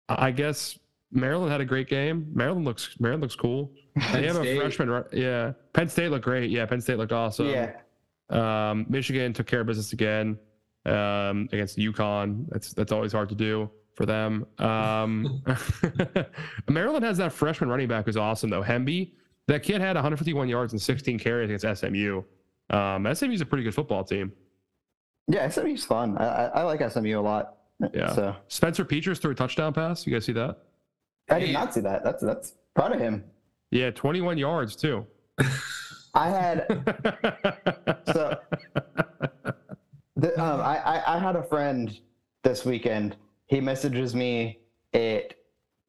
I 0.08 0.32
guess 0.32 0.80
Maryland 1.12 1.52
had 1.52 1.62
a 1.62 1.66
great 1.66 1.88
game. 1.88 2.28
Maryland 2.34 2.66
looks 2.66 2.96
Maryland 3.00 3.22
looks 3.22 3.36
cool. 3.36 3.72
They 4.14 4.26
have 4.28 4.38
a 4.38 4.58
freshman. 4.58 5.04
Yeah, 5.12 5.52
Penn 5.74 5.90
State 5.90 6.10
looked 6.10 6.24
great. 6.24 6.50
Yeah, 6.50 6.66
Penn 6.66 6.80
State 6.82 6.98
looked 6.98 7.12
awesome. 7.12 7.48
yeah, 7.50 7.74
Um, 8.30 8.86
Michigan 8.88 9.34
took 9.34 9.46
care 9.46 9.62
of 9.62 9.68
business 9.68 9.92
again 9.94 10.40
um, 10.86 11.50
against 11.52 11.78
UConn. 11.78 12.46
That's 12.50 12.74
that's 12.74 12.92
always 12.94 13.12
hard 13.12 13.28
to 13.30 13.36
do 13.36 13.70
for 13.96 14.06
them. 14.06 14.46
Um, 14.58 15.44
Maryland 16.70 17.04
has 17.04 17.18
that 17.18 17.34
freshman 17.34 17.70
running 17.70 17.88
back 17.88 18.06
who's 18.06 18.18
awesome 18.18 18.50
though. 18.50 18.64
Hemby, 18.64 19.12
that 19.50 19.64
kid 19.64 19.82
had 19.82 19.96
151 19.96 20.48
yards 20.48 20.74
and 20.74 20.82
16 20.82 21.20
carries 21.20 21.50
against 21.50 21.82
SMU. 21.82 22.22
Um, 22.70 23.08
SMU's 23.14 23.42
a 23.42 23.46
pretty 23.46 23.64
good 23.64 23.74
football 23.76 24.04
team. 24.04 24.32
yeah. 25.28 25.48
SMU's 25.50 25.84
fun. 25.84 26.18
I, 26.18 26.26
I, 26.26 26.46
I 26.60 26.64
like 26.64 26.88
SMU 26.92 27.20
a 27.20 27.22
lot. 27.22 27.56
Yeah. 27.94 28.14
So 28.14 28.36
Spencer 28.48 28.86
Petras 28.86 29.20
threw 29.20 29.32
a 29.32 29.36
touchdown 29.36 29.74
pass. 29.74 30.06
You 30.06 30.14
guys 30.14 30.26
see 30.26 30.34
that? 30.34 30.58
I 31.30 31.40
did 31.40 31.54
not 31.54 31.74
see 31.74 31.82
that. 31.82 32.04
That's 32.04 32.22
that's 32.22 32.56
proud 32.76 32.92
of 32.94 33.00
him. 33.00 33.24
Yeah, 33.72 33.92
21 33.92 34.38
yards 34.38 34.76
too. 34.76 35.06
I 36.14 36.28
had 36.30 36.66
so 38.14 38.38
the, 40.16 40.40
um, 40.42 40.60
I, 40.60 40.78
I 40.80 41.16
I 41.16 41.20
had 41.20 41.36
a 41.36 41.44
friend 41.44 41.98
this 42.44 42.66
weekend. 42.66 43.16
He 43.46 43.62
messages 43.62 44.16
me 44.16 44.60
at 44.94 45.36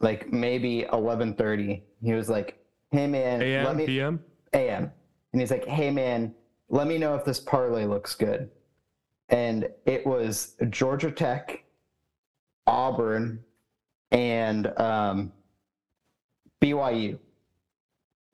like 0.01 0.31
maybe 0.33 0.83
eleven 0.93 1.35
thirty. 1.35 1.83
He 2.03 2.13
was 2.13 2.29
like, 2.29 2.59
"Hey 2.93 3.07
man, 3.07 3.41
let 3.41 3.47
AM, 3.49 3.77
me 3.77 3.87
PM. 3.87 4.25
AM," 4.53 4.93
and 5.33 5.41
he's 5.41 5.51
like, 5.51 5.65
"Hey 5.67 5.91
man, 5.91 6.35
let 6.69 6.87
me 6.87 6.99
know 6.99 7.15
if 7.15 7.25
this 7.25 7.39
parlay 7.41 7.85
looks 7.87 8.15
good." 8.15 8.51
And 9.29 9.69
it 9.87 10.05
was 10.07 10.57
Georgia 10.71 11.11
Tech, 11.11 11.63
Auburn, 12.67 13.45
and 14.11 14.67
um, 14.79 15.33
BYU. 16.61 17.19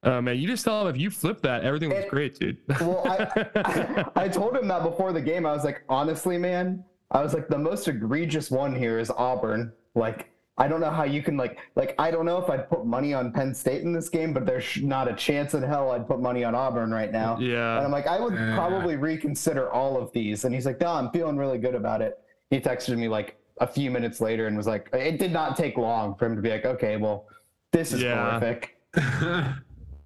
Oh 0.02 0.20
man, 0.20 0.38
you 0.38 0.46
just 0.46 0.64
tell 0.64 0.82
him 0.82 0.94
if 0.94 1.00
you 1.00 1.10
flip 1.10 1.42
that, 1.42 1.64
everything 1.64 1.90
was 1.90 2.04
It- 2.04 2.10
great, 2.10 2.38
dude. 2.38 2.58
Well, 2.80 3.02
I, 3.06 4.06
I 4.16 4.28
told 4.28 4.56
him 4.56 4.68
that 4.68 4.82
before 4.84 5.12
the 5.12 5.20
game. 5.20 5.44
I 5.46 5.52
was 5.52 5.64
like, 5.64 5.82
honestly, 5.88 6.38
man, 6.38 6.84
I 7.10 7.22
was 7.22 7.34
like, 7.34 7.48
the 7.48 7.58
most 7.58 7.88
egregious 7.88 8.50
one 8.50 8.74
here 8.74 8.98
is 8.98 9.10
Auburn. 9.10 9.72
Like, 9.94 10.30
I 10.58 10.68
don't 10.68 10.80
know 10.80 10.90
how 10.90 11.04
you 11.04 11.22
can 11.22 11.36
like, 11.36 11.58
like, 11.74 11.94
I 11.98 12.10
don't 12.10 12.24
know 12.24 12.38
if 12.38 12.48
I'd 12.48 12.68
put 12.68 12.86
money 12.86 13.12
on 13.12 13.30
Penn 13.30 13.54
State 13.54 13.82
in 13.82 13.92
this 13.92 14.08
game, 14.08 14.32
but 14.32 14.46
there's 14.46 14.78
not 14.82 15.06
a 15.06 15.12
chance 15.14 15.52
in 15.52 15.62
hell 15.62 15.90
I'd 15.90 16.06
put 16.06 16.18
money 16.20 16.44
on 16.44 16.54
Auburn 16.54 16.90
right 16.90 17.12
now. 17.12 17.38
Yeah, 17.38 17.74
And 17.74 17.80
yeah. 17.80 17.84
I'm 17.84 17.90
like, 17.90 18.06
I 18.06 18.18
would 18.18 18.32
Yeah. 18.32 18.54
probably 18.54 18.96
reconsider 18.96 19.70
all 19.70 19.98
of 20.00 20.10
these. 20.12 20.44
And 20.46 20.54
he's 20.54 20.64
like, 20.64 20.80
no, 20.80 20.92
I'm 20.92 21.10
feeling 21.10 21.36
really 21.36 21.58
good 21.58 21.74
about 21.74 22.00
it. 22.00 22.18
He 22.48 22.58
texted 22.58 22.96
me 22.96 23.06
like 23.06 23.36
a 23.60 23.66
few 23.66 23.90
minutes 23.90 24.20
later 24.20 24.46
and 24.46 24.56
was 24.56 24.66
like, 24.66 24.88
it 24.94 25.18
did 25.18 25.32
not 25.32 25.56
take 25.58 25.76
long 25.76 26.14
for 26.14 26.24
him 26.24 26.36
to 26.36 26.40
be 26.42 26.48
like, 26.48 26.64
okay, 26.64 26.96
well, 26.96 27.26
this 27.72 27.92
is 27.92 28.02
Yeah. 28.02 28.38
horrific. 28.40 28.78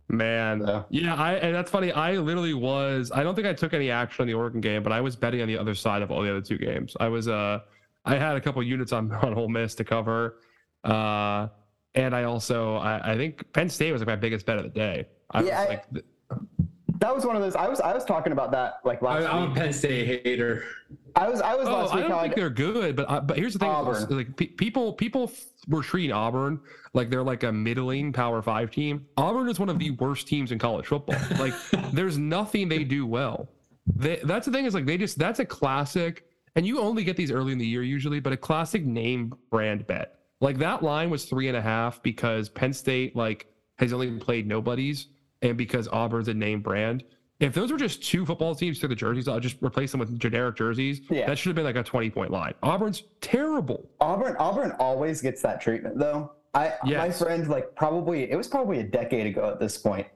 Man, 0.09 0.63
So- 0.67 0.85
yeah, 0.91 1.15
I 1.15 1.35
and 1.35 1.55
that's 1.55 1.71
funny. 1.71 1.93
I 1.93 2.15
literally 2.17 2.55
was. 2.55 3.13
I 3.15 3.23
don't 3.23 3.37
think 3.37 3.47
I 3.47 3.53
took 3.53 3.73
any 3.73 3.93
action 3.93 4.23
on 4.23 4.27
the 4.27 4.35
Oregon 4.35 4.61
game, 4.61 4.83
but 4.83 4.91
I 4.91 5.01
was 5.01 5.15
betting 5.15 5.41
on 5.41 5.47
the 5.47 5.57
other 5.57 5.77
side 5.77 6.03
of 6.03 6.11
all 6.11 6.23
the 6.23 6.31
other 6.31 6.41
two 6.41 6.59
games. 6.59 6.97
I 6.99 7.07
was. 7.07 7.29
Uh, 7.29 7.61
I 8.05 8.17
had 8.17 8.37
a 8.37 8.41
couple 8.41 8.63
units 8.63 8.93
on 8.93 9.13
on 9.23 9.35
Ole 9.35 9.49
Miss 9.49 9.75
to 9.77 9.85
cover, 9.85 10.37
uh, 10.85 11.49
and 11.95 12.15
I 12.15 12.25
also 12.25 12.77
I, 12.77 13.13
I 13.13 13.17
think 13.17 13.53
Penn 13.53 13.69
State 13.69 13.93
was 13.93 14.01
like 14.01 14.09
my 14.09 14.17
biggest 14.17 14.47
bet 14.47 14.57
of 14.59 14.65
the 14.65 14.71
day. 14.71 15.07
I 15.31 15.43
Yeah, 15.43 15.61
was 15.61 15.69
like, 15.69 15.91
th- 15.93 16.05
That 16.99 17.15
was 17.15 17.25
one 17.25 17.37
of 17.37 17.43
those. 17.43 17.57
I 17.57 17.69
was 17.69 17.81
I 17.81 17.93
was 17.95 18.05
talking 18.05 18.33
about 18.33 18.51
that 18.53 18.75
like 18.85 19.03
last 19.03 19.25
I, 19.27 19.31
I'm 19.31 19.49
week. 19.51 19.59
a 19.59 19.61
Penn 19.61 19.73
State 19.73 20.25
hater. 20.25 20.65
I 21.17 21.29
was 21.29 21.41
I 21.41 21.55
was 21.55 21.69
oh, 21.69 21.73
last 21.73 21.93
I 21.95 22.01
don't 22.01 22.11
think 22.21 22.33
I'd- 22.33 22.41
they're 22.41 22.51
good, 22.51 22.97
but 22.97 23.11
I, 23.11 23.21
but 23.21 23.37
here's 23.37 23.53
the 23.53 23.59
thing: 23.59 23.69
Auburn. 23.69 24.07
like 24.17 24.37
pe- 24.37 24.47
people 24.47 24.93
people 24.95 25.25
f- 25.25 25.45
were 25.69 25.83
treating 25.83 26.13
Auburn 26.13 26.61
like 26.95 27.11
they're 27.11 27.23
like 27.23 27.43
a 27.43 27.53
middling 27.53 28.13
Power 28.13 28.41
Five 28.43 28.71
team. 28.71 29.07
Auburn 29.17 29.49
is 29.49 29.59
one 29.59 29.69
of 29.69 29.79
the 29.79 29.91
worst 29.93 30.27
teams 30.29 30.53
in 30.53 30.59
college 30.59 30.87
football. 30.87 31.17
Like 31.39 31.55
there's 31.93 32.17
nothing 32.19 32.69
they 32.69 32.85
do 32.85 33.07
well. 33.07 33.49
They, 33.97 34.21
that's 34.23 34.47
the 34.47 34.53
thing 34.53 34.65
is 34.67 34.75
like 34.75 34.87
they 34.87 34.97
just 34.99 35.19
that's 35.19 35.41
a 35.41 35.45
classic, 35.45 36.25
and 36.57 36.67
you 36.67 36.81
only 36.81 37.05
get 37.05 37.17
these 37.17 37.31
early 37.31 37.53
in 37.53 37.59
the 37.59 37.67
year 37.67 37.83
usually, 37.83 38.21
but 38.21 38.33
a 38.33 38.37
classic 38.37 38.85
name 38.85 39.33
brand 39.51 39.87
bet. 39.87 40.17
Like 40.41 40.59
that 40.59 40.83
line 40.83 41.11
was 41.11 41.25
three 41.25 41.49
and 41.49 41.57
a 41.57 41.61
half 41.61 42.03
because 42.03 42.49
Penn 42.49 42.73
State 42.73 43.15
like 43.15 43.47
has 43.79 43.93
only 43.93 44.11
played 44.19 44.47
nobodies, 44.47 45.09
and 45.43 45.57
because 45.57 45.89
Auburn's 45.89 46.29
a 46.29 46.35
name 46.35 46.61
brand. 46.61 47.05
If 47.41 47.55
those 47.55 47.73
were 47.73 47.79
just 47.79 48.03
two 48.05 48.27
football 48.27 48.55
teams 48.55 48.79
through 48.79 48.91
the 48.91 48.95
jerseys, 48.95 49.27
I'll 49.27 49.41
just 49.41 49.57
replace 49.63 49.91
them 49.91 50.01
with 50.01 50.19
generic 50.19 50.57
jerseys. 50.57 51.01
Yeah. 51.09 51.27
That 51.27 51.39
should 51.39 51.49
have 51.49 51.57
been 51.57 51.65
like 51.65 51.77
a 51.77 51.83
20 51.83 52.11
point 52.11 52.31
line. 52.31 52.53
Auburn's 52.63 53.05
terrible. 53.23 53.91
Auburn 54.01 54.37
Auburn 54.39 54.73
always 54.79 55.23
gets 55.23 55.41
that 55.43 55.61
treatment 55.61 55.99
though. 55.99 56.33
I 56.53 56.75
my 56.85 57.11
friend 57.11 57.47
like 57.49 57.75
probably 57.77 58.31
it 58.31 58.37
was 58.37 58.49
probably 58.49 58.81
a 58.81 58.85
decade 58.85 59.27
ago 59.27 59.51
at 59.51 59.61
this 59.61 59.79
point. 59.79 60.07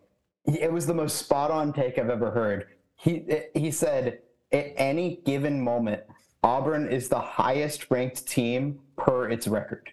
It 0.46 0.70
was 0.70 0.86
the 0.86 0.94
most 0.94 1.16
spot 1.16 1.50
on 1.50 1.72
take 1.72 1.98
I've 1.98 2.10
ever 2.10 2.30
heard. 2.30 2.66
He 2.96 3.24
he 3.54 3.70
said 3.70 4.20
at 4.52 4.72
any 4.76 5.20
given 5.24 5.60
moment, 5.60 6.02
Auburn 6.44 6.88
is 6.88 7.08
the 7.08 7.18
highest 7.18 7.90
ranked 7.90 8.26
team 8.28 8.78
per 8.96 9.28
its 9.30 9.48
record. 9.48 9.90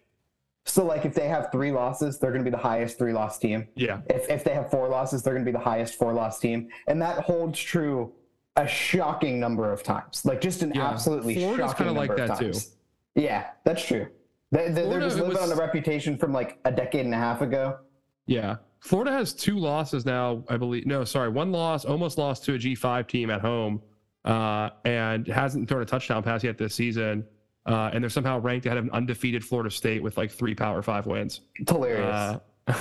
So, 0.66 0.86
like, 0.86 1.06
if 1.06 1.16
they 1.16 1.28
have 1.28 1.52
three 1.52 1.72
losses, 1.72 2.20
they're 2.20 2.32
going 2.32 2.44
to 2.44 2.50
be 2.52 2.56
the 2.56 2.62
highest 2.62 2.98
three 2.98 3.14
loss 3.14 3.40
team. 3.40 3.68
Yeah. 3.76 4.02
If, 4.10 4.30
if 4.30 4.44
they 4.44 4.54
have 4.54 4.70
four 4.70 4.88
losses, 4.90 5.24
they're 5.24 5.34
going 5.34 5.46
to 5.46 5.52
be 5.52 5.58
the 5.58 5.64
highest 5.64 5.96
four 5.96 6.14
loss 6.14 6.40
team. 6.40 6.68
And 6.88 7.02
that 7.02 7.24
holds 7.24 7.58
true 7.60 8.12
a 8.58 8.68
shocking 8.68 9.40
number 9.40 9.72
of 9.72 9.82
times. 9.82 10.24
Like, 10.26 10.40
just 10.42 10.62
an 10.62 10.74
Yeah. 10.76 10.90
absolutely 10.90 11.36
Florida's 11.36 11.72
shocking 11.72 11.86
number 11.88 12.02
like 12.02 12.10
of 12.12 12.18
that, 12.28 12.38
too. 12.38 12.46
times. 12.52 12.76
Yeah, 13.16 13.48
that's 13.64 13.84
true. 13.84 14.08
They, 14.52 14.68
they, 14.68 14.88
they're 14.88 15.00
just 15.00 15.16
living 15.16 15.30
was- 15.34 15.52
on 15.52 15.58
a 15.58 15.60
reputation 15.60 16.18
from 16.18 16.32
like 16.34 16.60
a 16.66 16.72
decade 16.72 17.06
and 17.06 17.14
a 17.14 17.18
half 17.18 17.42
ago. 17.42 17.80
Yeah. 18.28 18.58
Florida 18.82 19.12
has 19.12 19.34
two 19.34 19.58
losses 19.58 20.06
now, 20.06 20.44
I 20.50 20.58
believe. 20.58 20.86
No, 20.86 21.06
sorry, 21.06 21.30
one 21.30 21.52
loss, 21.52 21.86
almost 21.86 22.18
lost 22.18 22.44
to 22.46 22.56
a 22.56 22.58
G5 22.58 23.08
team 23.08 23.30
at 23.30 23.40
home, 23.42 23.82
uh, 24.26 24.70
and 24.86 25.28
hasn't 25.28 25.68
thrown 25.68 25.82
a 25.82 25.86
touchdown 25.86 26.24
pass 26.24 26.44
yet 26.44 26.58
this 26.58 26.76
season. 26.76 27.26
Uh, 27.66 27.92
and 27.94 28.04
they're 28.04 28.10
somehow 28.10 28.40
ranked 28.40 28.66
ahead 28.66 28.78
of 28.78 28.86
an 28.86 28.92
undefeated 28.92 29.46
Florida 29.46 29.70
State 29.70 30.02
with 30.02 30.18
like 30.18 30.32
three 30.32 30.56
Power 30.56 30.82
Five 30.82 31.06
wins. 31.06 31.42
It's 31.56 31.72
hilarious. 31.72 32.40
Uh, 32.68 32.72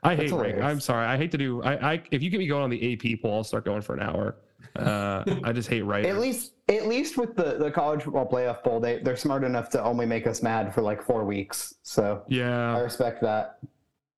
I 0.03 0.15
hate 0.15 0.31
rank. 0.31 0.61
I'm 0.61 0.79
sorry. 0.79 1.05
I 1.05 1.17
hate 1.17 1.31
to 1.31 1.37
do. 1.37 1.61
I, 1.63 1.93
I 1.93 2.03
if 2.11 2.21
you 2.21 2.29
get 2.29 2.39
me 2.39 2.47
going 2.47 2.63
on 2.63 2.69
the 2.69 2.93
AP 2.93 3.21
poll, 3.21 3.35
I'll 3.35 3.43
start 3.43 3.65
going 3.65 3.81
for 3.81 3.93
an 3.93 4.01
hour. 4.01 4.35
Uh, 4.75 5.23
I 5.43 5.51
just 5.53 5.69
hate 5.69 5.81
writing. 5.81 6.09
At 6.09 6.19
least, 6.19 6.53
at 6.67 6.87
least 6.87 7.17
with 7.17 7.35
the, 7.35 7.57
the 7.57 7.71
college 7.71 8.03
football 8.03 8.29
playoff 8.29 8.63
poll, 8.63 8.79
they 8.79 8.99
they're 8.99 9.15
smart 9.15 9.43
enough 9.43 9.69
to 9.71 9.83
only 9.83 10.05
make 10.05 10.27
us 10.27 10.43
mad 10.43 10.73
for 10.73 10.81
like 10.81 11.01
four 11.01 11.23
weeks. 11.23 11.75
So 11.83 12.23
yeah, 12.27 12.75
I 12.75 12.79
respect 12.79 13.21
that. 13.21 13.59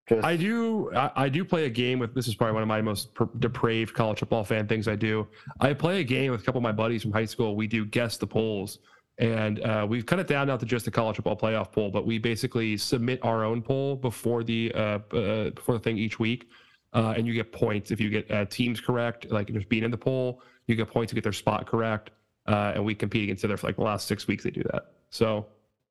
Just 0.09 0.25
I 0.25 0.35
do. 0.35 0.91
I, 0.95 1.11
I 1.15 1.29
do 1.29 1.45
play 1.45 1.65
a 1.65 1.69
game 1.69 1.99
with. 1.99 2.15
This 2.15 2.27
is 2.27 2.33
probably 2.33 2.53
one 2.53 2.63
of 2.63 2.67
my 2.67 2.81
most 2.81 3.13
per- 3.13 3.29
depraved 3.37 3.93
college 3.93 4.19
football 4.19 4.43
fan 4.43 4.67
things 4.67 4.87
I 4.87 4.95
do. 4.95 5.27
I 5.59 5.73
play 5.73 6.01
a 6.01 6.03
game 6.03 6.31
with 6.31 6.41
a 6.41 6.43
couple 6.43 6.57
of 6.57 6.63
my 6.63 6.71
buddies 6.71 7.03
from 7.03 7.11
high 7.11 7.25
school. 7.25 7.55
We 7.55 7.67
do 7.67 7.85
guess 7.85 8.17
the 8.17 8.25
polls, 8.25 8.79
and 9.19 9.63
uh, 9.63 9.85
we've 9.87 10.07
cut 10.07 10.17
it 10.17 10.25
down 10.25 10.47
now 10.47 10.57
to 10.57 10.65
just 10.65 10.85
the 10.85 10.91
college 10.91 11.17
football 11.17 11.37
playoff 11.37 11.71
poll. 11.71 11.91
But 11.91 12.07
we 12.07 12.17
basically 12.17 12.75
submit 12.75 13.19
our 13.21 13.43
own 13.43 13.61
poll 13.61 13.95
before 13.95 14.43
the 14.43 14.71
uh, 14.73 14.99
uh, 15.13 15.49
before 15.51 15.75
the 15.75 15.79
thing 15.79 15.99
each 15.99 16.17
week, 16.17 16.47
uh, 16.93 17.13
and 17.15 17.27
you 17.27 17.33
get 17.33 17.51
points 17.51 17.91
if 17.91 18.01
you 18.01 18.09
get 18.09 18.29
uh, 18.31 18.45
teams 18.45 18.81
correct, 18.81 19.29
like 19.29 19.53
just 19.53 19.69
being 19.69 19.83
in 19.83 19.91
the 19.91 19.97
poll. 19.97 20.41
You 20.65 20.75
get 20.75 20.89
points 20.89 21.11
to 21.11 21.15
get 21.15 21.23
their 21.23 21.33
spot 21.33 21.67
correct, 21.67 22.09
uh, 22.47 22.73
and 22.73 22.83
we 22.83 22.95
compete 22.95 23.25
against 23.25 23.41
each 23.41 23.45
other 23.45 23.57
for 23.57 23.67
like 23.67 23.75
the 23.75 23.83
last 23.83 24.07
six 24.07 24.25
weeks. 24.27 24.43
They 24.43 24.51
do 24.51 24.63
that. 24.71 24.93
So 25.11 25.45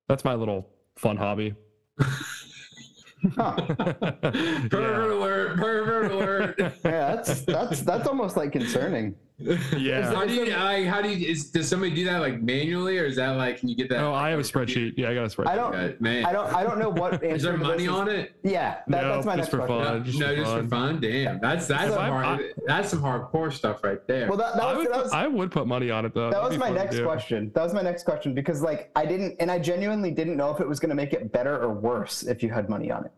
that's 0.09 0.25
my 0.25 0.35
little 0.35 0.69
fun 0.97 1.17
hobby. 1.17 1.55
huh. 3.37 3.53
Pervert 3.53 4.73
yeah. 4.73 5.05
alert! 5.05 5.57
Pervert 5.57 6.13
alert! 6.13 6.55
yeah, 6.59 7.17
that's 7.17 7.41
that's 7.43 7.81
that's 7.83 8.07
almost 8.07 8.37
like 8.37 8.53
concerning. 8.53 9.15
Yeah. 9.77 10.13
How 10.13 10.27
do 10.27 10.35
you? 10.35 10.55
I, 10.55 10.85
how 10.85 11.01
do 11.01 11.09
you? 11.11 11.29
Is, 11.29 11.51
does 11.51 11.69
somebody 11.69 11.95
do 11.95 12.05
that 12.07 12.19
like 12.21 12.43
manually, 12.43 12.99
or 12.99 13.05
is 13.05 13.17
that 13.17 13.31
like? 13.37 13.59
Can 13.61 13.69
you 13.69 13.77
get 13.77 13.89
that? 13.91 14.01
Oh, 14.01 14.13
I 14.13 14.31
have 14.31 14.41
a 14.41 14.43
spreadsheet. 14.43 14.95
Yeah, 14.97 15.11
I 15.11 15.15
got 15.15 15.25
a 15.25 15.29
spreadsheet. 15.29 15.47
I 15.49 15.55
don't. 15.55 15.73
God, 15.73 16.01
man. 16.01 16.25
I 16.25 16.33
don't. 16.33 16.53
I 16.53 16.65
don't 16.65 16.79
know 16.79 16.89
what. 16.89 17.23
is 17.23 17.43
there 17.43 17.57
money 17.57 17.85
is- 17.85 17.89
on 17.91 18.09
it? 18.09 18.33
Yeah, 18.43 18.79
that, 18.89 19.03
No, 19.03 19.15
that's 19.15 19.27
my 19.27 19.37
just 19.37 19.51
next 19.53 19.63
for 19.63 19.67
question. 19.67 19.85
fun. 19.85 19.99
no, 19.99 20.05
just 20.05 20.19
no, 20.19 20.27
for 20.29 20.37
just 20.37 20.51
for 20.51 20.59
fun. 20.59 20.69
fun. 20.69 21.01
Damn, 21.01 21.41
that's 21.41 21.67
that's 21.69 21.85
So 21.89 21.95
some 21.95 22.01
I'm- 22.13 22.51
that's 22.67 22.89
some 22.91 23.01
hardcore 23.01 23.53
stuff 23.53 23.85
right 23.85 24.05
there. 24.09 24.29
Well, 24.29 24.39
that, 24.39 24.55
that 24.57 24.63
I 24.65 24.73
was, 24.73 24.79
would, 24.87 24.95
that 24.95 25.03
was 25.05 25.13
I 25.13 25.27
would 25.29 25.51
put 25.53 25.67
money 25.69 25.91
on 25.91 26.05
it 26.05 26.15
though. 26.15 26.31
that 26.31 26.37
That'd 26.43 26.51
was 26.51 26.59
my 26.59 26.71
next 26.71 27.01
question. 27.03 27.53
That 27.55 27.63
was 27.63 27.75
my 27.75 27.83
next 27.83 28.05
question 28.05 28.35
because 28.35 28.61
like 28.63 28.91
I 28.97 29.07
didn't 29.07 29.37
and 29.39 29.51
I 29.51 29.59
genuinely 29.61 30.11
didn't 30.11 30.37
know 30.37 30.51
if 30.53 30.61
it 30.61 30.69
was 30.69 30.81
going 30.81 30.91
to 30.91 30.97
make 30.97 31.13
it 31.13 31.31
better 31.33 31.57
or 31.63 31.73
worse 31.73 32.25
if 32.25 32.43
you 32.43 32.51
had 32.51 32.69
money 32.69 32.91
on 32.91 33.05
it. 33.05 33.13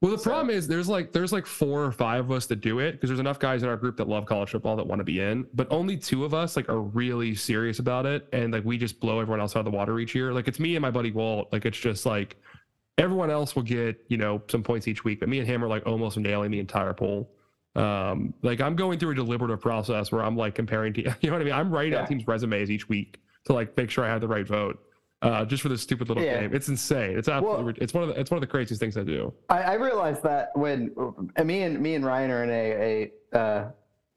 Well, 0.00 0.12
the 0.12 0.18
So- 0.18 0.30
problem 0.30 0.48
is 0.50 0.66
there's 0.66 0.88
like 0.88 1.12
there's 1.12 1.32
like 1.32 1.44
four 1.44 1.84
or 1.84 1.92
five 1.92 2.24
of 2.24 2.30
us 2.30 2.46
that 2.46 2.62
do 2.62 2.78
it 2.78 2.92
because 2.92 3.10
there's 3.10 3.20
enough 3.20 3.38
guys 3.38 3.62
in 3.62 3.68
our 3.68 3.76
group 3.76 3.96
that 3.98 4.08
love 4.08 4.24
college 4.24 4.50
football 4.50 4.76
that 4.76 4.86
want 4.86 5.00
to 5.00 5.04
be 5.04 5.20
in, 5.20 5.46
but 5.52 5.66
only 5.70 5.96
two 5.98 6.24
of 6.24 6.32
us 6.32 6.56
like 6.56 6.68
are 6.70 6.80
really 6.80 7.34
serious 7.34 7.80
about 7.80 8.06
it, 8.06 8.26
and 8.32 8.52
like 8.52 8.64
we 8.64 8.78
just 8.78 8.98
blow 8.98 9.20
everyone 9.20 9.40
else 9.40 9.54
out 9.56 9.60
of 9.60 9.64
the 9.66 9.70
water 9.70 9.98
each 10.00 10.14
year. 10.14 10.32
Like 10.32 10.48
it's 10.48 10.58
me 10.58 10.74
and 10.74 10.80
my 10.82 10.90
buddy 10.90 11.10
Walt. 11.10 11.48
Like 11.52 11.66
it's 11.66 11.76
just 11.78 12.06
like 12.06 12.36
everyone 12.96 13.30
else 13.30 13.54
will 13.54 13.62
get 13.62 14.02
you 14.08 14.16
know 14.16 14.40
some 14.48 14.62
points 14.62 14.88
each 14.88 15.04
week, 15.04 15.20
but 15.20 15.28
me 15.28 15.38
and 15.38 15.46
him 15.46 15.62
are 15.62 15.68
like 15.68 15.86
almost 15.86 16.16
nailing 16.16 16.50
the 16.50 16.60
entire 16.60 16.94
poll. 16.94 17.30
Um, 17.76 18.32
like 18.42 18.60
I'm 18.62 18.76
going 18.76 18.98
through 18.98 19.10
a 19.10 19.14
deliberative 19.14 19.60
process 19.60 20.10
where 20.10 20.24
I'm 20.24 20.36
like 20.36 20.54
comparing 20.54 20.94
to 20.94 21.02
you 21.20 21.28
know 21.30 21.32
what 21.32 21.42
I 21.42 21.44
mean. 21.44 21.52
I'm 21.54 21.70
writing 21.70 21.92
Yeah. 21.92 22.00
out 22.02 22.08
teams' 22.08 22.26
resumes 22.26 22.70
each 22.70 22.88
week 22.88 23.20
to 23.44 23.52
like 23.52 23.76
make 23.76 23.90
sure 23.90 24.04
I 24.04 24.08
have 24.08 24.22
the 24.22 24.28
right 24.28 24.46
vote. 24.46 24.78
Uh, 25.22 25.44
just 25.44 25.62
for 25.62 25.68
this 25.68 25.82
stupid 25.82 26.08
little 26.08 26.22
Yeah. 26.22 26.40
game. 26.40 26.54
It's 26.54 26.68
insane. 26.68 27.18
It's 27.18 27.28
absolutely. 27.28 27.64
Well- 27.64 27.74
it's 27.78 27.92
one 27.92 28.04
of 28.04 28.08
the. 28.14 28.18
It's 28.20 28.30
one 28.30 28.38
of 28.38 28.40
the 28.40 28.46
craziest 28.46 28.80
things 28.80 28.96
I 28.96 29.02
do. 29.04 29.32
I, 29.50 29.62
I 29.62 29.74
realized 29.74 30.22
that 30.22 30.50
when 30.54 30.94
uh, 31.36 31.44
me 31.44 31.62
and 31.62 31.78
me 31.80 31.94
and 31.94 32.04
Ryan 32.06 32.30
are 32.30 32.42
in 32.44 32.50
a, 32.50 33.10
a 33.34 33.38
uh, 33.38 33.70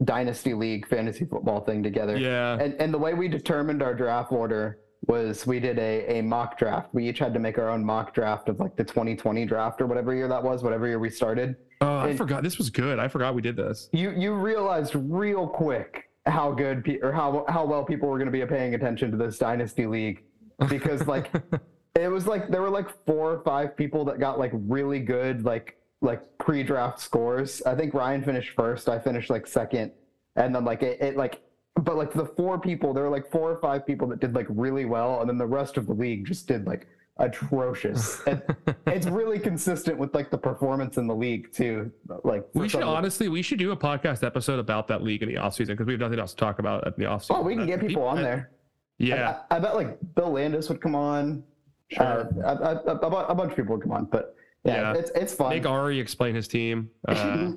dynasty 0.06 0.54
league 0.54 0.88
fantasy 0.88 1.26
football 1.26 1.60
thing 1.62 1.84
together. 1.84 2.16
Yeah. 2.18 2.58
And 2.60 2.74
and 2.76 2.94
the 2.94 2.98
way 2.98 3.13
we 3.13 3.28
determined 3.28 3.82
our 3.84 3.94
draft 3.94 4.32
order 4.32 4.80
was 5.08 5.46
we 5.46 5.60
did 5.60 5.78
a, 5.78 6.20
a 6.20 6.22
mock 6.24 6.58
draft. 6.58 6.94
We 6.94 7.10
each 7.10 7.20
had 7.20 7.34
to 7.34 7.39
make 7.39 7.58
our 7.58 7.70
own 7.70 7.84
mock 7.84 8.13
draft 8.13 8.48
of 8.48 8.62
like 8.62 8.78
the 8.78 8.86
2020 8.86 9.46
draft 9.46 9.82
or 9.82 9.86
whatever 9.86 10.16
year 10.16 10.30
that 10.30 10.42
was, 10.42 10.63
whatever 10.63 10.88
year 10.88 11.00
we 11.00 11.10
started. 11.10 11.58
Oh, 11.82 11.98
I 11.98 12.16
forgot. 12.16 12.44
This 12.44 12.58
was 12.58 12.70
good. 12.70 12.98
I 12.98 13.10
forgot 13.10 13.36
we 13.36 13.42
did 13.42 13.58
this. 13.58 13.89
You 13.92 14.12
you 14.12 14.34
realized 14.36 14.94
real 14.96 15.48
quick 15.48 16.10
how 16.26 16.54
good 16.54 16.86
pe- 16.86 17.00
or 17.02 17.12
how 17.12 17.44
how 17.50 17.66
well 17.66 17.84
people 17.84 18.08
were 18.08 18.18
going 18.18 18.32
to 18.32 18.39
be 18.39 18.46
paying 18.46 18.74
attention 18.76 19.12
to 19.12 19.18
this 19.18 19.38
dynasty 19.38 19.86
league 19.86 20.24
because 20.70 21.08
like 21.08 21.32
it 21.96 22.08
was 22.08 22.28
like 22.28 22.50
there 22.50 22.62
were 22.62 22.70
like 22.70 22.88
four 23.06 23.34
or 23.34 23.44
five 23.44 23.76
people 23.78 24.06
that 24.06 24.20
got 24.20 24.39
like 24.39 24.52
really 24.54 25.00
good 25.00 25.44
like 25.44 25.78
like 26.02 26.22
pre-draft 26.38 27.00
scores. 27.00 27.62
I 27.63 27.76
think 27.76 27.94
Ryan 27.94 28.24
finished 28.24 28.52
first. 28.56 28.89
I 28.89 29.00
finished 29.00 29.30
like 29.30 29.48
second, 29.48 29.92
and 30.36 30.54
then 30.54 30.66
like 30.66 30.84
it, 30.84 31.02
it 31.02 31.16
like 31.16 31.42
but 31.76 31.96
like 31.96 32.13
the 32.13 32.26
four 32.26 32.60
people 32.60 32.94
there 32.94 33.04
were 33.04 33.10
like 33.10 33.32
four 33.32 33.52
or 33.52 33.60
five 33.60 33.86
people 33.86 34.08
that 34.10 34.20
did 34.20 34.36
like 34.36 34.48
really 34.50 34.86
well, 34.86 35.22
and 35.22 35.30
then 35.30 35.38
the 35.38 35.46
rest 35.46 35.78
of 35.78 35.88
the 35.88 35.94
league 35.94 36.26
just 36.26 36.48
did 36.48 36.66
like 36.68 36.88
atrocious. 37.18 38.22
and 38.28 38.42
it's 38.88 39.08
really 39.08 39.39
consistent 39.39 39.98
with 39.98 40.13
like 40.13 40.30
the 40.30 40.38
performance 40.38 40.98
in 40.98 41.08
the 41.08 41.16
league 41.16 41.52
too. 41.52 41.92
Like 42.24 42.46
we 42.54 42.68
should 42.68 42.82
some 42.82 42.89
honestly, 42.89 43.30
we 43.30 43.42
should 43.42 43.60
do 43.60 43.72
a 43.72 43.78
podcast 43.78 44.24
episode 44.24 44.60
about 44.60 44.88
that 44.89 45.04
league 45.04 45.24
in 45.24 45.30
the 45.30 45.36
offseason 45.36 45.68
because 45.68 45.88
we 45.88 45.94
have 45.94 46.02
nothing 46.02 46.20
else 46.20 46.32
to 46.32 46.38
talk 46.38 46.60
about 46.60 46.86
in 46.86 46.94
the 46.98 47.06
offseason. 47.06 47.38
Oh, 47.38 47.42
we 47.42 47.56
can 47.56 47.66
get 47.66 47.80
people 47.80 48.04
on 48.04 48.18
there. 48.18 48.52
Yeah. 48.99 49.39
I, 49.49 49.56
I 49.58 49.60
bet 49.60 49.75
like 49.75 49.97
Bill 50.15 50.32
Landis 50.32 50.69
would 50.69 50.82
come 50.82 50.95
on. 50.95 51.43
Sure. 51.89 52.29
Uh, 52.43 52.79
a, 52.88 52.91
a, 52.91 52.95
a, 52.97 53.25
a 53.27 53.36
bunch 53.36 53.51
of 53.51 53.58
people 53.58 53.75
would 53.75 53.84
come 53.84 53.91
on, 53.91 54.06
but 54.06 54.36
yeah, 54.63 54.93
Yeah. 54.93 54.99
it's 54.99 55.12
it's 55.15 55.34
fun. 55.34 55.49
Make 55.49 55.65
Ari 55.65 55.99
explain 55.99 56.34
his 56.36 56.47
team. 56.47 56.89
Uh, 57.08 57.51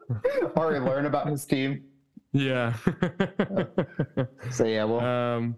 Ari 0.56 0.80
learn 0.80 1.06
about 1.06 1.28
his 1.28 1.44
team. 1.44 1.84
yeah. 2.32 2.74
So 4.50 4.64
yeah, 4.64 4.84
well, 4.84 5.00
um, 5.00 5.56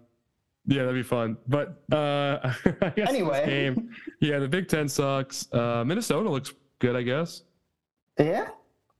yeah, 0.67 0.79
that'd 0.83 0.93
be 0.95 1.03
fun. 1.03 1.37
But 1.47 1.81
uh, 1.91 2.39
I 2.81 2.93
Anyway. 2.97 3.45
game, 3.45 3.89
yeah, 4.19 4.39
the 4.39 4.47
Big 4.47 4.67
Ten 4.67 4.87
sucks. 4.87 5.51
Uh, 5.53 5.83
Minnesota 5.85 6.29
looks 6.29 6.53
good, 6.79 6.95
I 6.95 7.01
guess. 7.01 7.43
yeah, 8.19 8.47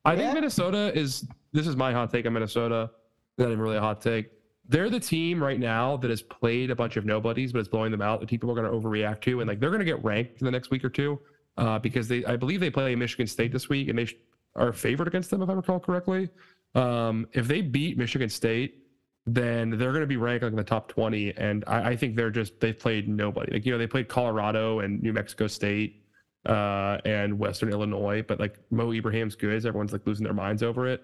I 0.06 0.14
Yeah. 0.14 0.18
think 0.20 0.34
Minnesota 0.36 0.98
is. 0.98 1.28
This 1.54 1.68
is 1.68 1.76
my 1.76 1.92
hot 1.92 2.10
take 2.12 2.26
on 2.26 2.34
Minnesota. 2.34 2.90
Not 3.38 3.48
even 3.48 3.60
really 3.60 3.78
a 3.78 3.82
hot 3.82 4.02
take. 4.02 4.32
They're 4.72 4.90
the 4.90 5.02
team 5.02 5.44
right 5.44 5.60
now 5.60 5.98
that 5.98 6.10
has 6.10 6.22
played 6.22 6.72
a 6.72 6.76
bunch 6.76 6.96
of 6.96 7.06
nobodies, 7.06 7.52
but 7.52 7.60
is 7.60 7.68
blowing 7.68 7.92
them 7.92 8.02
out. 8.02 8.22
That 8.22 8.30
people 8.30 8.50
are 8.50 8.56
going 8.56 8.72
to 8.72 8.72
overreact 8.72 9.20
to, 9.24 9.42
and 9.42 9.48
like 9.50 9.60
they're 9.60 9.70
going 9.70 9.80
to 9.80 9.86
get 9.86 10.02
ranked 10.02 10.40
in 10.40 10.46
the 10.46 10.52
next 10.52 10.72
week 10.72 10.86
or 10.86 10.90
two, 10.90 11.20
uh, 11.58 11.78
because 11.78 12.08
they, 12.08 12.24
I 12.24 12.38
believe 12.38 12.62
they 12.62 12.70
play 12.70 12.96
Michigan 12.96 13.28
State 13.28 13.52
this 13.52 13.68
week, 13.68 13.90
and 13.90 14.00
they 14.00 14.08
are 14.56 14.72
favored 14.72 15.10
against 15.10 15.30
them, 15.30 15.42
if 15.42 15.50
I 15.50 15.54
recall 15.54 15.82
correctly. 15.82 16.30
Um, 16.74 17.28
if 17.34 17.50
they 17.50 17.60
beat 17.62 17.98
Michigan 17.98 18.30
State, 18.30 18.86
then 19.26 19.72
they're 19.72 19.92
going 19.92 20.02
to 20.02 20.08
be 20.08 20.16
ranked 20.16 20.44
like 20.44 20.52
in 20.52 20.58
the 20.58 20.64
top 20.64 20.88
twenty, 20.88 21.36
and 21.36 21.66
I, 21.68 21.90
I 21.90 21.96
think 21.98 22.16
they're 22.16 22.32
just 22.32 22.58
they've 22.62 22.80
played 22.80 23.10
nobody. 23.10 23.52
Like 23.52 23.66
you 23.66 23.74
know, 23.74 23.78
they 23.78 23.88
played 23.88 24.08
Colorado 24.08 24.80
and 24.80 25.04
New 25.04 25.12
Mexico 25.12 25.48
State 25.48 26.02
uh, 26.46 26.98
and 27.04 27.38
Western 27.38 27.70
Illinois, 27.74 28.24
but 28.26 28.40
like 28.40 28.58
Mo 28.70 28.94
Ibrahim's 28.94 29.36
good. 29.36 29.66
Everyone's 29.66 29.92
like 29.92 30.08
losing 30.08 30.24
their 30.24 30.34
minds 30.34 30.64
over 30.64 30.88
it. 30.88 31.04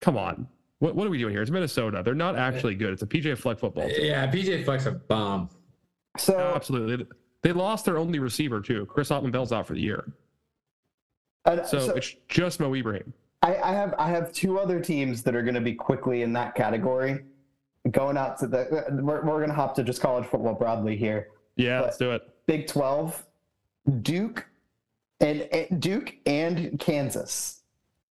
Come 0.00 0.16
on. 0.16 0.48
What, 0.84 0.96
what 0.96 1.06
are 1.06 1.10
we 1.10 1.16
doing 1.16 1.32
here? 1.32 1.40
It's 1.40 1.50
Minnesota. 1.50 2.02
They're 2.04 2.14
not 2.14 2.36
actually 2.36 2.74
good. 2.74 2.92
It's 2.92 3.00
a 3.00 3.06
PJ 3.06 3.38
Fleck 3.38 3.58
football 3.58 3.88
team. 3.88 4.04
yeah, 4.04 4.30
PJ 4.30 4.66
Fleck's 4.66 4.84
a 4.84 4.90
bomb. 4.92 5.48
so 6.18 6.38
Absolutely. 6.54 7.06
They 7.40 7.52
lost 7.52 7.86
their 7.86 7.96
only 7.96 8.18
receiver 8.18 8.60
too. 8.60 8.84
Chris 8.84 9.08
Autman-Bell's 9.08 9.50
out 9.50 9.66
for 9.66 9.72
the 9.72 9.80
year. 9.80 10.12
uh, 11.46 11.62
So, 11.64 11.78
so 11.78 11.94
it's 11.94 12.14
just 12.28 12.60
Mo 12.60 12.74
Ibrahim. 12.74 13.14
I, 13.40 13.56
I 13.56 13.72
have 13.72 13.94
I 13.98 14.10
have 14.10 14.30
two 14.34 14.58
other 14.58 14.78
teams 14.78 15.22
that 15.22 15.34
are 15.34 15.42
going 15.42 15.54
to 15.54 15.60
be 15.62 15.72
quickly 15.72 16.20
in 16.20 16.34
that 16.34 16.54
category. 16.54 17.24
Going 17.90 18.18
out 18.18 18.38
to 18.40 18.46
the 18.46 18.84
we're 19.02 19.22
we're 19.24 19.38
going 19.38 19.48
to 19.48 19.54
hop 19.54 19.74
to 19.76 19.84
just 19.84 20.02
college 20.02 20.26
football 20.26 20.54
broadly 20.54 20.96
here. 20.98 21.28
Yeah, 21.56 21.78
But- 21.80 21.84
let's 21.86 21.96
do 21.96 22.10
it. 22.12 22.22
Big 22.46 22.66
Twelve, 22.66 23.24
Duke, 24.02 24.46
and, 25.20 25.42
and 25.50 25.80
Duke 25.80 26.14
and 26.26 26.78
Kansas. 26.78 27.62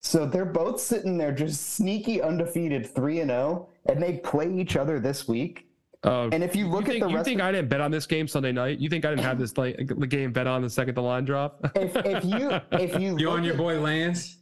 So 0.07 0.25
they're 0.25 0.45
both 0.45 0.81
sitting 0.81 1.19
there 1.19 1.33
just 1.33 1.75
sneaky 1.75 2.23
undefeated 2.23 2.87
three 2.95 3.19
and 3.21 3.29
zero, 3.31 3.69
and 3.87 4.01
they 4.01 4.19
play 4.19 4.49
each 4.55 4.77
other 4.77 5.01
this 5.01 5.27
week. 5.27 5.67
Uh, 6.05 6.29
And 6.31 6.45
if 6.45 6.55
you 6.55 6.69
look 6.69 6.87
you 6.87 6.93
think, 6.93 7.03
at 7.03 7.07
the 7.07 7.11
you 7.11 7.17
rest, 7.17 7.25
think 7.27 7.41
of, 7.41 7.47
I 7.49 7.53
didn't 7.53 7.69
bet 7.69 7.81
on 7.81 7.91
this 7.91 8.07
game 8.07 8.29
Sunday 8.29 8.53
night? 8.53 8.79
You 8.79 8.89
think 8.89 9.05
I 9.05 9.11
didn't 9.11 9.25
have 9.25 9.37
this 9.37 9.59
like 9.59 9.77
the 9.99 10.07
game 10.07 10.33
bet 10.33 10.47
on 10.47 10.63
the 10.63 10.71
second 10.71 10.95
the 10.95 11.03
line 11.03 11.25
drop? 11.25 11.59
if, 11.75 11.97
if 11.97 12.25
you 12.25 12.61
if 12.73 13.01
you 13.01 13.19
You 13.19 13.31
look 13.31 13.39
on 13.39 13.43
your 13.45 13.55
at- 13.55 13.59
boy 13.59 13.81
Lance? 13.81 14.37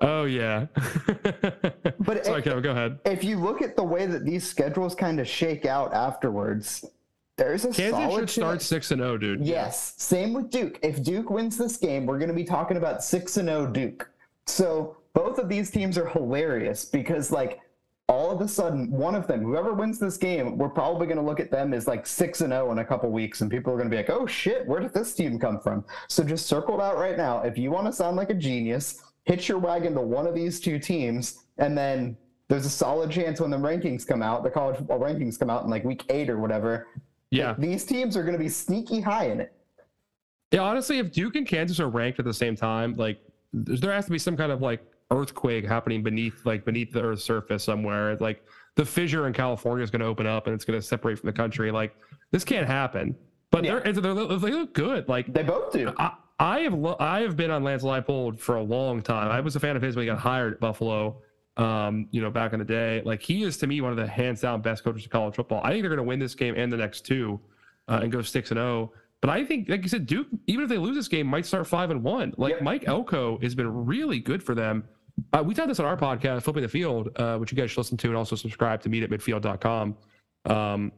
Oh 0.00 0.24
yeah. 0.24 0.66
But 1.98 2.24
sorry, 2.24 2.40
it- 2.40 2.44
Kevin, 2.44 2.62
go 2.62 2.70
ahead. 2.70 2.98
if 3.04 3.22
you 3.22 3.38
look 3.38 3.60
at 3.60 3.76
the 3.76 3.84
way 3.84 4.06
that 4.06 4.24
these 4.24 4.46
schedules 4.48 4.94
kind 4.94 5.20
of 5.20 5.28
shake 5.28 5.66
out 5.66 5.92
afterwards, 5.92 6.82
there's 7.36 7.64
a 7.66 7.72
Kansas 7.72 7.90
solid 7.90 8.20
should 8.20 8.30
start 8.30 8.62
six 8.62 8.90
and 8.90 9.02
zero, 9.02 9.18
dude. 9.18 9.44
Yes, 9.44 9.92
same 9.98 10.32
with 10.32 10.48
Duke. 10.50 10.78
If 10.82 11.02
Duke 11.02 11.28
wins 11.28 11.58
this 11.58 11.76
game, 11.76 12.06
we're 12.06 12.18
going 12.18 12.30
to 12.30 12.34
be 12.34 12.44
talking 12.44 12.78
about 12.78 13.04
6 13.04 13.36
and 13.36 13.48
0 13.48 13.66
Duke. 13.66 14.08
So, 14.46 14.96
both 15.14 15.38
of 15.38 15.48
these 15.48 15.70
teams 15.70 15.98
are 15.98 16.06
hilarious 16.06 16.84
because 16.84 17.30
like 17.32 17.60
all 18.08 18.30
of 18.30 18.40
a 18.40 18.48
sudden 18.48 18.90
one 18.90 19.14
of 19.14 19.26
them, 19.26 19.40
whoever 19.42 19.72
wins 19.72 19.98
this 19.98 20.16
game, 20.16 20.58
we're 20.58 20.68
probably 20.68 21.06
going 21.06 21.16
to 21.18 21.22
look 21.22 21.38
at 21.40 21.50
them 21.50 21.72
as 21.72 21.86
like 21.86 22.06
6 22.06 22.40
and 22.40 22.52
0 22.52 22.72
in 22.72 22.78
a 22.78 22.84
couple 22.84 23.10
weeks 23.10 23.40
and 23.40 23.50
people 23.50 23.72
are 23.72 23.76
going 23.76 23.88
to 23.88 23.90
be 23.90 23.96
like, 23.96 24.10
"Oh 24.10 24.26
shit, 24.26 24.66
where 24.66 24.80
did 24.80 24.92
this 24.92 25.14
team 25.14 25.38
come 25.38 25.60
from?" 25.60 25.84
So 26.08 26.24
just 26.24 26.46
circle 26.46 26.80
it 26.80 26.82
out 26.82 26.96
right 26.98 27.16
now. 27.16 27.42
If 27.42 27.56
you 27.58 27.70
want 27.70 27.86
to 27.86 27.92
sound 27.92 28.16
like 28.16 28.30
a 28.30 28.34
genius, 28.34 29.00
hitch 29.24 29.48
your 29.48 29.58
wagon 29.58 29.94
to 29.94 30.00
one 30.00 30.26
of 30.26 30.34
these 30.34 30.60
two 30.60 30.78
teams 30.78 31.44
and 31.58 31.76
then 31.76 32.16
there's 32.48 32.66
a 32.66 32.70
solid 32.70 33.10
chance 33.12 33.40
when 33.40 33.50
the 33.50 33.56
rankings 33.56 34.04
come 34.04 34.22
out, 34.22 34.42
the 34.42 34.50
college 34.50 34.76
football 34.76 34.98
rankings 34.98 35.38
come 35.38 35.50
out 35.50 35.62
in 35.62 35.70
like 35.70 35.84
week 35.84 36.02
8 36.10 36.28
or 36.30 36.38
whatever, 36.38 36.88
Yeah. 37.30 37.54
these 37.58 37.84
teams 37.84 38.16
are 38.16 38.22
going 38.22 38.32
to 38.32 38.40
be 38.40 38.48
sneaky 38.48 39.00
high 39.00 39.26
in 39.26 39.40
it. 39.40 39.52
Yeah, 40.50 40.62
honestly, 40.62 40.98
if 40.98 41.12
Duke 41.12 41.36
and 41.36 41.46
Kansas 41.46 41.78
are 41.78 41.88
ranked 41.88 42.18
at 42.18 42.24
the 42.24 42.34
same 42.34 42.56
time, 42.56 42.94
like 42.94 43.20
there 43.52 43.92
has 43.92 44.06
to 44.06 44.10
be 44.10 44.18
some 44.18 44.36
kind 44.36 44.50
of 44.50 44.62
like 44.62 44.80
earthquake 45.10 45.66
happening 45.66 46.02
beneath 46.02 46.44
like 46.46 46.64
beneath 46.64 46.92
the 46.92 47.02
Earth's 47.02 47.24
surface 47.24 47.64
somewhere. 47.64 48.16
Like 48.16 48.44
the 48.76 48.84
fissure 48.84 49.26
in 49.26 49.32
California 49.32 49.82
is 49.82 49.90
going 49.90 50.00
to 50.00 50.06
open 50.06 50.26
up 50.26 50.46
and 50.46 50.54
it's 50.54 50.64
going 50.64 50.78
to 50.78 50.86
separate 50.86 51.18
from 51.18 51.26
the 51.28 51.32
country. 51.32 51.70
Like 51.70 51.94
this 52.30 52.44
can't 52.44 52.66
happen. 52.66 53.16
But 53.50 53.64
Yeah. 53.64 53.80
they're, 53.80 53.92
they're 53.92 54.14
they 54.38 54.50
look 54.52 54.72
good. 54.74 55.08
Like 55.08 55.32
They 55.32 55.42
both 55.42 55.72
do. 55.72 55.92
I, 55.98 56.12
I 56.38 56.60
have 56.60 56.74
lo- 56.74 56.96
I 57.00 57.20
have 57.20 57.36
been 57.36 57.50
on 57.50 57.64
Lance 57.64 57.82
Leipold 57.82 58.38
for 58.38 58.56
a 58.56 58.62
long 58.62 59.02
time. 59.02 59.30
I 59.30 59.40
was 59.40 59.56
a 59.56 59.60
fan 59.60 59.76
of 59.76 59.82
his 59.82 59.96
when 59.96 60.04
he 60.04 60.06
got 60.10 60.18
hired 60.18 60.54
at 60.54 60.60
Buffalo. 60.60 61.20
Um, 61.56 62.06
you 62.12 62.22
know, 62.22 62.30
back 62.30 62.52
in 62.54 62.58
the 62.60 62.64
day, 62.64 63.02
like 63.04 63.20
he 63.20 63.42
is 63.42 63.58
to 63.58 63.66
me 63.66 63.80
one 63.82 63.90
of 63.90 63.98
the 63.98 64.06
hands 64.06 64.40
down 64.40 64.62
best 64.62 64.82
coaches 64.84 65.04
of 65.04 65.10
college 65.10 65.34
football. 65.34 65.60
I 65.62 65.70
think 65.70 65.82
they're 65.82 65.90
going 65.90 65.98
to 65.98 66.08
win 66.08 66.18
this 66.18 66.34
game 66.34 66.54
and 66.56 66.72
the 66.72 66.76
next 66.78 67.04
two, 67.04 67.38
uh, 67.88 67.98
and 68.02 68.10
go 68.10 68.22
six 68.22 68.50
and 68.52 68.56
zero. 68.58 68.92
But 69.20 69.28
I 69.28 69.44
think, 69.44 69.68
like 69.68 69.82
you 69.82 69.88
said, 69.90 70.06
Duke, 70.06 70.28
even 70.46 70.62
if 70.64 70.70
they 70.70 70.78
lose 70.78 70.96
this 70.96 71.08
game, 71.08 71.26
might 71.26 71.44
start 71.44 71.66
five 71.66 71.90
and 71.90 72.02
one. 72.02 72.32
Like 72.38 72.52
Yep. 72.54 72.62
Mike 72.62 72.84
Elko 72.86 73.38
has 73.42 73.54
been 73.54 73.84
really 73.84 74.20
good 74.20 74.42
for 74.42 74.54
them. 74.54 74.84
Uh, 75.32 75.42
we 75.44 75.54
talked 75.54 75.68
this 75.68 75.80
on 75.80 75.86
our 75.86 75.96
podcast, 75.96 76.42
Flipping 76.42 76.62
the 76.62 76.68
Field, 76.68 77.10
uh, 77.16 77.36
which 77.38 77.52
you 77.52 77.56
guys 77.56 77.70
should 77.70 77.78
listen 77.78 77.96
to, 77.96 78.08
and 78.08 78.16
also 78.16 78.36
subscribe 78.36 78.82
to 78.82 78.88
meet 78.88 79.02
at 79.02 79.10
midfield.com. 79.10 79.96
Um, 80.46 80.92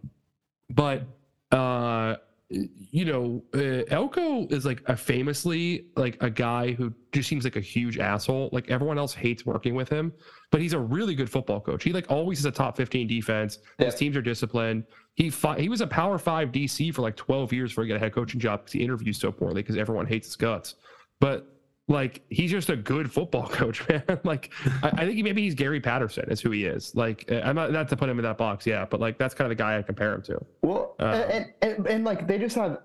but 0.71 1.05
uh, 1.51 2.17
you 2.49 3.05
know, 3.05 3.43
uh, 3.55 3.85
Elko 3.89 4.47
is 4.49 4.65
like 4.65 4.83
a 4.87 4.97
famously 4.97 5.87
like 5.97 6.23
a 6.23 6.29
guy 6.29 6.73
who 6.73 6.93
just 7.13 7.29
seems 7.29 7.45
like 7.45 7.57
a 7.57 7.61
huge 7.61 7.99
asshole. 7.99 8.51
Like 8.53 8.71
everyone 8.71 8.99
else 8.99 9.15
hates 9.15 9.47
working 9.47 9.75
with 9.75 9.89
him, 9.89 10.13
but 10.51 10.61
he's 10.61 10.75
a 10.75 10.79
really 10.79 11.15
good 11.15 11.31
football 11.31 11.61
coach. 11.61 11.83
He 11.83 11.93
like 11.93 12.11
always 12.11 12.39
has 12.39 12.45
a 12.45 12.51
top 12.51 12.77
15 12.77 13.07
defense. 13.07 13.59
His 13.79 13.95
teams 13.95 14.17
are 14.17 14.23
disciplined. 14.23 14.85
He 15.15 15.33
he 15.59 15.69
was 15.69 15.81
a 15.81 15.87
Power 15.87 16.19
Five 16.19 16.53
DC 16.53 16.95
for 16.95 17.03
like 17.03 17.17
12 17.17 17.53
years 17.53 17.71
before 17.71 17.85
he 17.85 17.89
got 17.89 17.97
a 17.97 18.01
head 18.01 18.13
coaching 18.13 18.41
job 18.41 18.61
because 18.61 18.73
he 18.73 18.83
interviews 18.83 19.19
so 19.19 19.33
poorly 19.33 19.63
because 19.63 19.77
everyone 19.77 20.07
hates 20.07 20.29
his 20.29 20.37
guts. 20.37 20.75
But 21.21 21.47
like 21.88 22.23
he's 22.31 22.51
just 22.51 22.71
a 22.71 22.77
good 22.77 23.12
football 23.12 23.49
coach, 23.49 23.87
man. 23.88 24.03
like 24.25 24.53
I, 24.83 24.88
I 24.95 25.07
think 25.07 25.23
maybe 25.25 25.42
he's 25.42 25.55
Gary 25.55 25.81
Patterson 25.81 26.31
is 26.31 26.40
who 26.40 26.51
he 26.51 26.64
is. 26.64 26.95
Like 26.95 27.25
uh, 27.31 27.40
I'm 27.45 27.57
not 27.57 27.73
not 27.73 27.88
to 27.90 27.97
put 27.97 28.09
him 28.09 28.18
in 28.18 28.23
that 28.25 28.38
box, 28.38 28.66
yeah, 28.66 28.85
but 28.88 29.01
like 29.01 29.18
that's 29.18 29.35
kind 29.35 29.51
of 29.51 29.57
the 29.57 29.62
guy 29.62 29.77
I 29.79 29.83
compare 29.83 30.14
him 30.14 30.23
to. 30.23 30.40
Well, 30.62 30.95
Uh, 31.01 31.05
and, 31.31 31.47
and 31.62 31.87
and 31.87 32.05
like 32.05 32.27
they 32.27 32.38
just 32.38 32.57
have. 32.57 32.79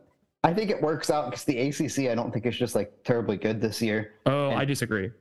I 0.43 0.53
think 0.53 0.69
it 0.69 0.81
works 0.81 1.09
out 1.09 1.25
because 1.29 1.43
the 1.45 1.57
ACC. 1.59 2.09
I 2.11 2.15
don't 2.15 2.31
think 2.31 2.45
it's 2.45 2.57
just 2.57 2.75
like 2.75 2.91
terribly 3.03 3.37
good 3.37 3.59
this 3.59 3.81
year. 3.81 4.13
Oh, 4.25 4.49
And- 4.49 4.59
I 4.59 4.65
disagree. 4.65 5.11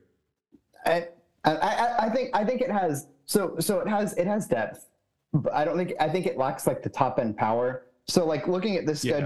I, 0.85 1.07
I 1.43 1.95
I 2.05 2.09
think 2.09 2.29
I 2.33 2.43
think 2.45 2.61
it 2.61 2.71
has 2.71 3.07
so 3.25 3.55
so 3.59 3.79
it 3.79 3.87
has 3.87 4.13
it 4.13 4.25
has 4.27 4.47
depth, 4.47 4.87
but 5.33 5.53
I 5.53 5.65
don't 5.65 5.77
think 5.77 5.93
I 5.99 6.07
think 6.09 6.25
it 6.27 6.37
lacks 6.37 6.65
like 6.65 6.81
the 6.81 6.89
top 6.89 7.19
end 7.19 7.35
power. 7.37 7.83
So 8.07 8.25
like 8.25 8.47
looking 8.47 8.75
at 8.77 8.85
this 8.85 9.03
Yeah. 9.03 9.17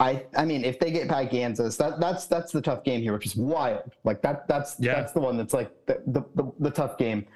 I 0.00 0.24
I 0.36 0.44
mean 0.44 0.64
if 0.64 0.78
they 0.78 0.90
get 0.90 1.08
by 1.08 1.26
Kansas, 1.26 1.76
that 1.76 1.98
that's 2.00 2.26
that's 2.26 2.52
the 2.52 2.60
tough 2.62 2.84
game 2.84 3.00
here, 3.02 3.12
which 3.12 3.26
is 3.26 3.36
wild. 3.36 3.92
Like 4.04 4.22
that 4.22 4.46
that's 4.46 4.76
Yeah. 4.78 4.94
that's 4.94 5.12
the 5.12 5.20
one 5.20 5.36
that's 5.36 5.52
like 5.54 5.70
the, 5.86 6.02
the 6.06 6.22
the 6.36 6.52
the 6.60 6.70
tough 6.70 6.98
game. 6.98 7.26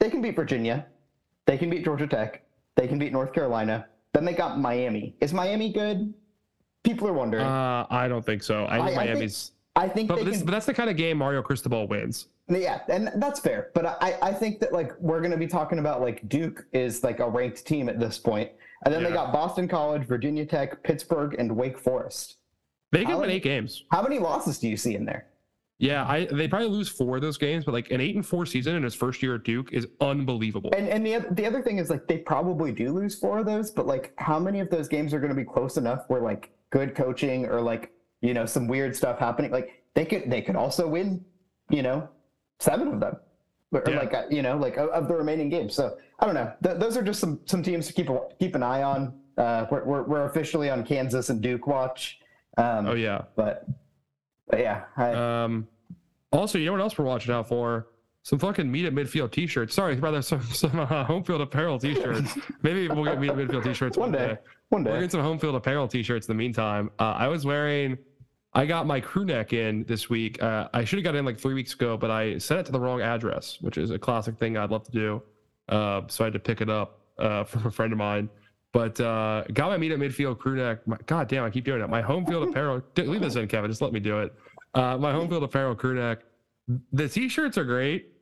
They 0.00 0.10
can 0.10 0.20
beat 0.20 0.36
Virginia, 0.36 0.86
they 1.46 1.56
can 1.58 1.70
beat 1.70 1.84
Georgia 1.84 2.06
Tech, 2.06 2.42
they 2.76 2.86
can 2.88 2.98
beat 2.98 3.12
North 3.12 3.32
Carolina. 3.32 3.86
Then 4.14 4.24
they 4.24 4.32
got 4.32 4.58
Miami. 4.58 5.14
Is 5.20 5.32
Miami 5.32 5.72
good? 5.72 6.12
People 6.82 7.06
are 7.08 7.12
wondering. 7.12 7.44
Uh, 7.44 7.86
I 7.90 8.08
don't 8.08 8.24
think 8.24 8.42
so. 8.42 8.64
I 8.66 8.78
think 8.78 8.80
I- 8.80 8.84
I 8.84 8.86
think 8.86 8.96
Miami's. 9.10 9.52
I 9.76 9.88
think 9.88 10.08
but, 10.08 10.24
this, 10.24 10.38
can 10.38 10.46
but 10.46 10.50
that's 10.52 10.66
the 10.66 10.74
kind 10.74 10.90
of 10.90 10.96
game 10.96 11.18
Mario 11.18 11.40
Cristobal 11.40 11.86
wins. 11.86 12.26
Yeah, 12.48 12.80
and 12.88 13.10
that's 13.16 13.38
fair. 13.38 13.70
But 13.74 13.86
I, 14.02 14.18
I 14.22 14.32
think 14.32 14.58
that 14.58 14.72
like 14.72 14.98
we're 14.98 15.20
gonna 15.20 15.36
be 15.36 15.46
talking 15.46 15.78
about 15.78 16.00
like 16.00 16.28
Duke 16.28 16.66
is 16.72 17.04
like 17.04 17.20
a 17.20 17.28
ranked 17.28 17.64
team 17.64 17.88
at 17.88 18.00
this 18.00 18.18
point. 18.18 18.50
And 18.84 18.94
then 18.94 19.02
they 19.02 19.10
got 19.10 19.32
Boston 19.32 19.66
College, 19.66 20.06
Virginia 20.06 20.46
Tech, 20.46 20.82
Pittsburgh, 20.82 21.34
and 21.38 21.54
Wake 21.56 21.78
Forest. 21.78 22.36
They 22.92 23.02
can 23.02 23.12
How 23.12 23.20
win 23.20 23.30
eight 23.30 23.42
games. 23.42 23.84
How 23.90 24.02
many 24.02 24.18
losses 24.18 24.58
do 24.58 24.68
you 24.68 24.76
see 24.76 24.94
in 24.94 25.04
there? 25.04 25.26
Yeah, 25.78 26.04
I 26.08 26.24
they 26.24 26.48
probably 26.48 26.68
lose 26.68 26.88
four 26.88 27.16
of 27.16 27.22
those 27.22 27.38
games, 27.38 27.64
but 27.64 27.72
like 27.72 27.90
an 27.92 28.00
eight 28.00 28.16
and 28.16 28.26
four 28.26 28.44
season 28.46 28.74
in 28.74 28.82
his 28.82 28.96
first 28.96 29.22
year 29.22 29.36
at 29.36 29.44
Duke 29.44 29.72
is 29.72 29.86
unbelievable. 30.00 30.70
And 30.76 30.88
and 30.88 31.06
the 31.06 31.24
the 31.30 31.46
other 31.46 31.62
thing 31.62 31.78
is 31.78 31.88
like 31.88 32.08
they 32.08 32.18
probably 32.18 32.72
do 32.72 32.92
lose 32.92 33.16
four 33.16 33.38
of 33.38 33.46
those, 33.46 33.70
but 33.70 33.86
like 33.86 34.12
how 34.16 34.40
many 34.40 34.58
of 34.58 34.70
those 34.70 34.88
games 34.88 35.14
are 35.14 35.20
gonna 35.20 35.34
be 35.34 35.44
close 35.44 35.76
enough 35.76 36.04
where 36.08 36.20
like 36.20 36.50
good 36.70 36.96
coaching 36.96 37.46
or 37.46 37.60
like 37.60 37.92
you 38.22 38.34
know 38.34 38.44
some 38.44 38.66
weird 38.66 38.96
stuff 38.96 39.20
happening? 39.20 39.52
Like 39.52 39.84
they 39.94 40.04
could 40.04 40.28
they 40.28 40.42
could 40.42 40.56
also 40.56 40.88
win, 40.88 41.24
you 41.70 41.82
know, 41.82 42.08
seven 42.58 42.88
of 42.88 42.98
them. 42.98 43.16
Or 43.72 43.80
or, 43.80 43.90
Yeah. 43.90 43.98
like 43.98 44.14
uh, 44.14 44.22
you 44.30 44.42
know 44.42 44.56
like 44.56 44.76
of, 44.78 45.08
the 45.08 45.14
remaining 45.14 45.48
games. 45.48 45.74
So 45.74 45.96
I 46.20 46.26
don't 46.26 46.34
know. 46.34 46.52
Th- 46.62 46.78
those 46.78 46.96
are 46.96 47.02
just 47.02 47.20
some 47.20 47.40
some 47.44 47.62
teams 47.62 47.86
to 47.86 47.92
keep 47.92 48.08
a, 48.08 48.20
keep 48.38 48.54
an 48.54 48.62
eye 48.62 48.82
on. 48.82 49.14
Uh, 49.36 49.66
we're, 49.70 49.84
we're 49.84 50.02
we're 50.04 50.24
officially 50.24 50.70
on 50.70 50.84
Kansas 50.84 51.28
and 51.30 51.40
Duke 51.40 51.66
watch. 51.66 52.18
Um, 52.56 52.86
oh 52.88 52.94
yeah. 52.94 53.22
but, 53.36 53.66
but 54.50 54.58
yeah, 54.58 54.84
I, 54.96 55.12
Um, 55.12 55.68
also, 56.32 56.58
you 56.58 56.66
know 56.66 56.72
what 56.72 56.80
else 56.80 56.98
we're 56.98 57.04
watching 57.04 57.32
out 57.32 57.46
for? 57.46 57.86
Some 58.24 58.38
fucking 58.40 58.68
meet 58.70 58.84
at 58.84 58.92
midfield 58.92 59.30
T-shirts. 59.30 59.72
Sorry, 59.74 59.94
rather 59.96 60.22
some 60.32 60.42
some 60.42 60.80
uh, 60.80 61.04
home 61.04 61.22
field 61.22 61.40
apparel 61.40 61.78
T-shirts. 61.78 62.36
Maybe 62.62 62.88
we'll 62.88 63.04
get 63.04 63.20
meet 63.20 63.30
at 63.30 63.36
midfield 63.36 63.62
T-shirts 63.64 63.96
one 63.96 64.10
day, 64.12 64.36
one 64.70 64.82
day 64.82 64.90
We're 64.90 64.96
day. 64.96 65.00
getting 65.02 65.10
some 65.10 65.20
home 65.22 65.38
field 65.38 65.54
apparel 65.54 65.86
T-shirts 65.86 66.26
in 66.26 66.36
the 66.36 66.38
meantime. 66.38 66.90
Uh, 66.98 67.14
I 67.16 67.28
was 67.28 67.44
wearing, 67.44 67.96
I 68.54 68.66
got 68.66 68.86
my 68.86 69.00
crew 69.00 69.24
neck 69.24 69.52
in 69.52 69.84
this 69.84 70.08
week. 70.08 70.42
Uh, 70.42 70.68
I 70.72 70.84
should 70.84 70.98
have 70.98 71.04
got 71.04 71.14
in 71.14 71.24
like 71.24 71.38
three 71.38 71.54
weeks 71.54 71.74
ago, 71.74 71.96
but 71.96 72.10
I 72.10 72.38
sent 72.38 72.60
it 72.60 72.66
to 72.66 72.72
the 72.72 72.80
wrong 72.80 73.00
address, 73.02 73.58
which 73.60 73.76
is 73.76 73.90
a 73.90 73.98
classic 73.98 74.38
thing 74.38 74.56
I'd 74.56 74.70
love 74.70 74.84
to 74.84 74.90
do. 74.90 75.22
Uh, 75.68 76.02
so 76.08 76.24
I 76.24 76.26
had 76.26 76.32
to 76.32 76.38
pick 76.38 76.60
it 76.60 76.70
up 76.70 77.00
uh, 77.18 77.44
from 77.44 77.66
a 77.66 77.70
friend 77.70 77.92
of 77.92 77.98
mine. 77.98 78.28
But 78.72 79.00
uh, 79.00 79.44
got 79.54 79.70
my 79.70 79.76
meet 79.76 79.92
at 79.92 79.98
midfield 79.98 80.38
crew 80.38 80.56
neck. 80.56 80.86
My, 80.86 80.96
God 81.06 81.28
damn, 81.28 81.44
I 81.44 81.50
keep 81.50 81.64
doing 81.64 81.80
it. 81.80 81.88
My 81.88 82.02
home 82.02 82.26
field 82.26 82.48
apparel. 82.50 82.82
D- 82.94 83.02
leave 83.02 83.20
this 83.20 83.36
in, 83.36 83.48
Kevin. 83.48 83.70
Just 83.70 83.80
let 83.80 83.92
me 83.92 84.00
do 84.00 84.20
it. 84.20 84.34
Uh, 84.74 84.96
my 84.98 85.12
home 85.12 85.28
field 85.28 85.42
apparel 85.42 85.74
crew 85.74 85.94
neck. 85.94 86.20
The 86.92 87.08
T-shirts 87.08 87.56
are 87.56 87.64
great. 87.64 88.12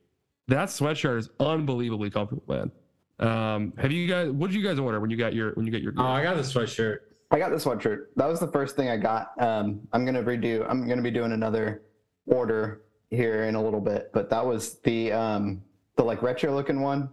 That 0.49 0.69
sweatshirt 0.69 1.19
is 1.19 1.31
unbelievably 1.41 2.11
comfortable, 2.11 2.45
man. 2.49 2.71
Um, 3.19 3.73
have 3.79 3.91
you 3.91 4.07
guys? 4.07 4.31
What 4.31 4.51
did 4.51 4.57
you 4.57 4.67
guys 4.67 4.79
order 4.79 5.01
when 5.01 5.11
you 5.11 5.17
got 5.17 5.35
your 5.35 5.53
when 5.55 5.67
you 5.67 5.73
got 5.73 5.83
your? 5.83 5.93
Oh. 5.97 6.05
I 6.05 6.23
got 6.23 6.37
the 6.37 6.43
sweatshirt. 6.43 6.99
I 7.31 7.39
got 7.39 7.51
the 7.51 7.57
sweatshirt. 7.57 8.07
That 8.17 8.27
was 8.29 8.39
the 8.41 8.47
first 8.49 8.77
thing 8.77 8.89
I 8.89 8.97
got. 8.97 9.33
Um, 9.41 9.81
I'm 9.93 10.05
gonna 10.05 10.23
redo. 10.23 10.65
I'm 10.69 10.87
gonna 10.89 11.03
be 11.03 11.11
doing 11.11 11.33
another 11.33 11.83
order 12.27 12.83
here 13.11 13.45
in 13.45 13.55
a 13.55 13.63
little 13.63 13.81
bit, 13.81 14.11
but 14.13 14.31
that 14.31 14.45
was 14.45 14.79
the 14.81 15.13
um, 15.13 15.63
the 15.97 16.05
like 16.05 16.23
retro 16.23 16.55
looking 16.55 16.81
one. 16.81 17.09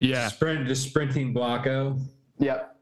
yeah. 0.00 0.28
Sprint, 0.28 0.68
the 0.68 0.74
sprinting 0.74 1.32
Block 1.32 1.66
O. 1.66 1.98
Yep. 2.38 2.76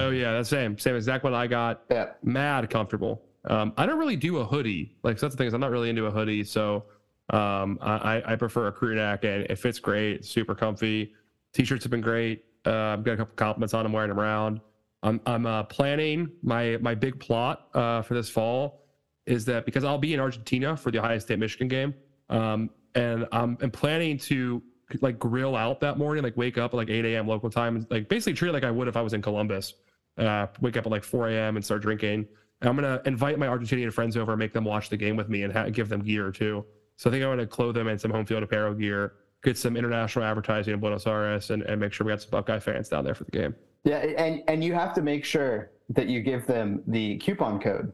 Oh 0.00 0.10
yeah, 0.10 0.32
that's 0.32 0.50
the 0.50 0.56
same 0.56 0.78
same 0.78 0.96
exact 0.96 1.24
one 1.24 1.34
I 1.34 1.46
got. 1.46 1.82
Yep. 1.90 2.18
Mad 2.24 2.68
comfortable. 2.70 3.22
Um, 3.44 3.72
I 3.76 3.86
don't 3.86 3.98
really 3.98 4.16
do 4.16 4.38
a 4.38 4.44
hoodie. 4.44 4.96
Like 5.02 5.18
so 5.18 5.26
that's 5.26 5.34
the 5.34 5.38
thing 5.38 5.46
is 5.46 5.54
I'm 5.54 5.60
not 5.60 5.70
really 5.70 5.90
into 5.90 6.06
a 6.06 6.10
hoodie, 6.10 6.42
so 6.44 6.84
um, 7.30 7.78
I, 7.80 8.18
I- 8.18 8.32
I 8.32 8.36
prefer 8.36 8.66
a 8.68 8.72
crew 8.72 8.94
neck 8.96 9.24
and 9.24 9.44
it 9.44 9.56
fits 9.58 9.78
great, 9.78 10.24
super 10.24 10.54
comfy. 10.54 11.12
T-shirts 11.52 11.84
have 11.84 11.90
been 11.90 12.00
great. 12.00 12.44
Uh, 12.66 12.72
I've 12.94 13.04
got 13.04 13.12
a 13.12 13.16
couple 13.18 13.34
compliments 13.36 13.72
on 13.74 13.84
them 13.84 13.92
wearing 13.92 14.08
them 14.08 14.18
around. 14.20 14.60
I'm 15.02 15.20
I'm 15.26 15.46
uh, 15.46 15.64
planning 15.64 16.30
my 16.42 16.76
my 16.80 16.94
big 16.94 17.20
plot 17.20 17.68
uh, 17.74 18.02
for 18.02 18.14
this 18.14 18.28
fall 18.28 18.84
is 19.26 19.44
that 19.44 19.66
because 19.66 19.84
I'll 19.84 19.98
be 19.98 20.14
in 20.14 20.20
Argentina 20.20 20.76
for 20.76 20.90
the 20.90 20.98
Ohio 20.98 21.18
State 21.18 21.38
Michigan 21.38 21.68
game, 21.68 21.94
um, 22.30 22.70
and 22.94 23.26
I'm, 23.30 23.58
I'm 23.60 23.70
planning 23.70 24.18
to 24.18 24.62
like 25.02 25.18
grill 25.18 25.54
out 25.54 25.80
that 25.80 25.98
morning, 25.98 26.24
like 26.24 26.36
wake 26.36 26.56
up 26.56 26.72
at 26.72 26.76
like 26.76 26.88
8 26.88 27.04
a.m. 27.04 27.28
local 27.28 27.50
time, 27.50 27.86
like 27.90 28.08
basically 28.08 28.32
treat 28.32 28.48
it 28.48 28.52
like 28.52 28.64
I 28.64 28.70
would 28.70 28.88
if 28.88 28.96
I 28.96 29.02
was 29.02 29.12
in 29.12 29.22
Columbus. 29.22 29.74
Uh, 30.16 30.46
wake 30.60 30.76
up 30.76 30.84
at 30.84 30.90
like 30.90 31.04
4 31.04 31.28
a.m. 31.28 31.56
and 31.56 31.64
start 31.64 31.82
drinking. 31.82 32.26
And 32.60 32.68
I'm 32.68 32.74
gonna 32.74 33.00
invite 33.04 33.38
my 33.38 33.46
Argentinian 33.46 33.92
friends 33.92 34.16
over 34.16 34.32
and 34.32 34.38
make 34.38 34.52
them 34.52 34.64
watch 34.64 34.88
the 34.88 34.96
game 34.96 35.14
with 35.14 35.28
me 35.28 35.44
and 35.44 35.52
ha- 35.52 35.68
give 35.68 35.88
them 35.88 36.00
gear 36.00 36.32
too. 36.32 36.64
So 36.96 37.08
I 37.08 37.12
think 37.12 37.22
I'm 37.22 37.30
gonna 37.30 37.46
clothe 37.46 37.76
them 37.76 37.86
in 37.86 37.98
some 37.98 38.10
home 38.10 38.24
field 38.24 38.42
apparel 38.42 38.74
gear, 38.74 39.12
get 39.44 39.56
some 39.56 39.76
international 39.76 40.24
advertising 40.24 40.74
in 40.74 40.80
Buenos 40.80 41.06
Aires, 41.06 41.50
and, 41.50 41.62
and 41.62 41.80
make 41.80 41.92
sure 41.92 42.04
we 42.04 42.12
got 42.12 42.22
some 42.22 42.30
Buckeye 42.30 42.58
fans 42.58 42.88
down 42.88 43.04
there 43.04 43.14
for 43.14 43.24
the 43.24 43.30
game. 43.30 43.54
Yeah, 43.84 43.98
and 43.98 44.42
and 44.48 44.62
you 44.62 44.74
have 44.74 44.92
to 44.94 45.02
make 45.02 45.24
sure 45.24 45.70
that 45.90 46.08
you 46.08 46.20
give 46.20 46.46
them 46.46 46.82
the 46.86 47.16
coupon 47.18 47.60
code 47.60 47.92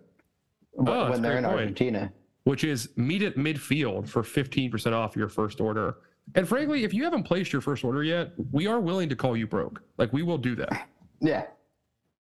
Oh, 0.79 1.11
when 1.11 1.21
a 1.21 1.23
they're 1.23 1.37
in 1.39 1.45
point. 1.45 1.57
Argentina. 1.57 2.13
which 2.45 2.65
is 2.65 2.89
meet 2.97 3.23
at 3.23 3.37
midfield 3.37 4.09
for 4.09 4.23
15% 4.23 4.93
off 4.93 5.15
your 5.17 5.29
first 5.29 5.61
order. 5.61 5.99
And 6.35 6.49
frankly, 6.49 6.83
if 6.85 6.93
you 6.93 7.05
haven't 7.05 7.23
placed 7.23 7.53
your 7.53 7.63
first 7.63 7.85
order 7.85 8.03
yet, 8.03 8.33
we 8.51 8.67
are 8.67 8.81
willing 8.81 9.09
to 9.11 9.15
call 9.17 9.37
you 9.37 9.47
broke. 9.47 9.83
Like 9.99 10.13
we 10.13 10.23
will 10.23 10.39
do 10.39 10.55
that. 10.57 10.89
Yeah. 11.21 11.45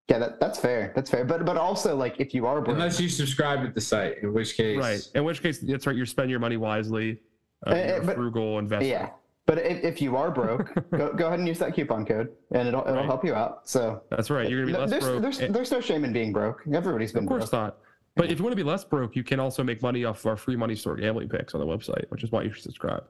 Yeah, 0.09 0.19
that, 0.19 0.41
that's 0.41 0.59
fair. 0.59 0.93
That's 0.95 1.11
fair. 1.11 1.25
But 1.25 1.45
but 1.45 1.57
also 1.59 1.97
like 1.97 2.21
if 2.21 2.33
you 2.33 2.47
are 2.47 2.61
broke, 2.63 2.77
Unless 2.77 3.01
you 3.01 3.09
subscribe 3.09 3.61
at 3.67 3.75
the 3.75 3.81
site, 3.81 4.19
in 4.23 4.33
which 4.33 4.57
case, 4.57 4.79
Right. 4.79 5.01
In 5.15 5.25
which 5.25 5.43
case, 5.43 5.59
that's 5.59 5.87
right. 5.87 5.97
You 5.97 6.07
spend 6.07 6.31
your 6.31 6.39
money 6.41 6.57
wisely. 6.57 7.19
Uh, 7.67 7.75
you're 7.75 7.97
a 7.97 8.05
but- 8.05 8.15
frugal 8.15 8.59
investor. 8.59 8.87
yeah. 8.87 9.11
But 9.47 9.59
if, 9.59 9.85
if 9.85 10.01
you 10.03 10.17
are 10.17 10.31
broke, 10.31 10.73
go, 10.91 11.13
go 11.13 11.27
ahead 11.27 11.39
and 11.39 11.47
use 11.47 11.59
that 11.59 11.75
coupon 11.75 12.07
code, 12.07 12.29
and 12.53 12.67
it'll 12.69 12.81
it'll 12.83 12.95
Right. 12.95 13.05
help 13.05 13.25
you 13.25 13.35
out. 13.35 13.69
So 13.69 14.03
That's 14.11 14.31
right. 14.31 14.49
You're 14.49 14.63
gonna 14.65 14.73
be 14.73 14.79
less 14.79 14.91
there's, 14.91 15.05
broke. 15.05 15.23
There's, 15.23 15.39
there's 15.39 15.71
no 15.71 15.81
shame 15.81 16.05
in 16.05 16.13
being 16.13 16.33
broke. 16.33 16.63
Everybody's 16.73 17.13
been 17.13 17.27
broke. 17.27 17.43
of 17.43 17.51
course 17.51 17.51
broke. 17.51 17.63
not. 17.63 17.79
But 18.17 18.31
if 18.31 18.39
you 18.39 18.45
want 18.45 18.53
to 18.53 18.57
be 18.57 18.69
less 18.69 18.85
broke, 18.85 19.17
you 19.17 19.25
can 19.25 19.41
also 19.41 19.63
make 19.65 19.83
money 19.83 20.05
off 20.05 20.21
of 20.21 20.27
our 20.27 20.37
free 20.37 20.55
money 20.57 20.77
store 20.77 20.97
gambling 20.97 21.29
picks 21.29 21.53
on 21.53 21.61
the 21.61 21.67
website, 21.67 22.05
which 22.11 22.23
is 22.23 22.31
why 22.31 22.43
you 22.43 22.53
should 22.53 22.63
subscribe. 22.63 23.03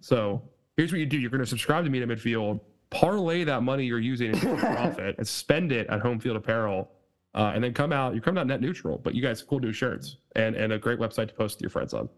So 0.00 0.42
here's 0.76 0.92
what 0.92 0.98
you 0.98 1.06
do: 1.06 1.18
you're 1.18 1.30
going 1.30 1.40
to 1.40 1.46
subscribe 1.46 1.84
to 1.84 1.90
Meet 1.90 2.02
at 2.02 2.08
Midfield, 2.08 2.60
parlay 2.90 3.42
that 3.44 3.62
money 3.62 3.84
you're 3.86 3.98
using 4.00 4.32
into 4.34 4.54
profit, 4.60 5.16
and 5.18 5.26
spend 5.26 5.72
it 5.72 5.86
at 5.88 6.00
Home 6.00 6.20
Field 6.20 6.36
Apparel, 6.36 6.90
uh, 7.34 7.52
and 7.54 7.64
then 7.64 7.72
come 7.72 7.90
out. 7.92 8.14
You 8.14 8.20
come 8.20 8.36
out 8.38 8.46
net 8.46 8.60
neutral, 8.60 8.98
but 8.98 9.14
you 9.14 9.22
guys 9.22 9.40
have 9.40 9.48
cool 9.48 9.60
new 9.60 9.72
shirts 9.72 10.18
and 10.36 10.54
and 10.54 10.72
a 10.74 10.78
great 10.78 10.98
website 11.00 11.28
to 11.28 11.34
post 11.34 11.56
with 11.56 11.62
your 11.62 11.70
friends 11.70 11.94
on. 11.94 12.08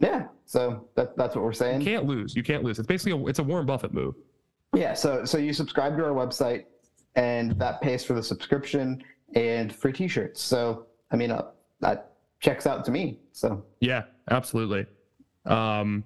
Yeah. 0.00 0.26
So 0.44 0.88
that, 0.96 1.16
that's 1.16 1.34
what 1.34 1.44
we're 1.44 1.52
saying. 1.52 1.80
You 1.80 1.86
can't 1.86 2.06
lose. 2.06 2.34
You 2.36 2.42
can't 2.42 2.62
lose. 2.62 2.78
It's 2.78 2.86
basically 2.86 3.12
a, 3.12 3.26
it's 3.26 3.38
a 3.38 3.42
Warren 3.42 3.66
Buffett 3.66 3.92
move. 3.92 4.14
Yeah, 4.74 4.92
so 4.94 5.24
so 5.24 5.38
you 5.38 5.52
subscribe 5.52 5.96
to 5.96 6.04
our 6.04 6.10
website, 6.10 6.64
and 7.14 7.52
that 7.60 7.80
pays 7.80 8.04
for 8.04 8.14
the 8.14 8.22
subscription 8.22 9.02
and 9.34 9.72
free 9.74 9.92
T-shirts. 9.92 10.42
So 10.42 10.86
I 11.12 11.16
mean, 11.16 11.30
uh, 11.30 11.46
that 11.80 12.12
checks 12.40 12.66
out 12.66 12.84
to 12.86 12.90
me. 12.90 13.18
So 13.32 13.64
Yeah, 13.80 14.02
absolutely. 14.30 14.86
Um, 15.46 16.02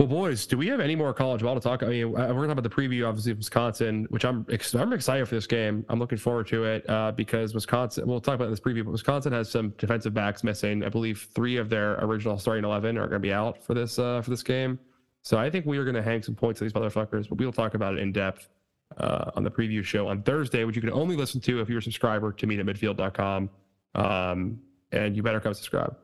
well, 0.00 0.08
boys, 0.08 0.46
do 0.46 0.56
we 0.56 0.66
have 0.68 0.80
any 0.80 0.96
more 0.96 1.12
college 1.12 1.42
ball 1.42 1.54
to 1.54 1.60
talk? 1.60 1.82
I 1.82 1.86
mean, 1.86 2.06
uh, 2.06 2.08
we're 2.08 2.16
going 2.16 2.48
to 2.48 2.54
talk 2.54 2.58
about 2.58 2.62
the 2.62 2.70
preview, 2.70 3.06
obviously, 3.06 3.32
of 3.32 3.36
Wisconsin, 3.36 4.06
which 4.08 4.24
I'm 4.24 4.46
I'm 4.48 4.94
excited 4.94 5.28
for 5.28 5.34
this 5.34 5.46
game. 5.46 5.84
I'm 5.90 5.98
looking 5.98 6.16
forward 6.16 6.46
to 6.46 6.64
it 6.64 6.88
uh, 6.88 7.12
because 7.12 7.52
Wisconsin. 7.52 8.06
We'll 8.06 8.22
talk 8.22 8.36
about 8.36 8.48
this 8.48 8.60
preview, 8.60 8.82
but 8.82 8.92
Wisconsin 8.92 9.34
has 9.34 9.50
some 9.50 9.74
defensive 9.76 10.14
backs 10.14 10.42
missing. 10.42 10.82
I 10.82 10.88
believe 10.88 11.28
three 11.34 11.58
of 11.58 11.68
their 11.68 12.02
original 12.02 12.38
starting 12.38 12.64
eleven 12.64 12.96
are 12.96 13.08
going 13.08 13.12
to 13.12 13.18
be 13.18 13.34
out 13.34 13.62
for 13.62 13.74
this 13.74 13.98
uh, 13.98 14.22
for 14.22 14.30
this 14.30 14.42
game. 14.42 14.78
So 15.20 15.36
I 15.36 15.50
think 15.50 15.66
we 15.66 15.76
are 15.76 15.84
going 15.84 15.96
to 15.96 16.02
hang 16.02 16.22
some 16.22 16.34
points 16.34 16.60
to 16.60 16.64
these 16.64 16.72
motherfuckers, 16.72 17.28
but 17.28 17.36
we'll 17.36 17.52
talk 17.52 17.74
about 17.74 17.92
it 17.92 18.00
in 18.00 18.10
depth 18.10 18.48
uh, 18.96 19.32
on 19.36 19.44
the 19.44 19.50
preview 19.50 19.84
show 19.84 20.08
on 20.08 20.22
Thursday, 20.22 20.64
which 20.64 20.76
you 20.76 20.80
can 20.80 20.92
only 20.92 21.14
listen 21.14 21.42
to 21.42 21.60
if 21.60 21.68
you're 21.68 21.80
a 21.80 21.82
subscriber 21.82 22.32
to 22.32 22.46
meetatmidfield.com. 22.46 23.50
Um, 23.96 24.60
and 24.92 25.14
you 25.14 25.22
better 25.22 25.40
come 25.40 25.52
subscribe. 25.52 25.94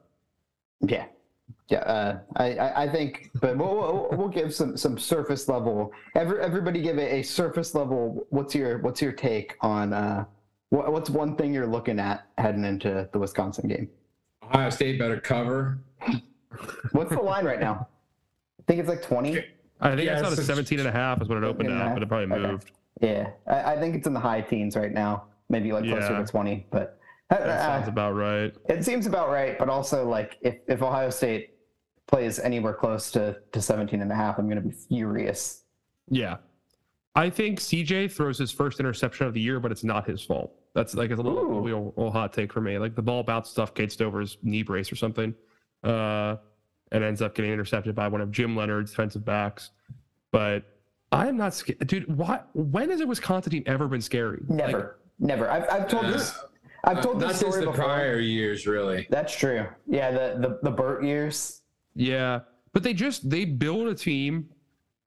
yeah, 0.83 1.07
yeah. 1.69 1.79
Uh, 1.79 2.19
I, 2.37 2.55
I 2.57 2.83
I 2.85 2.89
think, 2.89 3.31
but 3.41 3.57
we'll, 3.57 3.75
we'll 3.77 4.09
we'll 4.13 4.29
give 4.29 4.55
some 4.55 4.77
some 4.77 4.99
surface 4.99 5.49
level. 5.49 5.93
Every 6.15 6.41
everybody 6.41 6.81
give 6.81 6.99
a, 6.99 7.17
a 7.17 7.23
surface 7.23 7.75
level. 7.75 8.27
What's 8.31 8.55
your 8.55 8.79
what's 8.79 9.03
your 9.03 9.13
take 9.13 9.57
on 9.61 9.93
uh 9.93 10.25
what, 10.71 10.93
what's 10.93 11.11
one 11.11 11.37
thing 11.37 11.55
you're 11.55 11.67
looking 11.67 11.99
at 12.01 12.27
heading 12.39 12.65
into 12.65 13.09
the 13.13 13.19
Wisconsin 13.19 13.69
game? 13.69 13.89
Ohio 14.43 14.71
State 14.71 14.99
better 14.99 15.21
cover. 15.21 15.79
What's 16.93 17.11
the 17.11 17.21
line 17.21 17.45
right 17.45 17.61
now? 17.61 17.89
I 18.61 18.63
think 18.67 18.81
it's 18.81 18.89
like 18.89 19.03
twenty. 19.03 19.45
I 19.81 19.95
think 19.95 20.07
Yeah, 20.07 20.15
it's 20.15 20.23
not 20.23 20.31
a 20.33 20.37
it's 20.37 20.47
17 20.47 20.79
and 20.79 20.89
a 20.89 20.93
half 20.93 21.21
is 21.21 21.29
what 21.29 21.37
it 21.39 21.45
opened 21.45 21.69
17 21.69 21.87
at, 21.87 21.95
but 21.95 22.03
it 22.03 22.09
probably 22.09 22.35
Okay. 22.35 22.51
moved. 22.53 22.71
Yeah, 23.03 23.29
I, 23.47 23.75
I 23.75 23.79
think 23.81 23.95
it's 23.95 24.07
in 24.07 24.15
the 24.15 24.21
high 24.21 24.41
teens 24.41 24.75
right 24.75 24.93
now. 24.93 25.25
Maybe 25.51 25.71
like 25.73 25.85
closer 25.85 26.13
Yeah. 26.13 26.19
to 26.21 26.25
twenty, 26.27 26.67
but. 26.71 26.96
That 27.31 27.61
sounds 27.61 27.89
about 27.89 28.14
right. 28.14 28.55
It 28.68 28.85
seems 28.85 29.07
about 29.07 29.31
right, 29.31 29.59
but 29.59 29.68
also 29.68 30.09
like 30.09 30.39
if, 30.43 30.57
if 30.68 30.83
Ohio 30.83 31.11
State 31.11 31.55
plays 32.07 32.39
anywhere 32.39 32.72
close 32.72 33.11
to, 33.12 33.37
to 33.53 33.61
17 33.61 34.01
and 34.01 34.12
a 34.12 34.14
half, 34.14 34.39
I'm 34.39 34.47
going 34.47 34.62
to 34.62 34.68
be 34.68 34.74
furious. 34.74 35.64
Yeah. 36.09 36.37
I 37.16 37.31
think 37.31 37.59
CJ 37.59 38.12
throws 38.12 38.39
his 38.39 38.53
first 38.53 38.79
interception 38.79 39.27
of 39.27 39.35
the 39.35 39.41
year, 39.41 39.59
but 39.59 39.72
it's 39.72 39.83
not 39.83 40.07
his 40.07 40.22
fault. 40.22 40.55
That's 40.74 40.95
like 40.95 41.11
it's 41.11 41.18
a 41.18 41.22
little, 41.22 41.43
Ooh. 41.45 41.62
little, 41.62 41.95
little 41.97 42.12
hot 42.12 42.33
take 42.33 42.53
for 42.53 42.61
me. 42.61 42.79
Like 42.79 42.95
the 42.95 43.03
ball 43.03 43.22
bounced 43.22 43.59
off 43.59 43.72
Cade 43.74 43.91
Stover's 43.91 44.37
knee 44.43 44.62
brace 44.62 44.93
or 44.93 44.97
something, 44.97 45.35
uh, 45.83 46.37
and 46.93 47.03
ends 47.03 47.22
up 47.22 47.35
getting 47.35 47.51
intercepted 47.51 47.95
by 47.95 48.07
one 48.07 48.20
of 48.20 48.31
Jim 48.31 48.55
Leonhard's 48.55 48.91
defensive 48.91 49.24
backs. 49.24 49.70
But 50.31 50.64
I 51.11 51.29
am 51.29 51.39
not 51.39 51.55
scared, 51.55 51.87
dude. 51.87 52.14
Why? 52.14 52.41
When 52.53 52.91
has 52.91 53.01
a 53.01 53.07
Wisconsin 53.07 53.51
team 53.51 53.62
ever 53.64 53.89
been 53.89 54.03
scary? 54.03 54.41
Like, 54.47 54.51
Never, 54.51 54.99
never. 55.18 55.49
I've, 55.51 55.68
I've 55.70 55.89
told 55.89 56.07
this. 56.07 56.39
I've 56.85 56.99
uh, 56.99 57.03
told 57.03 57.20
Not 57.20 57.29
this 57.29 57.39
since 57.41 57.55
story 57.55 57.64
the 57.64 57.70
before. 57.72 57.85
prior 57.85 58.18
years, 58.20 58.66
really. 58.66 59.07
That's 59.11 59.37
true. 59.37 59.66
Yeah, 59.87 60.11
the 60.11 60.37
the 60.41 60.59
the 60.62 60.70
Burt 60.70 61.05
years. 61.05 61.62
Yeah, 61.95 62.41
but 62.72 62.83
they 62.83 62.95
just 62.95 63.29
they 63.31 63.45
build 63.45 63.89
a 63.89 63.95
team 63.95 64.49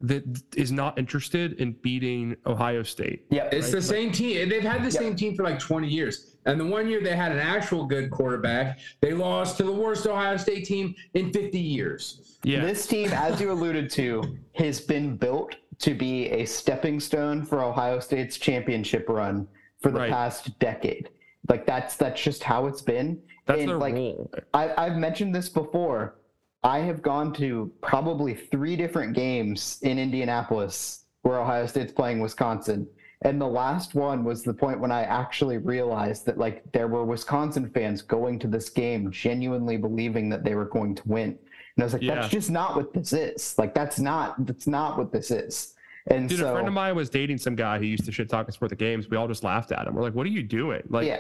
that 0.02 0.24
is 0.56 0.72
not 0.72 0.98
interested 0.98 1.54
in 1.60 1.74
beating 1.74 2.34
Ohio 2.46 2.84
State. 2.84 3.26
Yeah, 3.30 3.50
It's 3.52 3.70
the 3.70 3.82
same 3.82 4.14
team. 4.14 4.48
They've 4.48 4.64
had 4.64 4.80
the 4.82 4.86
Yeah. 4.92 5.00
same 5.02 5.16
team 5.18 5.36
for 5.36 5.44
like 5.44 5.60
20 5.60 5.90
years. 5.90 6.38
And 6.46 6.58
the 6.58 6.66
one 6.66 6.88
year 6.88 7.02
they 7.04 7.18
had 7.18 7.34
an 7.34 7.40
actual 7.40 7.86
good 7.86 8.10
quarterback, 8.10 8.80
they 9.02 9.14
lost 9.14 9.58
to 9.58 9.64
the 9.64 9.72
worst 9.74 10.08
Ohio 10.08 10.38
State 10.38 10.64
team 10.64 10.96
in 11.16 11.34
50 11.34 11.60
years. 11.60 12.38
Yeah, 12.46 12.62
This 12.66 12.88
team, 12.88 13.10
as 13.12 13.42
you 13.42 13.52
alluded 13.52 13.90
to, 13.92 14.38
has 14.56 14.80
been 14.80 15.18
built 15.18 15.58
to 15.80 15.94
be 15.94 16.30
a 16.30 16.46
stepping 16.46 17.02
stone 17.02 17.44
for 17.44 17.62
Ohio 17.62 18.00
State's 18.00 18.38
championship 18.38 19.10
run 19.10 19.50
for 19.82 19.92
the 19.92 20.00
Right. 20.00 20.10
past 20.12 20.58
decade. 20.60 21.10
Like 21.50 21.66
that's 21.66 21.96
that's 21.96 22.22
just 22.22 22.44
how 22.44 22.68
it's 22.68 22.82
been. 22.82 23.20
that's 23.46 23.60
And, 23.62 23.70
their 23.70 23.78
like, 23.78 23.96
role. 23.96 24.32
I, 24.54 24.72
I've 24.78 24.98
mentioned 24.98 25.34
this 25.34 25.50
before. 25.50 26.16
I 26.64 26.80
have 26.80 27.02
gone 27.02 27.34
to 27.36 27.72
probably 27.82 28.36
three 28.36 28.76
different 28.76 29.14
games 29.16 29.80
in 29.82 29.98
Indianapolis 29.98 31.06
where 31.24 31.40
Ohio 31.40 31.66
State's 31.66 31.92
playing 31.94 32.20
Wisconsin. 32.20 32.88
And 33.24 33.40
the 33.42 33.48
last 33.48 33.96
one 33.96 34.24
was 34.24 34.44
the 34.44 34.54
point 34.54 34.80
when 34.80 34.92
I 34.92 35.04
actually 35.04 35.58
realized 35.58 36.26
that 36.26 36.38
like 36.38 36.70
there 36.72 36.88
were 36.88 37.04
Wisconsin 37.06 37.70
fans 37.72 38.02
going 38.02 38.40
to 38.40 38.48
this 38.48 38.70
game 38.70 39.12
genuinely 39.12 39.76
believing 39.78 40.30
that 40.30 40.44
they 40.44 40.56
were 40.56 40.66
going 40.66 40.96
to 40.96 41.04
win. 41.06 41.30
And 41.32 41.38
I 41.80 41.84
was 41.84 41.94
like, 41.94 42.02
Yeah. 42.02 42.16
that's 42.16 42.30
just 42.30 42.50
not 42.50 42.76
what 42.76 42.94
this 42.94 43.12
is. 43.12 43.56
Like 43.58 43.74
that's 43.74 44.00
not 44.00 44.46
that's 44.46 44.68
not 44.68 44.98
what 44.98 45.12
this 45.12 45.32
is. 45.32 45.74
And 46.08 46.30
Dude, 46.30 46.40
so 46.40 46.50
a 46.50 46.54
friend 46.54 46.68
of 46.68 46.74
mine 46.74 46.96
was 46.96 47.10
dating 47.10 47.38
some 47.38 47.56
guy 47.56 47.78
who 47.78 47.86
used 47.86 48.06
to 48.06 48.12
shit 48.12 48.30
talk 48.30 48.48
us 48.48 48.56
for 48.56 48.68
the 48.68 48.76
games. 48.76 49.10
We 49.10 49.18
all 49.18 49.28
just 49.28 49.44
laughed 49.44 49.72
at 49.72 49.86
him. 49.86 49.94
We're 49.96 50.02
like, 50.02 50.16
"What 50.16 50.26
are 50.26 50.30
you 50.30 50.42
doing? 50.42 50.82
Like, 50.90 51.06
yeah, 51.06 51.20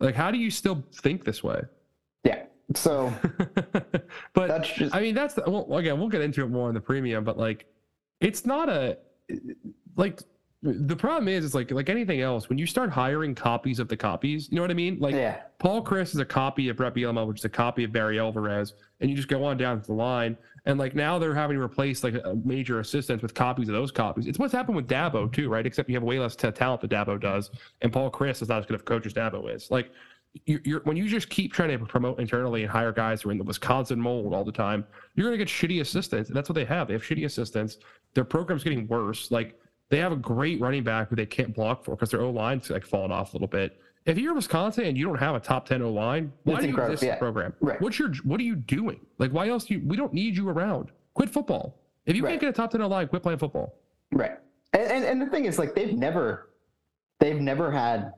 like 0.00 0.14
how 0.14 0.30
do 0.30 0.38
you 0.38 0.50
still 0.50 0.84
think 0.92 1.24
this 1.24 1.42
way?" 1.42 1.62
yeah. 2.24 2.44
So 2.74 3.12
but 4.32 4.48
that's 4.48 4.70
just 4.72 4.94
I 4.94 5.00
mean, 5.00 5.14
that's 5.14 5.34
the, 5.34 5.44
well, 5.46 5.66
again, 5.78 5.98
we'll 5.98 6.08
get 6.08 6.22
into 6.22 6.42
it 6.42 6.48
more 6.48 6.68
in 6.68 6.74
the 6.74 6.80
premium, 6.80 7.24
but 7.24 7.38
like, 7.38 7.66
it's 8.20 8.46
not 8.46 8.68
a 8.68 8.98
like 9.96 10.20
the 10.64 10.96
problem 10.96 11.28
is, 11.28 11.44
it's 11.44 11.54
like 11.54 11.70
like 11.70 11.90
anything 11.90 12.22
else. 12.22 12.48
When 12.48 12.56
you 12.56 12.66
start 12.66 12.88
hiring 12.90 13.34
copies 13.34 13.78
of 13.78 13.86
the 13.88 13.96
copies, 13.96 14.48
you 14.50 14.56
know 14.56 14.62
what 14.62 14.70
I 14.70 14.74
mean? 14.74 14.98
Like 14.98 15.14
yeah. 15.14 15.42
Paul 15.58 15.84
Chryst 15.84 16.14
is 16.14 16.18
a 16.20 16.24
copy 16.24 16.70
of 16.70 16.76
Bret 16.78 16.94
Bielema, 16.94 17.26
which 17.26 17.40
is 17.40 17.44
a 17.44 17.50
copy 17.50 17.84
of 17.84 17.92
Barry 17.92 18.18
Alvarez, 18.18 18.72
and 19.00 19.10
you 19.10 19.14
just 19.16 19.28
go 19.28 19.44
on 19.44 19.58
down 19.58 19.82
the 19.86 19.92
line, 19.92 20.38
and 20.64 20.78
like 20.78 20.94
now 20.94 21.18
they're 21.18 21.34
having 21.34 21.58
to 21.58 21.62
replace 21.62 22.02
like 22.02 22.14
a 22.14 22.34
major 22.44 22.80
assistants 22.80 23.22
with 23.22 23.34
copies 23.34 23.68
of 23.68 23.74
those 23.74 23.90
copies. 23.90 24.26
It's 24.26 24.38
what's 24.38 24.54
happened 24.54 24.76
with 24.76 24.88
Dabo 24.88 25.30
too, 25.30 25.50
right? 25.50 25.66
Except 25.66 25.88
you 25.90 25.96
have 25.96 26.02
way 26.02 26.18
less 26.18 26.34
t- 26.34 26.50
talent 26.50 26.80
that 26.80 26.90
Dabo 26.90 27.20
does, 27.20 27.50
and 27.82 27.92
Paul 27.92 28.10
Chryst 28.10 28.40
is 28.40 28.48
not 28.48 28.60
as 28.60 28.66
good 28.66 28.74
of 28.76 28.80
a 28.80 28.84
coach 28.84 29.04
as 29.04 29.12
Dabo 29.12 29.54
is. 29.54 29.70
Like 29.70 29.90
you- 30.46 30.60
you're 30.64 30.80
when 30.84 30.96
you 30.96 31.08
just 31.08 31.28
keep 31.28 31.52
trying 31.52 31.78
to 31.78 31.84
promote 31.84 32.18
internally 32.18 32.62
and 32.62 32.70
hire 32.70 32.90
guys 32.90 33.20
who 33.20 33.28
are 33.28 33.32
in 33.32 33.38
the 33.38 33.44
Wisconsin 33.44 34.00
mold 34.00 34.32
all 34.32 34.44
the 34.44 34.50
time, 34.50 34.86
you're 35.14 35.26
gonna 35.26 35.36
get 35.36 35.48
shitty 35.48 35.82
assistants. 35.82 36.30
And 36.30 36.36
that's 36.36 36.48
what 36.48 36.54
they 36.54 36.64
have. 36.64 36.88
They 36.88 36.94
have 36.94 37.02
shitty 37.02 37.26
assistants. 37.26 37.76
Their 38.14 38.24
program's 38.24 38.64
getting 38.64 38.88
worse. 38.88 39.30
Like 39.30 39.60
they 39.90 39.98
have 39.98 40.12
a 40.12 40.16
great 40.16 40.60
running 40.60 40.82
back 40.82 41.08
who 41.08 41.16
they 41.16 41.26
can't 41.26 41.54
block 41.54 41.84
for 41.84 41.92
because 41.92 42.10
their 42.10 42.22
O 42.22 42.30
line's 42.30 42.70
like 42.70 42.84
falling 42.86 43.12
off 43.12 43.32
a 43.32 43.36
little 43.36 43.48
bit. 43.48 43.80
If 44.06 44.18
you're 44.18 44.34
Wisconsin 44.34 44.84
and 44.84 44.98
you 44.98 45.06
don't 45.06 45.18
have 45.18 45.34
a 45.34 45.40
top 45.40 45.66
ten 45.66 45.82
O 45.82 45.90
line, 45.90 46.32
why 46.44 46.54
That's 46.54 46.64
do 46.66 46.70
you 46.70 46.78
exist 46.78 47.02
in 47.02 47.08
yeah. 47.10 47.16
program? 47.16 47.54
Right. 47.60 47.80
What's 47.80 47.98
your 47.98 48.12
what 48.24 48.40
are 48.40 48.44
you 48.44 48.56
doing? 48.56 49.00
Like 49.18 49.30
why 49.30 49.48
else 49.48 49.64
do 49.66 49.74
you 49.74 49.82
we 49.86 49.96
don't 49.96 50.12
need 50.12 50.36
you 50.36 50.48
around? 50.48 50.90
Quit 51.14 51.30
football. 51.30 51.80
If 52.06 52.16
you 52.16 52.22
Right. 52.22 52.30
can't 52.30 52.40
get 52.40 52.50
a 52.50 52.52
top 52.52 52.70
ten 52.70 52.82
O 52.82 52.88
line, 52.88 53.08
quit 53.08 53.22
playing 53.22 53.38
football. 53.38 53.74
Right. 54.12 54.32
And, 54.72 54.90
and 54.90 55.04
and 55.04 55.22
the 55.22 55.26
thing 55.26 55.44
is, 55.44 55.58
like, 55.58 55.74
they've 55.74 55.94
never, 55.94 56.50
they've 57.20 57.40
never 57.40 57.70
had, 57.70 58.12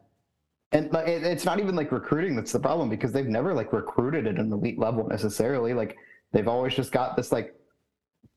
and 0.72 0.90
like, 0.92 1.06
it's 1.06 1.44
not 1.44 1.60
even 1.60 1.76
like 1.76 1.92
recruiting 1.92 2.34
that's 2.34 2.50
the 2.50 2.58
problem 2.58 2.88
because 2.88 3.12
they've 3.12 3.26
never 3.26 3.52
like 3.54 3.72
recruited 3.72 4.26
at 4.26 4.38
an 4.38 4.50
elite 4.52 4.78
level 4.78 5.06
necessarily. 5.06 5.74
Like, 5.74 5.96
they've 6.32 6.48
always 6.48 6.74
just 6.74 6.92
got 6.92 7.14
this 7.14 7.30
like 7.30 7.54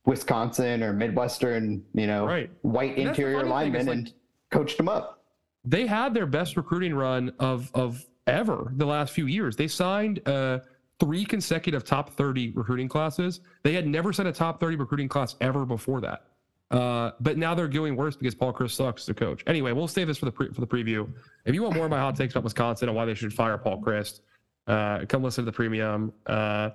Wisconsin 0.10 0.82
or 0.84 0.91
Midwestern, 0.91 1.84
you 1.93 2.07
know, 2.07 2.26
Right. 2.26 2.49
white 2.64 2.97
And 2.97 3.10
interior 3.10 3.38
funny 3.45 3.49
thing 3.49 3.76
is, 3.76 3.86
linemen 3.86 3.86
like- 3.88 3.97
and 3.97 4.14
coached 4.51 4.78
them 4.78 4.89
up. 4.89 5.24
they 5.66 5.86
had 5.86 6.14
their 6.14 6.26
best 6.26 6.57
recruiting 6.57 6.93
run 6.95 7.32
of 7.39 7.70
of 7.76 8.03
ever 8.26 8.72
the 8.76 8.86
last 8.86 9.12
few 9.14 9.28
years. 9.28 9.55
They 9.55 9.68
signed 9.68 10.28
uh, 10.28 10.60
three 10.99 11.26
consecutive 11.26 11.84
top 11.84 12.10
30 12.12 12.51
recruiting 12.51 12.88
classes. 12.88 13.41
They 13.64 13.74
had 13.74 13.86
never 13.88 14.12
sent 14.14 14.28
a 14.28 14.32
top 14.32 14.60
30 14.60 14.76
recruiting 14.78 15.07
class 15.07 15.36
ever 15.41 15.66
before 15.66 16.01
that. 16.01 16.24
Uh, 16.72 17.12
but 17.20 17.38
now 17.38 17.55
they're 17.55 17.68
doing 17.68 17.95
worse 17.95 18.16
because 18.16 18.36
Paul 18.36 18.53
Chryst 18.53 18.72
sucks 18.72 19.03
as 19.03 19.10
a 19.10 19.14
coach. 19.14 19.43
Anyway, 19.47 19.72
we'll 19.72 19.88
save 19.88 20.07
this 20.07 20.18
for 20.20 20.26
the 20.26 20.32
pre- 20.32 20.53
for 20.53 20.62
the 20.62 20.68
preview. 20.68 21.07
If 21.45 21.53
you 21.55 21.64
want 21.64 21.76
more 21.76 21.86
of 21.86 21.91
my 21.91 21.99
hot 21.99 22.16
takes 22.16 22.34
about 22.34 22.43
Wisconsin 22.43 22.89
and 22.89 22.95
why 22.95 23.05
they 23.05 23.16
should 23.16 23.34
fire 23.34 23.57
Paul 23.57 23.82
Chryst, 23.82 24.22
uh, 24.68 25.05
come 25.07 25.24
listen 25.24 25.43
to 25.45 25.51
the 25.51 25.55
premium. 25.55 26.14
Uh, 26.26 26.70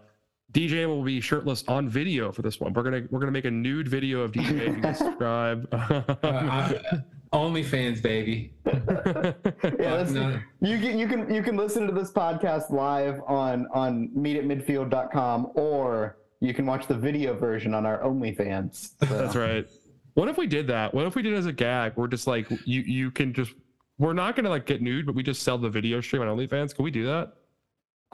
DJ 0.53 0.87
will 0.87 1.03
be 1.03 1.21
shirtless 1.21 1.65
on 1.67 1.89
video 1.89 2.31
for 2.31 2.43
this 2.43 2.61
one. 2.61 2.73
We're 2.73 2.83
gonna 2.85 3.03
we're 3.11 3.19
gonna 3.21 3.33
make 3.33 3.45
a 3.45 3.51
nude 3.51 3.89
video 3.89 4.21
of 4.21 4.33
DJ. 4.33 4.69
You 4.77 4.81
can 4.81 4.95
subscribe. 4.97 5.69
Uh, 5.73 6.03
I- 6.23 7.03
OnlyFans, 7.33 8.01
baby. 8.01 8.55
yeah, 8.67 9.33
that's, 9.63 10.13
No. 10.13 10.39
you 10.61 10.79
can 10.79 10.97
you 10.99 11.09
can 11.09 11.35
you 11.35 11.43
can 11.43 11.57
listen 11.57 11.85
to 11.89 11.93
this 11.93 12.13
podcast 12.13 12.71
live 12.71 13.21
on 13.27 13.67
on 13.75 14.09
meetatmidfield.com 14.17 15.51
or 15.57 16.19
you 16.39 16.55
can 16.55 16.65
watch 16.67 16.87
the 16.87 16.95
video 16.95 17.35
version 17.35 17.75
on 17.75 17.85
our 17.87 18.01
OnlyFans. 18.03 18.91
So- 19.01 19.07
That's 19.07 19.35
right. 19.35 19.67
What 20.15 20.29
if 20.29 20.37
we 20.39 20.47
did 20.47 20.69
that? 20.69 20.95
What 20.95 21.07
if 21.07 21.17
we 21.17 21.23
did 21.23 21.33
it 21.33 21.37
as 21.37 21.47
a 21.47 21.53
gag? 21.53 21.95
We're 21.97 22.07
just 22.07 22.29
like 22.29 22.49
you 22.65 22.83
you 22.83 23.11
can 23.11 23.33
just 23.33 23.53
we're 23.99 24.13
not 24.13 24.37
gonna 24.37 24.51
like 24.51 24.67
get 24.67 24.81
nude, 24.81 25.05
but 25.07 25.17
we 25.17 25.25
just 25.25 25.43
sell 25.43 25.59
the 25.59 25.69
video 25.69 26.01
stream 26.01 26.23
on 26.23 26.29
OnlyFans. 26.29 26.73
Can 26.77 26.85
we 26.85 26.93
do 26.93 27.05
that? 27.07 27.33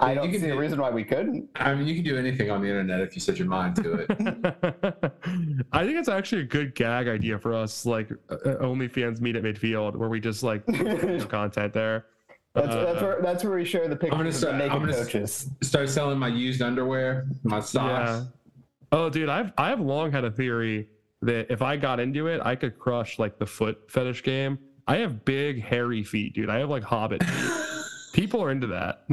I 0.00 0.10
You 0.10 0.14
don't 0.16 0.30
can 0.32 0.40
see 0.40 0.48
a 0.48 0.56
reason 0.56 0.80
why 0.80 0.90
we 0.90 1.04
couldn't. 1.04 1.48
I 1.56 1.74
mean, 1.74 1.86
you 1.86 1.94
can 1.94 2.04
do 2.04 2.16
anything 2.16 2.50
on 2.50 2.62
the 2.62 2.68
internet 2.68 3.00
if 3.00 3.14
you 3.14 3.20
set 3.20 3.38
your 3.38 3.48
mind 3.48 3.76
to 3.76 3.92
it. 3.92 4.10
I 5.72 5.84
think 5.84 5.98
it's 5.98 6.08
actually 6.08 6.42
a 6.42 6.46
good 6.46 6.74
gag 6.74 7.06
idea 7.08 7.38
for 7.38 7.52
us, 7.54 7.84
like 7.86 8.10
uh, 8.30 8.36
OnlyFans 8.62 9.20
meet 9.20 9.36
at 9.36 9.42
midfield, 9.42 9.96
where 9.96 10.08
we 10.08 10.18
just 10.20 10.42
like 10.42 10.64
that's 10.66 11.24
content 11.26 11.72
there. 11.74 12.06
that's 12.54 12.68
Uh, 12.74 12.98
where 13.00 13.18
that's 13.22 13.44
where 13.44 13.54
we 13.56 13.64
share 13.64 13.88
the 13.88 13.96
pictures 13.96 14.16
gonna 14.18 14.32
start- 14.32 14.52
the 14.54 14.58
naked 14.58 14.72
I'm 14.72 14.80
gonna- 14.80 14.94
coaches. 14.94 15.50
Start 15.62 15.88
selling 15.88 16.18
my 16.18 16.28
used 16.28 16.62
underwear, 16.62 17.26
my 17.44 17.60
socks. 17.60 18.10
Yeah. 18.10 18.24
Oh, 18.92 19.10
dude, 19.10 19.28
I've 19.28 19.52
I've 19.58 19.80
long 19.80 20.10
had 20.10 20.24
a 20.24 20.30
theory 20.30 20.88
that 21.22 21.50
if 21.50 21.60
I 21.62 21.76
got 21.76 22.00
into 22.00 22.26
it, 22.26 22.40
I 22.42 22.56
could 22.56 22.78
crush 22.78 23.18
like 23.18 23.38
the 23.38 23.46
foot 23.46 23.78
fetish 23.88 24.22
game. 24.22 24.58
I 24.88 24.96
have 24.96 25.24
big 25.24 25.62
hairy 25.62 26.02
feet, 26.02 26.34
dude. 26.34 26.48
I 26.50 26.58
have 26.58 26.70
like 26.70 26.82
hobbit. 26.82 27.22
feet. 28.10 28.22
People 28.22 28.42
are 28.42 28.50
into 28.50 28.66
that. 28.68 29.04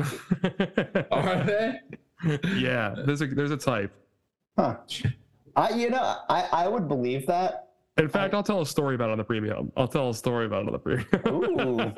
Are 1.11 1.43
they? 1.43 1.79
yeah, 2.57 2.95
there's 3.05 3.21
a 3.21 3.27
there's 3.27 3.51
a 3.51 3.57
type. 3.57 3.91
Huh. 4.57 4.77
I 5.55 5.69
you 5.75 5.89
know 5.89 6.15
I 6.29 6.47
I 6.51 6.67
would 6.67 6.87
believe 6.87 7.25
that. 7.27 7.63
In 7.97 8.07
fact, 8.07 8.35
I'll 8.35 8.43
tell 8.43 8.61
a 8.61 8.65
story 8.65 8.93
about 8.93 9.09
it 9.09 9.13
on 9.13 9.17
the 9.17 9.23
premium. 9.23 9.71
I'll 9.75 9.87
tell 9.87 10.11
a 10.11 10.13
story 10.13 10.45
about 10.45 10.63
it 10.63 10.67
on 10.67 10.73
the 10.73 10.79
premium. 10.79 11.93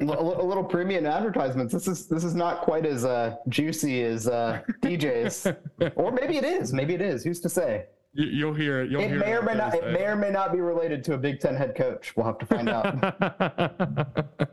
A 0.00 0.04
a 0.04 0.46
little 0.46 0.64
premium 0.64 1.04
advertisements. 1.04 1.72
This 1.74 1.86
is 1.86 2.06
this 2.06 2.24
is 2.24 2.34
not 2.34 2.62
quite 2.62 2.86
as 2.86 3.04
uh, 3.04 3.36
juicy 3.48 4.02
as 4.02 4.26
uh, 4.26 4.62
DJs, 4.82 5.56
or 5.96 6.10
maybe 6.10 6.38
it 6.38 6.44
is. 6.44 6.72
Maybe 6.72 6.94
it 6.94 7.02
is. 7.02 7.22
Who's 7.22 7.40
to 7.40 7.48
say? 7.50 7.84
You, 8.14 8.26
you'll 8.26 8.54
hear 8.54 8.80
it. 8.80 8.90
You'll 8.90 9.02
It 9.02 9.10
hear 9.10 9.18
may 9.18 9.32
or 9.34 9.42
may 9.42 9.54
not. 9.54 9.74
It 9.74 9.92
may 9.92 10.04
or 10.04 10.16
may 10.16 10.30
not 10.30 10.52
be 10.52 10.60
related 10.60 11.04
to 11.04 11.14
a 11.14 11.18
Big 11.18 11.38
Ten 11.38 11.54
head 11.54 11.74
coach. 11.76 12.16
We'll 12.16 12.26
have 12.26 12.38
to 12.38 12.46
find 12.46 12.68
out. 12.70 14.43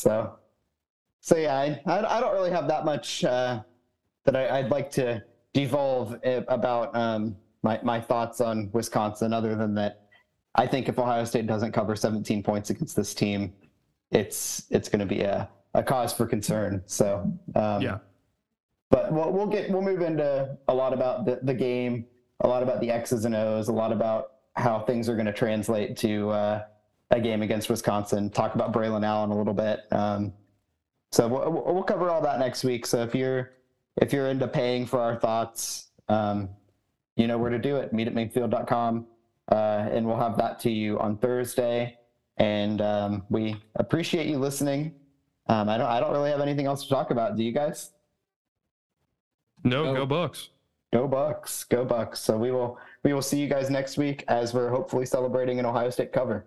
So, 0.00 0.38
so 1.20 1.36
yeah, 1.36 1.54
I, 1.54 1.80
I, 1.84 2.16
I 2.16 2.20
don't 2.20 2.32
really 2.32 2.50
have 2.50 2.66
that 2.68 2.86
much 2.86 3.22
uh, 3.22 3.62
that 4.24 4.34
I, 4.34 4.58
I'd 4.58 4.70
like 4.70 4.90
to 4.92 5.22
devolve 5.52 6.18
uh, 6.24 6.40
about 6.48 6.96
um, 6.96 7.36
my 7.62 7.78
my 7.82 8.00
thoughts 8.00 8.40
on 8.40 8.70
Wisconsin. 8.72 9.34
Other 9.34 9.54
than 9.54 9.74
that, 9.74 10.08
I 10.54 10.66
think 10.66 10.88
if 10.88 10.98
Ohio 10.98 11.24
State 11.24 11.46
doesn't 11.46 11.72
cover 11.72 11.94
17 11.94 12.42
points 12.42 12.70
against 12.70 12.96
this 12.96 13.12
team, 13.12 13.52
it's 14.10 14.64
it's 14.70 14.88
going 14.88 15.00
to 15.00 15.06
be 15.06 15.20
a, 15.20 15.50
a 15.74 15.82
cause 15.82 16.14
for 16.14 16.26
concern. 16.26 16.82
So 16.86 17.30
um, 17.54 17.82
yeah. 17.82 17.98
but 18.90 19.12
we'll, 19.12 19.30
we'll 19.32 19.46
get 19.46 19.70
we'll 19.70 19.82
move 19.82 20.00
into 20.00 20.56
a 20.68 20.74
lot 20.74 20.94
about 20.94 21.26
the, 21.26 21.40
the 21.42 21.54
game, 21.54 22.06
a 22.40 22.48
lot 22.48 22.62
about 22.62 22.80
the 22.80 22.90
X's 22.90 23.26
and 23.26 23.34
O's, 23.34 23.68
a 23.68 23.72
lot 23.72 23.92
about 23.92 24.32
how 24.56 24.80
things 24.80 25.10
are 25.10 25.14
going 25.14 25.26
to 25.26 25.32
translate 25.32 25.94
to 25.98 26.30
uh, 26.30 26.64
a 27.10 27.20
game 27.20 27.42
against 27.42 27.68
Wisconsin. 27.68 28.30
Talk 28.30 28.54
about 28.54 28.72
Braylon 28.72 29.04
Allen 29.04 29.30
a 29.30 29.36
little 29.36 29.54
bit. 29.54 29.80
Um, 29.90 30.32
so 31.12 31.26
we'll, 31.26 31.50
we'll 31.50 31.74
we'll 31.74 31.82
cover 31.82 32.08
all 32.10 32.20
that 32.22 32.38
next 32.38 32.62
week. 32.64 32.86
So 32.86 33.02
if 33.02 33.14
you're 33.14 33.52
if 34.00 34.12
you're 34.12 34.28
into 34.28 34.46
paying 34.46 34.86
for 34.86 35.00
our 35.00 35.16
thoughts, 35.16 35.88
um, 36.08 36.48
you 37.16 37.26
know 37.26 37.36
where 37.38 37.50
to 37.50 37.58
do 37.58 37.76
it. 37.76 37.92
Meet 37.92 38.08
at 38.08 38.14
midfield.com, 38.14 39.06
uh, 39.50 39.54
and 39.90 40.06
we'll 40.06 40.16
have 40.18 40.36
that 40.38 40.60
to 40.60 40.70
you 40.70 40.98
on 41.00 41.16
Thursday. 41.18 41.96
And 42.36 42.80
um, 42.80 43.24
we 43.28 43.56
appreciate 43.74 44.26
you 44.26 44.38
listening. 44.38 44.94
Um, 45.48 45.68
I 45.68 45.76
don't 45.78 45.88
I 45.88 45.98
don't 46.00 46.12
really 46.12 46.30
have 46.30 46.40
anything 46.40 46.66
else 46.66 46.84
to 46.84 46.88
talk 46.88 47.10
about. 47.10 47.36
Do 47.36 47.42
you 47.42 47.52
guys? 47.52 47.90
No, 49.64 49.86
Oh. 49.86 49.94
go 49.94 50.06
Bucks. 50.06 50.50
Go 50.92 51.06
Bucks, 51.06 51.64
go 51.64 51.84
Bucks. 51.84 52.18
So 52.20 52.36
we 52.36 52.50
will 52.50 52.78
we 53.04 53.12
will 53.12 53.22
see 53.22 53.38
you 53.40 53.48
guys 53.48 53.68
next 53.68 53.98
week 53.98 54.24
as 54.28 54.54
we're 54.54 54.70
hopefully 54.70 55.06
celebrating 55.06 55.58
an 55.58 55.66
Ohio 55.66 55.90
State 55.90 56.12
cover. 56.12 56.46